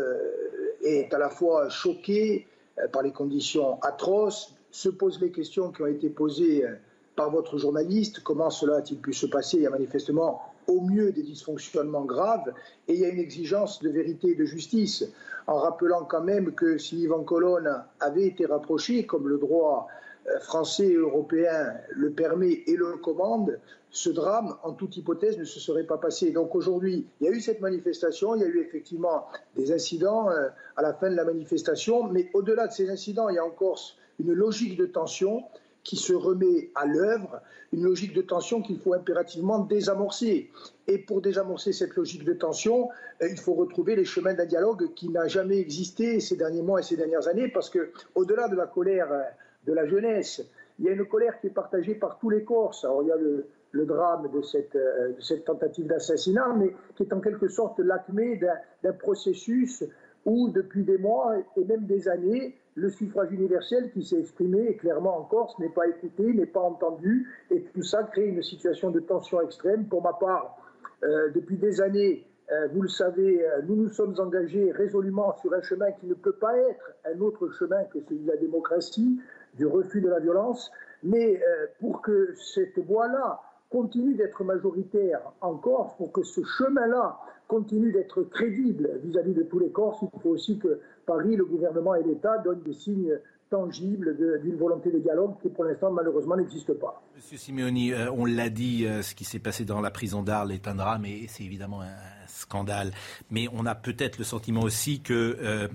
[0.82, 2.46] est à la fois choqué
[2.92, 6.74] par les conditions atroces, se posent les questions qui ont été posées euh,
[7.14, 8.20] par votre journaliste.
[8.22, 9.56] Comment cela a-t-il pu se passer?
[9.56, 12.52] Il y a manifestement au mieux des dysfonctionnements graves
[12.86, 15.04] et il y a une exigence de vérité et de justice,
[15.46, 20.15] en rappelant quand même que si Yvan Colonne avait été rapproché, comme le droit euh,
[20.40, 23.58] français et européen le permet et le commande,
[23.90, 26.30] ce drame, en toute hypothèse, ne se serait pas passé.
[26.30, 30.30] Donc aujourd'hui, il y a eu cette manifestation, il y a eu effectivement des incidents
[30.30, 33.44] euh, à la fin de la manifestation, mais au-delà de ces incidents, il y a
[33.44, 33.80] encore
[34.18, 35.44] une logique de tension
[35.82, 37.40] qui se remet à l'œuvre,
[37.72, 40.50] une logique de tension qu'il faut impérativement désamorcer.
[40.88, 42.90] Et pour désamorcer cette logique de tension,
[43.22, 46.80] euh, il faut retrouver les chemins d'un dialogue qui n'a jamais existé ces derniers mois
[46.80, 49.22] et ces dernières années, parce que au-delà de la colère euh,
[49.66, 50.42] de la jeunesse,
[50.78, 52.84] il y a une colère qui est partagée par tous les Corses.
[52.84, 53.46] Alors il y a le,
[53.84, 58.40] drame de cette, euh, de cette tentative d'assassinat, mais qui est en quelque sorte l'acmé
[58.82, 59.84] d'un processus
[60.24, 65.18] où, depuis des mois et même des années, le suffrage universel qui s'est exprimé clairement
[65.18, 69.00] en Corse n'est pas écouté, n'est pas entendu, et tout ça crée une situation de
[69.00, 69.86] tension extrême.
[69.86, 70.56] Pour ma part,
[71.02, 75.62] euh, depuis des années, euh, vous le savez, nous nous sommes engagés résolument sur un
[75.62, 79.18] chemin qui ne peut pas être un autre chemin que celui de la démocratie,
[79.56, 80.70] du refus de la violence,
[81.02, 81.40] mais
[81.80, 83.40] pour que cette voie-là
[83.70, 89.58] continue d'être majoritaire en Corse, pour que ce chemin-là continue d'être crédible vis-à-vis de tous
[89.58, 93.18] les Corses, il faut aussi que Paris, le gouvernement et l'État donnent des signes
[93.50, 97.00] tangibles d'une volonté de dialogue qui pour l'instant malheureusement n'existe pas.
[97.16, 100.52] Monsieur Simeoni, euh, on l'a dit, euh, ce qui s'est passé dans la prison d'Arles
[100.52, 101.88] est un drame et c'est évidemment un,
[102.28, 102.92] scandale.
[103.30, 105.68] Mais on a peut-être le sentiment aussi qu'il euh,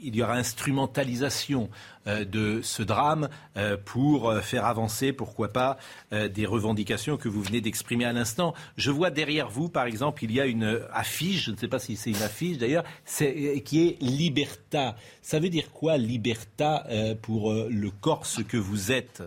[0.00, 1.68] y aura instrumentalisation
[2.06, 3.28] de ce drame
[3.84, 5.76] pour faire avancer, pourquoi pas,
[6.12, 8.54] des revendications que vous venez d'exprimer à l'instant.
[8.76, 11.80] Je vois derrière vous, par exemple, il y a une affiche, je ne sais pas
[11.80, 12.84] si c'est une affiche d'ailleurs,
[13.64, 14.94] qui est Liberta.
[15.20, 16.86] Ça veut dire quoi, Liberta,
[17.20, 19.22] pour le Corse que vous êtes?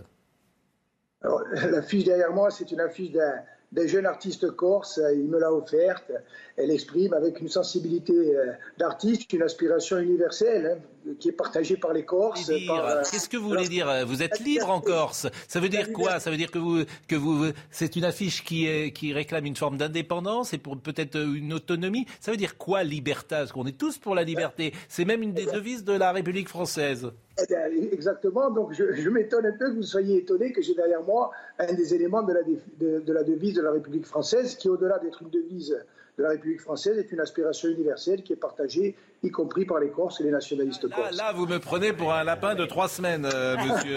[1.70, 3.34] L'affiche derrière moi, c'est une affiche d'un
[3.72, 6.12] des jeunes artistes corse, il me l'a offerte.
[6.56, 10.84] Elle exprime avec une sensibilité euh, d'artiste, une aspiration universelle hein,
[11.18, 12.50] qui est partagée par les Corses.
[12.50, 15.28] Euh, qu'est-ce que vous voulez dire Vous êtes libre en Corse?
[15.48, 16.20] Ça veut dire quoi?
[16.20, 19.56] Ça veut dire que vous, que vous, c'est une affiche qui, est, qui réclame une
[19.56, 22.06] forme d'indépendance et pour peut-être une autonomie?
[22.20, 23.36] Ça veut dire quoi, liberté?
[23.36, 24.72] Parce qu'on est tous pour la liberté.
[24.88, 27.10] C'est même une des devises de la République française.
[27.38, 28.50] Eh exactement.
[28.50, 31.94] Donc, je, m'étonne un peu que vous soyez étonné que j'ai derrière moi un des
[31.94, 35.76] éléments de la, de la devise de la République française, qui, au-delà d'être une devise
[36.18, 39.90] de la République française est une aspiration universelle qui est partagée, y compris par les
[39.90, 43.56] Corses et les nationalistes Là, vous me prenez pour un lapin de trois semaines, euh,
[43.66, 43.96] monsieur.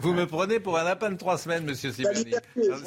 [0.00, 2.34] vous me prenez pour un lapin de trois semaines, monsieur Simoni.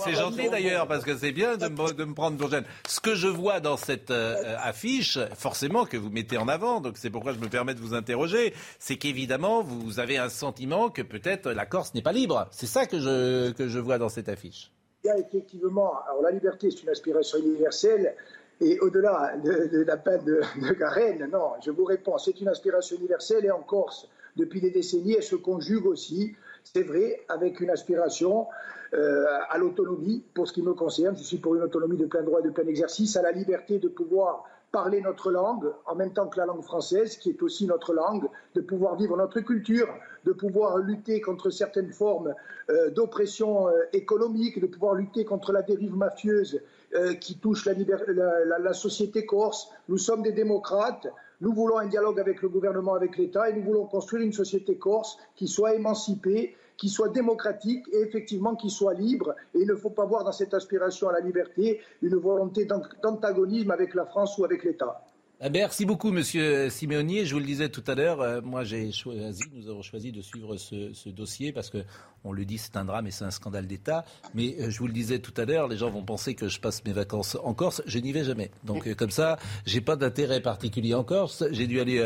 [0.04, 2.66] C'est gentil d'ailleurs, parce que c'est bien de me, prendre pour jeune.
[2.88, 6.98] Ce que je vois dans cette euh, affiche, forcément que vous mettez en avant, donc
[6.98, 11.02] c'est pourquoi je me permets de vous interroger, c'est qu'évidemment, vous avez un sentiment que
[11.02, 12.48] peut-être la Corse n'est pas libre.
[12.52, 14.72] C'est ça que je, que je vois dans cette affiche.
[15.04, 18.16] Il y a effectivement, alors la liberté, c'est une aspiration universelle,
[18.62, 22.98] et au-delà de, la peine de, de Garenne, non, je vous réponds, c'est une aspiration
[22.98, 27.70] universelle, et en Corse, depuis des décennies, elle se conjugue aussi, c'est vrai, avec une
[27.70, 28.48] aspiration
[28.94, 32.24] euh, à l'autonomie, pour ce qui me concerne, je suis pour une autonomie de plein
[32.24, 36.14] droit et de plein exercice, à la liberté de pouvoir parler notre langue en même
[36.14, 39.88] temps que la langue française, qui est aussi notre langue, de pouvoir vivre notre culture,
[40.26, 42.36] de pouvoir lutter contre certaines formes
[42.70, 46.62] euh, d'oppression euh, économique, de pouvoir lutter contre la dérive mafieuse
[46.96, 49.70] euh, qui touche la, la, la, société corse.
[49.88, 51.08] Nous sommes des démocrates.
[51.42, 54.76] Nous voulons un dialogue avec le gouvernement, avec l'État, et nous voulons construire une société
[54.78, 59.36] corse qui soit émancipée, qui soit démocratique et effectivement qui soit libre.
[59.54, 63.70] Et il ne faut pas voir dans cette aspiration à la liberté une volonté d'antagonisme
[63.70, 65.04] avec la France ou avec l'État.
[65.42, 67.26] Merci beaucoup, Monsieur Siméonier.
[67.26, 70.22] Je vous le disais tout à l'heure, euh, moi j'ai choisi, nous avons choisi de
[70.22, 71.78] suivre ce, dossier parce que
[72.26, 74.04] on le dit, c'est un drame et c'est un scandale d'État.
[74.34, 76.60] Mais euh, je vous le disais tout à l'heure, les gens vont penser que je
[76.60, 77.82] passe mes vacances en Corse.
[77.86, 78.52] Je n'y vais jamais.
[78.66, 81.46] Donc euh, comme ça, j'ai pas d'intérêt particulier en Corse.
[81.52, 82.00] J'ai dû aller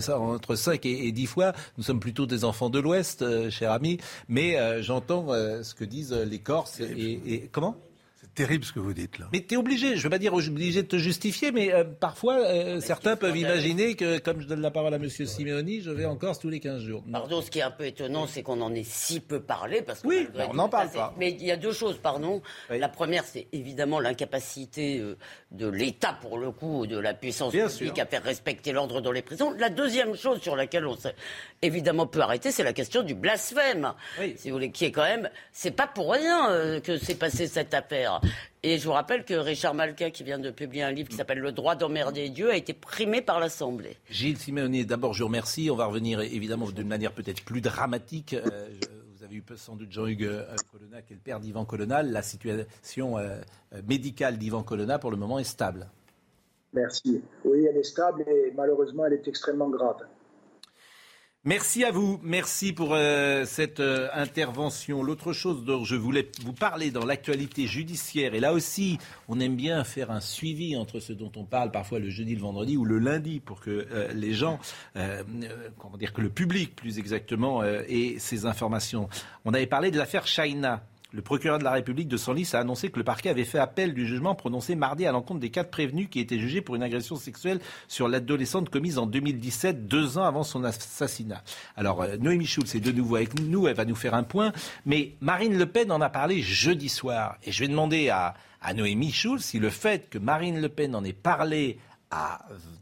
[0.00, 1.52] ça, entre 5 et, 10 fois.
[1.78, 3.98] Nous sommes plutôt des enfants de l'Ouest, cher ami.
[4.28, 7.76] Mais j'entends ce que disent les Corses et, et comment?
[8.34, 9.28] Terrible ce que vous dites là.
[9.32, 11.84] Mais tu es obligé, je ne veux pas dire obligé de te justifier, mais euh,
[11.84, 15.08] parfois, euh, certains peuvent imaginer que, comme je donne la parole à M.
[15.08, 17.04] Simeoni, je vais en Corse tous les 15 jours.
[17.10, 19.82] Pardon, ce qui est un peu étonnant, c'est qu'on en ait si peu parlé.
[19.82, 21.14] Parce que oui, on n'en parle pas.
[21.18, 22.42] Mais il y a deux choses, pardon.
[22.68, 25.16] La première, c'est évidemment l'incapacité euh,
[25.50, 29.22] de l'État, pour le coup, de la puissance publique à faire respecter l'ordre dans les
[29.22, 29.50] prisons.
[29.52, 31.14] La deuxième chose sur laquelle on s'est
[31.62, 33.92] évidemment peut arrêter, c'est la question du blasphème.
[34.36, 37.74] Si vous voulez, qui est quand même, c'est pas pour rien que s'est passé cette
[37.74, 38.19] affaire.
[38.62, 41.38] Et je vous rappelle que Richard Malka, qui vient de publier un livre qui s'appelle
[41.38, 43.96] Le droit d'emmerder Dieu, a été primé par l'Assemblée.
[44.10, 45.70] Gilles Simeoni, d'abord je vous remercie.
[45.70, 48.34] On va revenir évidemment d'une manière peut-être plus dramatique.
[48.34, 48.68] Euh,
[49.16, 52.02] vous avez eu sans doute Jean-Hugues euh, Colonna, qui est le père d'Ivan Colonna.
[52.02, 53.40] La situation euh,
[53.88, 55.88] médicale d'Ivan Colonna, pour le moment, est stable.
[56.72, 57.22] Merci.
[57.44, 60.06] Oui, elle est stable et malheureusement, elle est extrêmement grave.
[61.46, 65.02] Merci à vous, merci pour euh, cette euh, intervention.
[65.02, 69.56] L'autre chose dont je voulais vous parler dans l'actualité judiciaire, et là aussi, on aime
[69.56, 72.84] bien faire un suivi entre ce dont on parle parfois le jeudi, le vendredi ou
[72.84, 74.58] le lundi, pour que euh, les gens,
[75.78, 79.08] comment dire, que le public plus exactement, ait ces informations.
[79.46, 80.82] On avait parlé de l'affaire China.
[81.12, 83.94] Le procureur de la République de Senlis a annoncé que le parquet avait fait appel
[83.94, 87.16] du jugement prononcé mardi à l'encontre des quatre prévenus qui étaient jugés pour une agression
[87.16, 87.58] sexuelle
[87.88, 91.42] sur l'adolescente commise en 2017, deux ans avant son assassinat.
[91.76, 94.52] Alors, euh, Noémie Schulz est de nouveau avec nous, elle va nous faire un point.
[94.86, 97.38] Mais Marine Le Pen en a parlé jeudi soir.
[97.42, 100.94] Et je vais demander à, à Noémie Schulz si le fait que Marine Le Pen
[100.94, 101.78] en ait parlé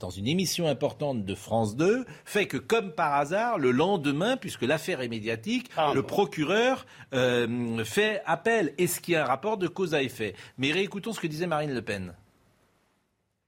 [0.01, 4.63] dans une émission importante de France 2 fait que, comme par hasard, le lendemain, puisque
[4.63, 8.75] l'affaire est médiatique, ah, le procureur euh, fait appel.
[8.79, 11.47] Est-ce qu'il y a un rapport de cause à effet Mais réécoutons ce que disait
[11.47, 12.15] Marine Le Pen.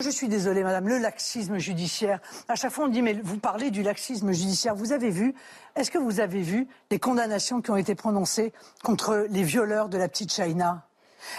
[0.02, 2.20] Je suis désolée, madame, le laxisme judiciaire.
[2.48, 4.74] À chaque fois, on dit, mais vous parlez du laxisme judiciaire.
[4.74, 5.34] Vous avez vu,
[5.76, 9.98] est-ce que vous avez vu les condamnations qui ont été prononcées contre les violeurs de
[9.98, 10.86] la petite China?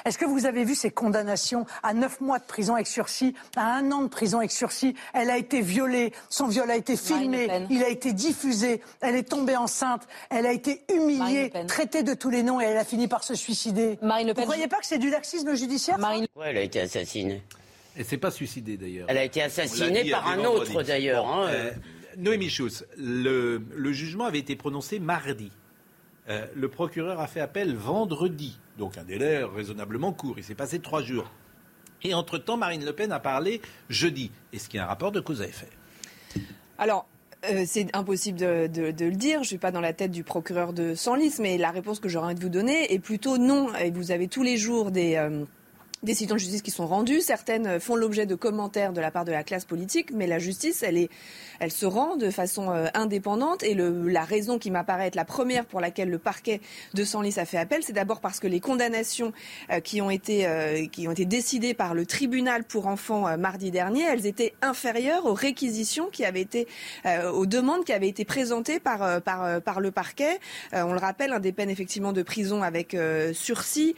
[0.05, 3.75] Est-ce que vous avez vu ces condamnations à neuf mois de prison avec sursis, à
[3.75, 4.95] un an de prison avec sursis?
[5.13, 9.29] Elle a été violée, son viol a été filmé, il a été diffusé, elle est
[9.29, 13.07] tombée enceinte, elle a été humiliée, traitée de tous les noms et elle a fini
[13.07, 13.97] par se suicider.
[14.01, 14.43] Marine Le Pen.
[14.43, 16.27] Vous ne croyez pas que c'est du laxisme judiciaire Marine...
[16.43, 17.43] elle a été assassinée.
[17.97, 19.07] Elle s'est pas suicidée d'ailleurs.
[19.09, 21.27] Elle a été assassinée par un autre d'ailleurs.
[21.27, 21.47] Hein.
[21.49, 21.71] Euh,
[22.17, 23.61] Noémie Schultz, le,
[23.91, 25.51] jugement avait été prononcé mardi.
[26.29, 28.57] Euh, le procureur a fait appel vendredi.
[28.81, 30.33] Donc un délai raisonnablement court.
[30.37, 31.29] Il s'est passé trois jours.
[32.01, 34.31] Et entre-temps, Marine Le Pen a parlé jeudi.
[34.53, 35.69] Est-ce qu'il y a un rapport de cause à effet
[36.79, 37.05] Alors,
[37.47, 39.35] euh, c'est impossible de, le dire.
[39.35, 42.09] Je ne suis pas dans la tête du procureur de Senlis, mais la réponse que
[42.09, 43.71] j'aurais envie de vous donner est plutôt non.
[43.75, 45.15] Et vous avez tous les jours des.
[45.15, 45.45] Euh,
[46.03, 47.21] décisions de justice qui sont rendues.
[47.21, 50.83] Certaines font l'objet de commentaires de la part de la classe politique, mais la justice,
[50.83, 51.09] elle, est,
[51.61, 53.61] elle se rend de façon euh, indépendante.
[53.61, 56.59] Et le, la raison qui m'apparaît être la première pour laquelle le parquet
[56.95, 59.31] de Senlis a fait appel, c'est d'abord parce que les condamnations
[59.69, 63.69] euh, qui, ont été, euh, qui ont été décidées par le tribunal pour enfants mardi
[63.69, 66.67] dernier, elles étaient inférieures aux réquisitions qui avaient été,
[67.33, 70.39] aux demandes qui avaient été présentées par, par, par le parquet.
[70.73, 72.97] on le rappelle, un des peines effectivement de prison avec
[73.33, 73.95] sursis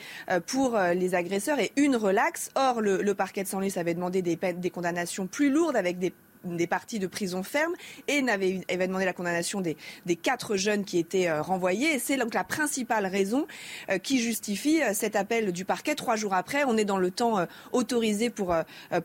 [0.47, 2.49] pour les agresseurs et une relaxe.
[2.55, 6.11] Or, le, parquet de Senlis avait demandé des, des condamnations plus lourdes avec des
[6.43, 7.73] des parties de prison ferme
[8.07, 9.75] et n'avait avait demandé la condamnation des,
[10.15, 11.99] quatre jeunes qui étaient euh, renvoyés.
[11.99, 13.47] C'est donc la principale raison
[13.89, 15.95] euh, qui justifie euh, cet appel du parquet.
[15.95, 18.55] Trois jours après, on est dans le temps autorisé pour,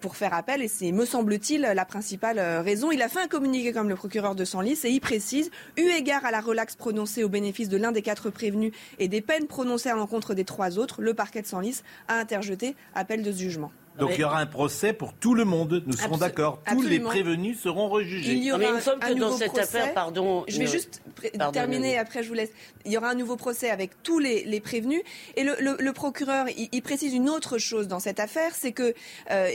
[0.01, 2.91] pour faire appel et c'est, me semble-t-il, la principale raison.
[2.91, 6.25] Il a fait un communiqué comme le procureur de Senlis et il précise, eu égard
[6.25, 9.91] à la relaxe prononcée au bénéfice de l'un des quatre prévenus et des peines prononcées
[9.91, 13.73] à l'encontre des trois autres, le parquet de Senlis a interjeté appel de jugement.
[13.99, 16.61] Donc il y aura un procès pour tout le monde, nous serons d'accord.
[16.71, 18.33] Tous les prévenus seront rejugés.
[18.33, 20.45] Il y aura un, que dans cette affaire, pardon.
[20.49, 21.03] Je vais juste
[21.53, 22.51] terminer, après je vous laisse.
[22.85, 25.03] Il y aura un nouveau procès avec tous les, prévenus.
[25.37, 28.95] Et le, procureur, il, précise une autre chose dans cette affaire, c'est que,
[29.31, 29.51] euh,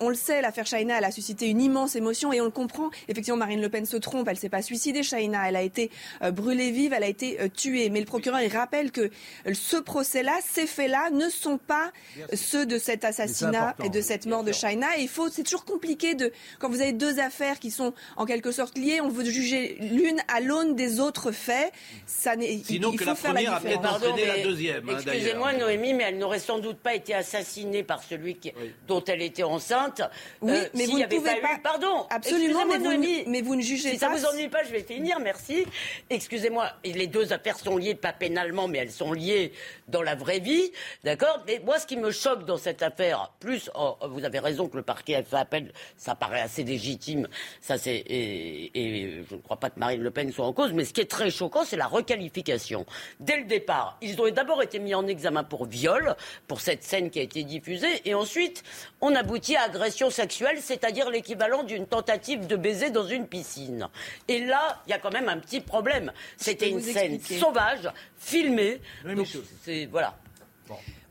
[0.00, 2.90] on, le sait, l'affaire Shaina, elle a suscité une immense émotion et on le comprend.
[3.08, 5.90] Effectivement, Marine Le Pen se trompe, elle s'est pas suicidée, Shaina, elle a été
[6.22, 7.90] euh, brûlée vive, elle a été euh, tuée.
[7.90, 9.10] Mais le procureur, il rappelle que
[9.52, 11.92] ce procès-là, ces faits-là, ne sont pas
[12.34, 14.86] ceux de cet assassinat et de cette mort de China.
[14.98, 18.52] il faut, c'est toujours compliqué de, quand vous avez deux affaires qui sont en quelque
[18.52, 21.72] sorte liées, on veut juger l'une à l'aune des autres faits.
[22.06, 24.88] Ça n'est, Sinon il que faut la faire première la a peut la deuxième.
[24.88, 28.52] Hein, excusez-moi, Noémie, mais elle n'aurait sans doute pas été assassinée par celui qui,
[28.86, 30.02] dont elle était enceinte.
[30.40, 33.92] Oui, euh, mais vous ne pouvez pas, Pardon, absolument, mais vous, mais vous ne jugez
[33.92, 34.14] si pas.
[34.14, 35.18] Si ça vous ennuie pas, je vais finir.
[35.20, 35.66] Merci.
[36.10, 39.52] Excusez-moi, les deux affaires sont liées, pas pénalement, mais elles sont liées
[39.88, 40.70] dans la vraie vie,
[41.04, 41.42] d'accord?
[41.46, 44.76] Mais moi, ce qui me choque dans cette affaire, plus, oh, vous avez raison que
[44.76, 47.28] le parquet fait appel, ça paraît assez légitime.
[47.60, 50.72] Ça, c'est et, et je ne crois pas que Marine Le Pen soit en cause,
[50.72, 52.86] mais ce qui est très choquant, c'est la requalification.
[53.20, 56.14] Dès le départ, ils ont d'abord été mis en examen pour viol,
[56.46, 58.62] pour cette scène qui a été diffusée, et ensuite,
[59.00, 63.88] on aboutit à agression sexuelle, c'est-à-dire l'équivalent d'une tentative de baiser dans une piscine.
[64.28, 66.12] Et là, il y a quand même un petit problème.
[66.36, 67.40] C'était une scène expliquer.
[67.40, 67.88] sauvage,
[68.18, 68.80] filmée.
[69.04, 69.26] Donc,
[69.64, 70.16] c'est voilà.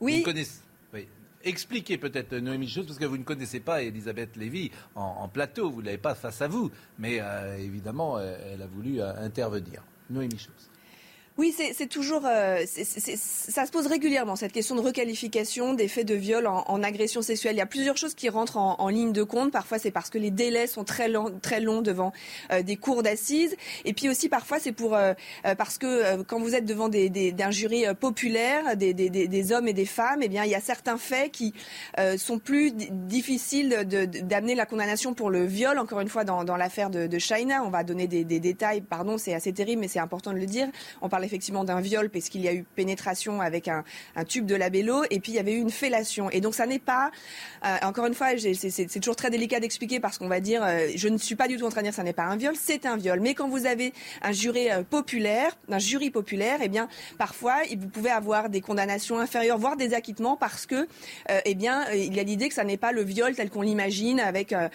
[0.00, 0.18] Oui.
[0.18, 0.60] Vous connaissez-
[1.48, 1.58] oui.
[1.58, 5.70] Expliquez peut-être euh, Noémie Chose, parce que vous ne connaissez pas Elisabeth Lévy en, plateau,
[5.70, 9.82] vous ne l'avez pas face à vous, mais euh, évidemment, euh, elle a voulu intervenir.
[10.10, 10.67] Noémie Chose.
[11.38, 15.72] Oui, c'est toujours, euh, c'est- c'est- c'est- ça se pose régulièrement cette question de requalification
[15.72, 17.54] des faits de viol en, en agression sexuelle.
[17.54, 19.52] Il y a plusieurs choses qui rentrent en, en ligne de compte.
[19.52, 22.12] Parfois, c'est parce que les délais sont très longs, très longs devant
[22.50, 23.54] euh, des cours d'assises,
[23.84, 25.12] et puis aussi parfois c'est pour euh,
[25.46, 28.92] euh, parce que euh, quand vous êtes devant des, des- d'un jury euh, populaire, des,
[28.92, 31.54] des- des- hommes et des femmes, eh bien il y a certains faits qui
[32.16, 33.84] sont plus di- difficiles
[34.24, 35.78] d'amener la condamnation pour le viol.
[35.78, 38.80] Encore une fois, dans, dans l'affaire de, de China, on va donner des, détails.
[38.80, 40.66] Pardon, c'est assez terrible, mais c'est important de le dire.
[41.00, 43.84] On parle effectivement d'un viol parce qu'il y a eu pénétration avec un,
[44.26, 46.30] tube de labello et puis il y avait eu une fellation.
[46.30, 47.10] Et donc ça n'est pas,
[47.64, 51.08] euh, encore une fois, c'est- toujours très délicat d'expliquer parce qu'on va dire, euh, je
[51.08, 52.84] ne suis pas du tout en train de dire ça n'est pas un viol, c'est
[52.86, 53.20] un viol.
[53.20, 53.92] Mais quand vous avez
[54.22, 56.88] un juré euh, populaire, un jury populaire, eh bien
[57.18, 60.88] parfois vous pouvez avoir des condamnations inférieures, voire des acquittements parce que,
[61.30, 63.50] euh, eh bien, euh, il y a l'idée que ça n'est pas le viol tel
[63.50, 64.70] qu'on l'imagine avec un,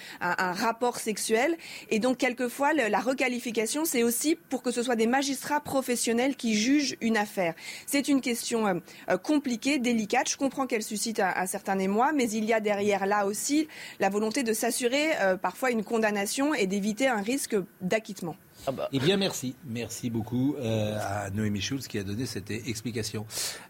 [0.54, 1.58] rapport sexuel.
[1.90, 6.98] Et donc quelquefois la requalification, c'est aussi pour que ce soit des magistrats professionnels jugent
[7.00, 7.54] une affaire.
[7.86, 8.74] C'est une question euh,
[9.10, 10.30] euh, compliquée, délicate.
[10.30, 13.68] Je comprends qu'elle suscite un, un certain émoi, mais il y a derrière là aussi
[14.00, 18.36] la volonté de s'assurer euh, parfois une condamnation et d'éviter un risque d'acquittement.
[18.94, 19.56] Eh bien, merci.
[19.66, 23.26] Merci beaucoup euh, à Noémie Schulz qui a donné cette explication.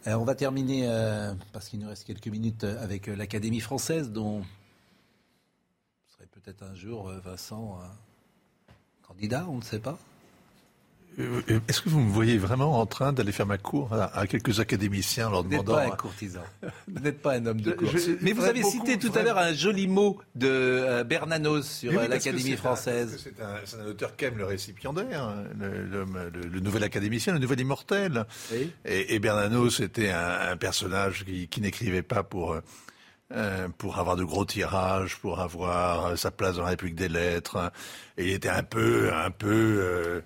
[0.05, 4.11] Euh, on va terminer, euh, parce qu'il nous reste quelques minutes, avec euh, l'Académie française,
[4.11, 4.43] dont
[6.09, 7.79] serait peut-être un jour, euh, Vincent,
[9.01, 9.97] candidat, on ne sait pas.
[11.19, 14.18] Euh, euh, Est-ce que vous me voyez vraiment en train d'aller faire ma cour à,
[14.18, 16.41] à quelques académiciens en leur Vous n'êtes demandant pas un courtisan.
[16.88, 17.90] Vous n'êtes pas un homme de cour.
[18.22, 21.91] Mais vous avez beaucoup, cité tout à l'heure un joli mot de euh, Bernanos sur
[21.91, 23.19] oui, l'Académie française.
[23.23, 27.60] C'est un, auteur qu'aime le récipiendaire, hein, le, le- le- le nouvel académicien, le nouvel
[27.60, 28.26] immortel.
[28.85, 32.61] Et, et Bernanos était un, un personnage qui, qui n'écrivait pas pour, euh,
[33.34, 37.10] euh, pour avoir de gros tirages, pour avoir euh, sa place dans la République des
[37.10, 37.72] Lettres.
[38.18, 39.48] Et il était un peu, un peu,
[39.80, 40.22] euh,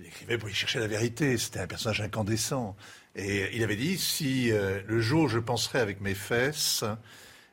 [0.00, 1.38] il écrivait pour y chercher la vérité.
[1.38, 2.76] C'était un personnage incandescent.
[3.14, 6.84] Et il avait dit si euh, le jour où je penserai avec mes fesses,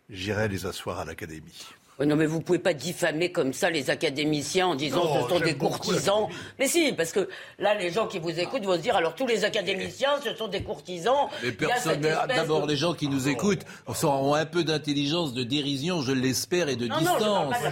[0.09, 1.65] j'irai les asseoir à l'Académie.
[2.05, 5.39] Non mais vous pouvez pas diffamer comme ça les académiciens en disant Non, ce sont
[5.39, 6.27] des courtisans.
[6.59, 7.27] Mais si, parce que
[7.59, 10.47] là les gens qui vous écoutent vont se dire alors tous les académiciens ce sont
[10.47, 11.27] des courtisans.
[11.43, 11.91] Mais Il y a personne.
[11.93, 13.61] cette mais espèce D'abord, de- les gens qui nous écoutent
[13.93, 17.49] sont- ont un peu d'intelligence, de dérision, je l'espère, et de Non, non, je distance.
[17.49, 17.71] pas Bernard,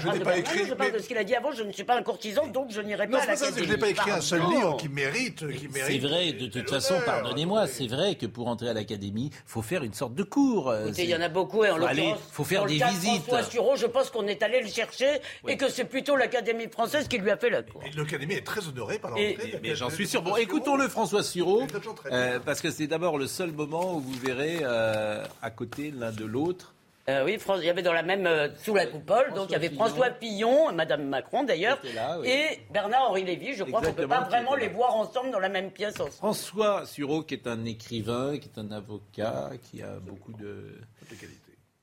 [0.68, 2.68] je parle de ce qu'il a dit avant, je ne suis pas un courtisan, donc
[2.72, 4.90] je n'irai Non, pas à c'est que je n'ai pas écrit un seul livre qui
[4.90, 9.32] mérite, qui C'est vrai, de toute façon, pardonnez-moi, c'est vrai que pour entrer à l'académie,
[9.46, 10.70] faut faire une sorte de cours.
[10.70, 13.24] euh, il y en a beaucoup et en l'occurrence, faut faire des visites.
[13.24, 17.08] François Sureau, je pense qu'on est allé le chercher et que c'est plutôt l'Académie française
[17.08, 17.82] qui lui a fait la cour.
[17.96, 19.60] L'Académie est très honorée par Et- l'entrée.
[19.64, 20.22] mais j'en suis sûr.
[20.22, 21.64] Bon, écoutons-le, François Sureau,
[22.12, 26.12] euh, parce que c'est d'abord le seul moment où vous verrez euh, à côté l'un
[26.12, 26.74] de l'autre.
[27.08, 29.56] Euh, oui, il y avait dans la même euh, sous la coupole, donc il y
[29.56, 32.28] avait François Pillon, Madame Macron d'ailleurs, oui.
[32.30, 33.54] et Bernard-Henri Lévy.
[33.56, 36.12] Je crois qu'on ne peut pas vraiment les voir ensemble dans la même pièce ensemble.
[36.12, 40.76] François Sureau, qui est un écrivain, qui est un avocat, qui a beaucoup de,
[41.12, 41.18] Il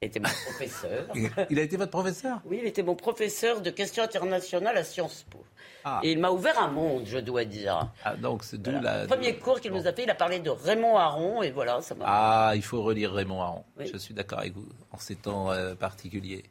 [0.03, 1.07] était mon professeur.
[1.51, 2.41] Il a été votre professeur?
[2.45, 5.43] Oui, il était mon professeur de questions internationales à Sciences Po.
[5.85, 6.01] Ah.
[6.03, 7.91] Et il m'a ouvert un monde, je dois dire.
[8.05, 8.97] Ah, donc c'est d'où Voilà.
[8.97, 9.03] la.
[9.03, 11.81] Le premier cours qu'il nous a fait, il a parlé de Raymond Aron, et voilà,
[11.81, 12.05] ça m'a.
[12.07, 13.65] Ah, il faut relire Raymond Aron.
[13.79, 13.89] Oui.
[13.91, 16.45] Je suis d'accord avec vous en ces temps euh, particuliers.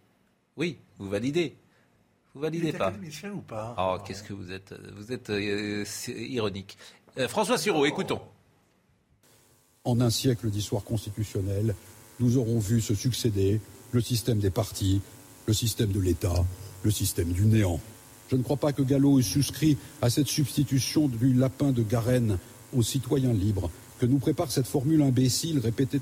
[0.58, 1.56] Oui, vous validez.
[2.34, 2.88] Vous validez pas.
[2.88, 3.76] académicien ou pas?
[3.78, 6.78] Oh, qu'est-ce que vous êtes Vous êtes euh, ironique.
[7.18, 8.22] Euh, François Sureau, écoutons.
[9.84, 11.76] En un siècle d'histoire constitutionnelle,
[12.20, 13.60] nous aurons vu se succéder
[13.92, 15.02] le système des partis,
[15.46, 16.46] le système de l'État,
[16.84, 17.80] le système du néant.
[18.30, 22.38] Je ne crois pas que Gallo ait souscrit à cette substitution du lapin de Garenne
[22.76, 23.70] aux citoyens libres
[24.00, 26.02] que nous prépare cette formule imbécile répétée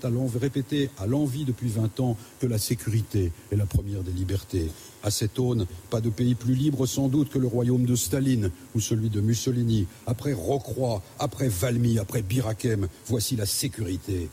[0.99, 4.69] à l'envie, depuis 20 ans que la sécurité est la première des libertés.
[5.03, 8.49] À cette aune, pas de pays plus libre sans doute que le royaume de Staline
[8.73, 9.85] ou celui de Mussolini.
[10.07, 14.29] Après Rocroi, après Valmy, après Birakem, voici la sécurité.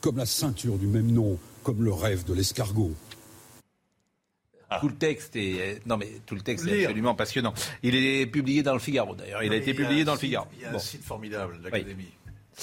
[0.00, 2.92] Comme la ceinture du même nom, comme le rêve de l'escargot.
[4.80, 7.54] Tout le texte est euh, non mais tout le texte est absolument passionnant.
[7.84, 9.42] Il est publié dans le Figaro d'ailleurs.
[9.44, 10.46] Il Non, a été a publié dans le Figaro.
[10.56, 12.08] Il y a un site formidable l'Académie.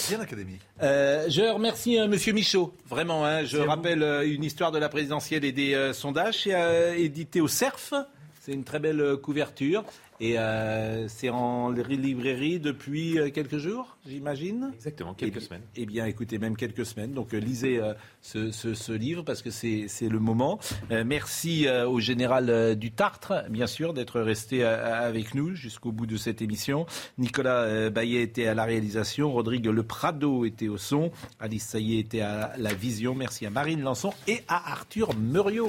[0.09, 0.59] Bien l'Académie.
[0.81, 2.09] Euh, je remercie M.
[2.09, 3.25] Monsieur Michaud, vraiment.
[3.25, 6.43] Hein, je rappelle euh, une histoire de la présidentielle et des euh, sondages.
[6.47, 7.93] Euh, édité au CERF.
[8.41, 9.85] C'est une très belle euh, couverture.
[10.25, 14.71] Et euh, c'est en librairie depuis euh, quelques jours, j'imagine?
[14.73, 15.61] Exactement, quelques Eh semaines.
[15.75, 17.11] Eh bien, écoutez, même quelques semaines.
[17.11, 20.59] Donc, euh, lisez euh, ce, ce- ce livre parce que c'est le moment.
[20.91, 26.15] Euh, merci au général du Tartre, bien sûr, d'être resté avec nous jusqu'au bout de
[26.15, 26.85] cette émission.
[27.17, 29.29] Nicolas Baillet était à la réalisation.
[29.33, 31.11] Rodrigue Le Prado était au son.
[31.41, 33.13] Alice Saillé était à la vision.
[33.13, 35.67] Merci à Marine Lançon et à Arthur Muriot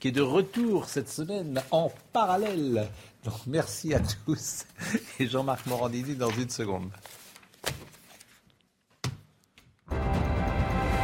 [0.00, 2.88] qui est de retour cette semaine en parallèle.
[3.24, 4.64] Donc, merci à tous.
[5.20, 6.90] Et Jean-Marc Morandini dans une seconde.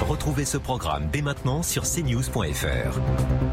[0.09, 3.48] Retrouvez ce programme dès maintenant sur cnews.fr.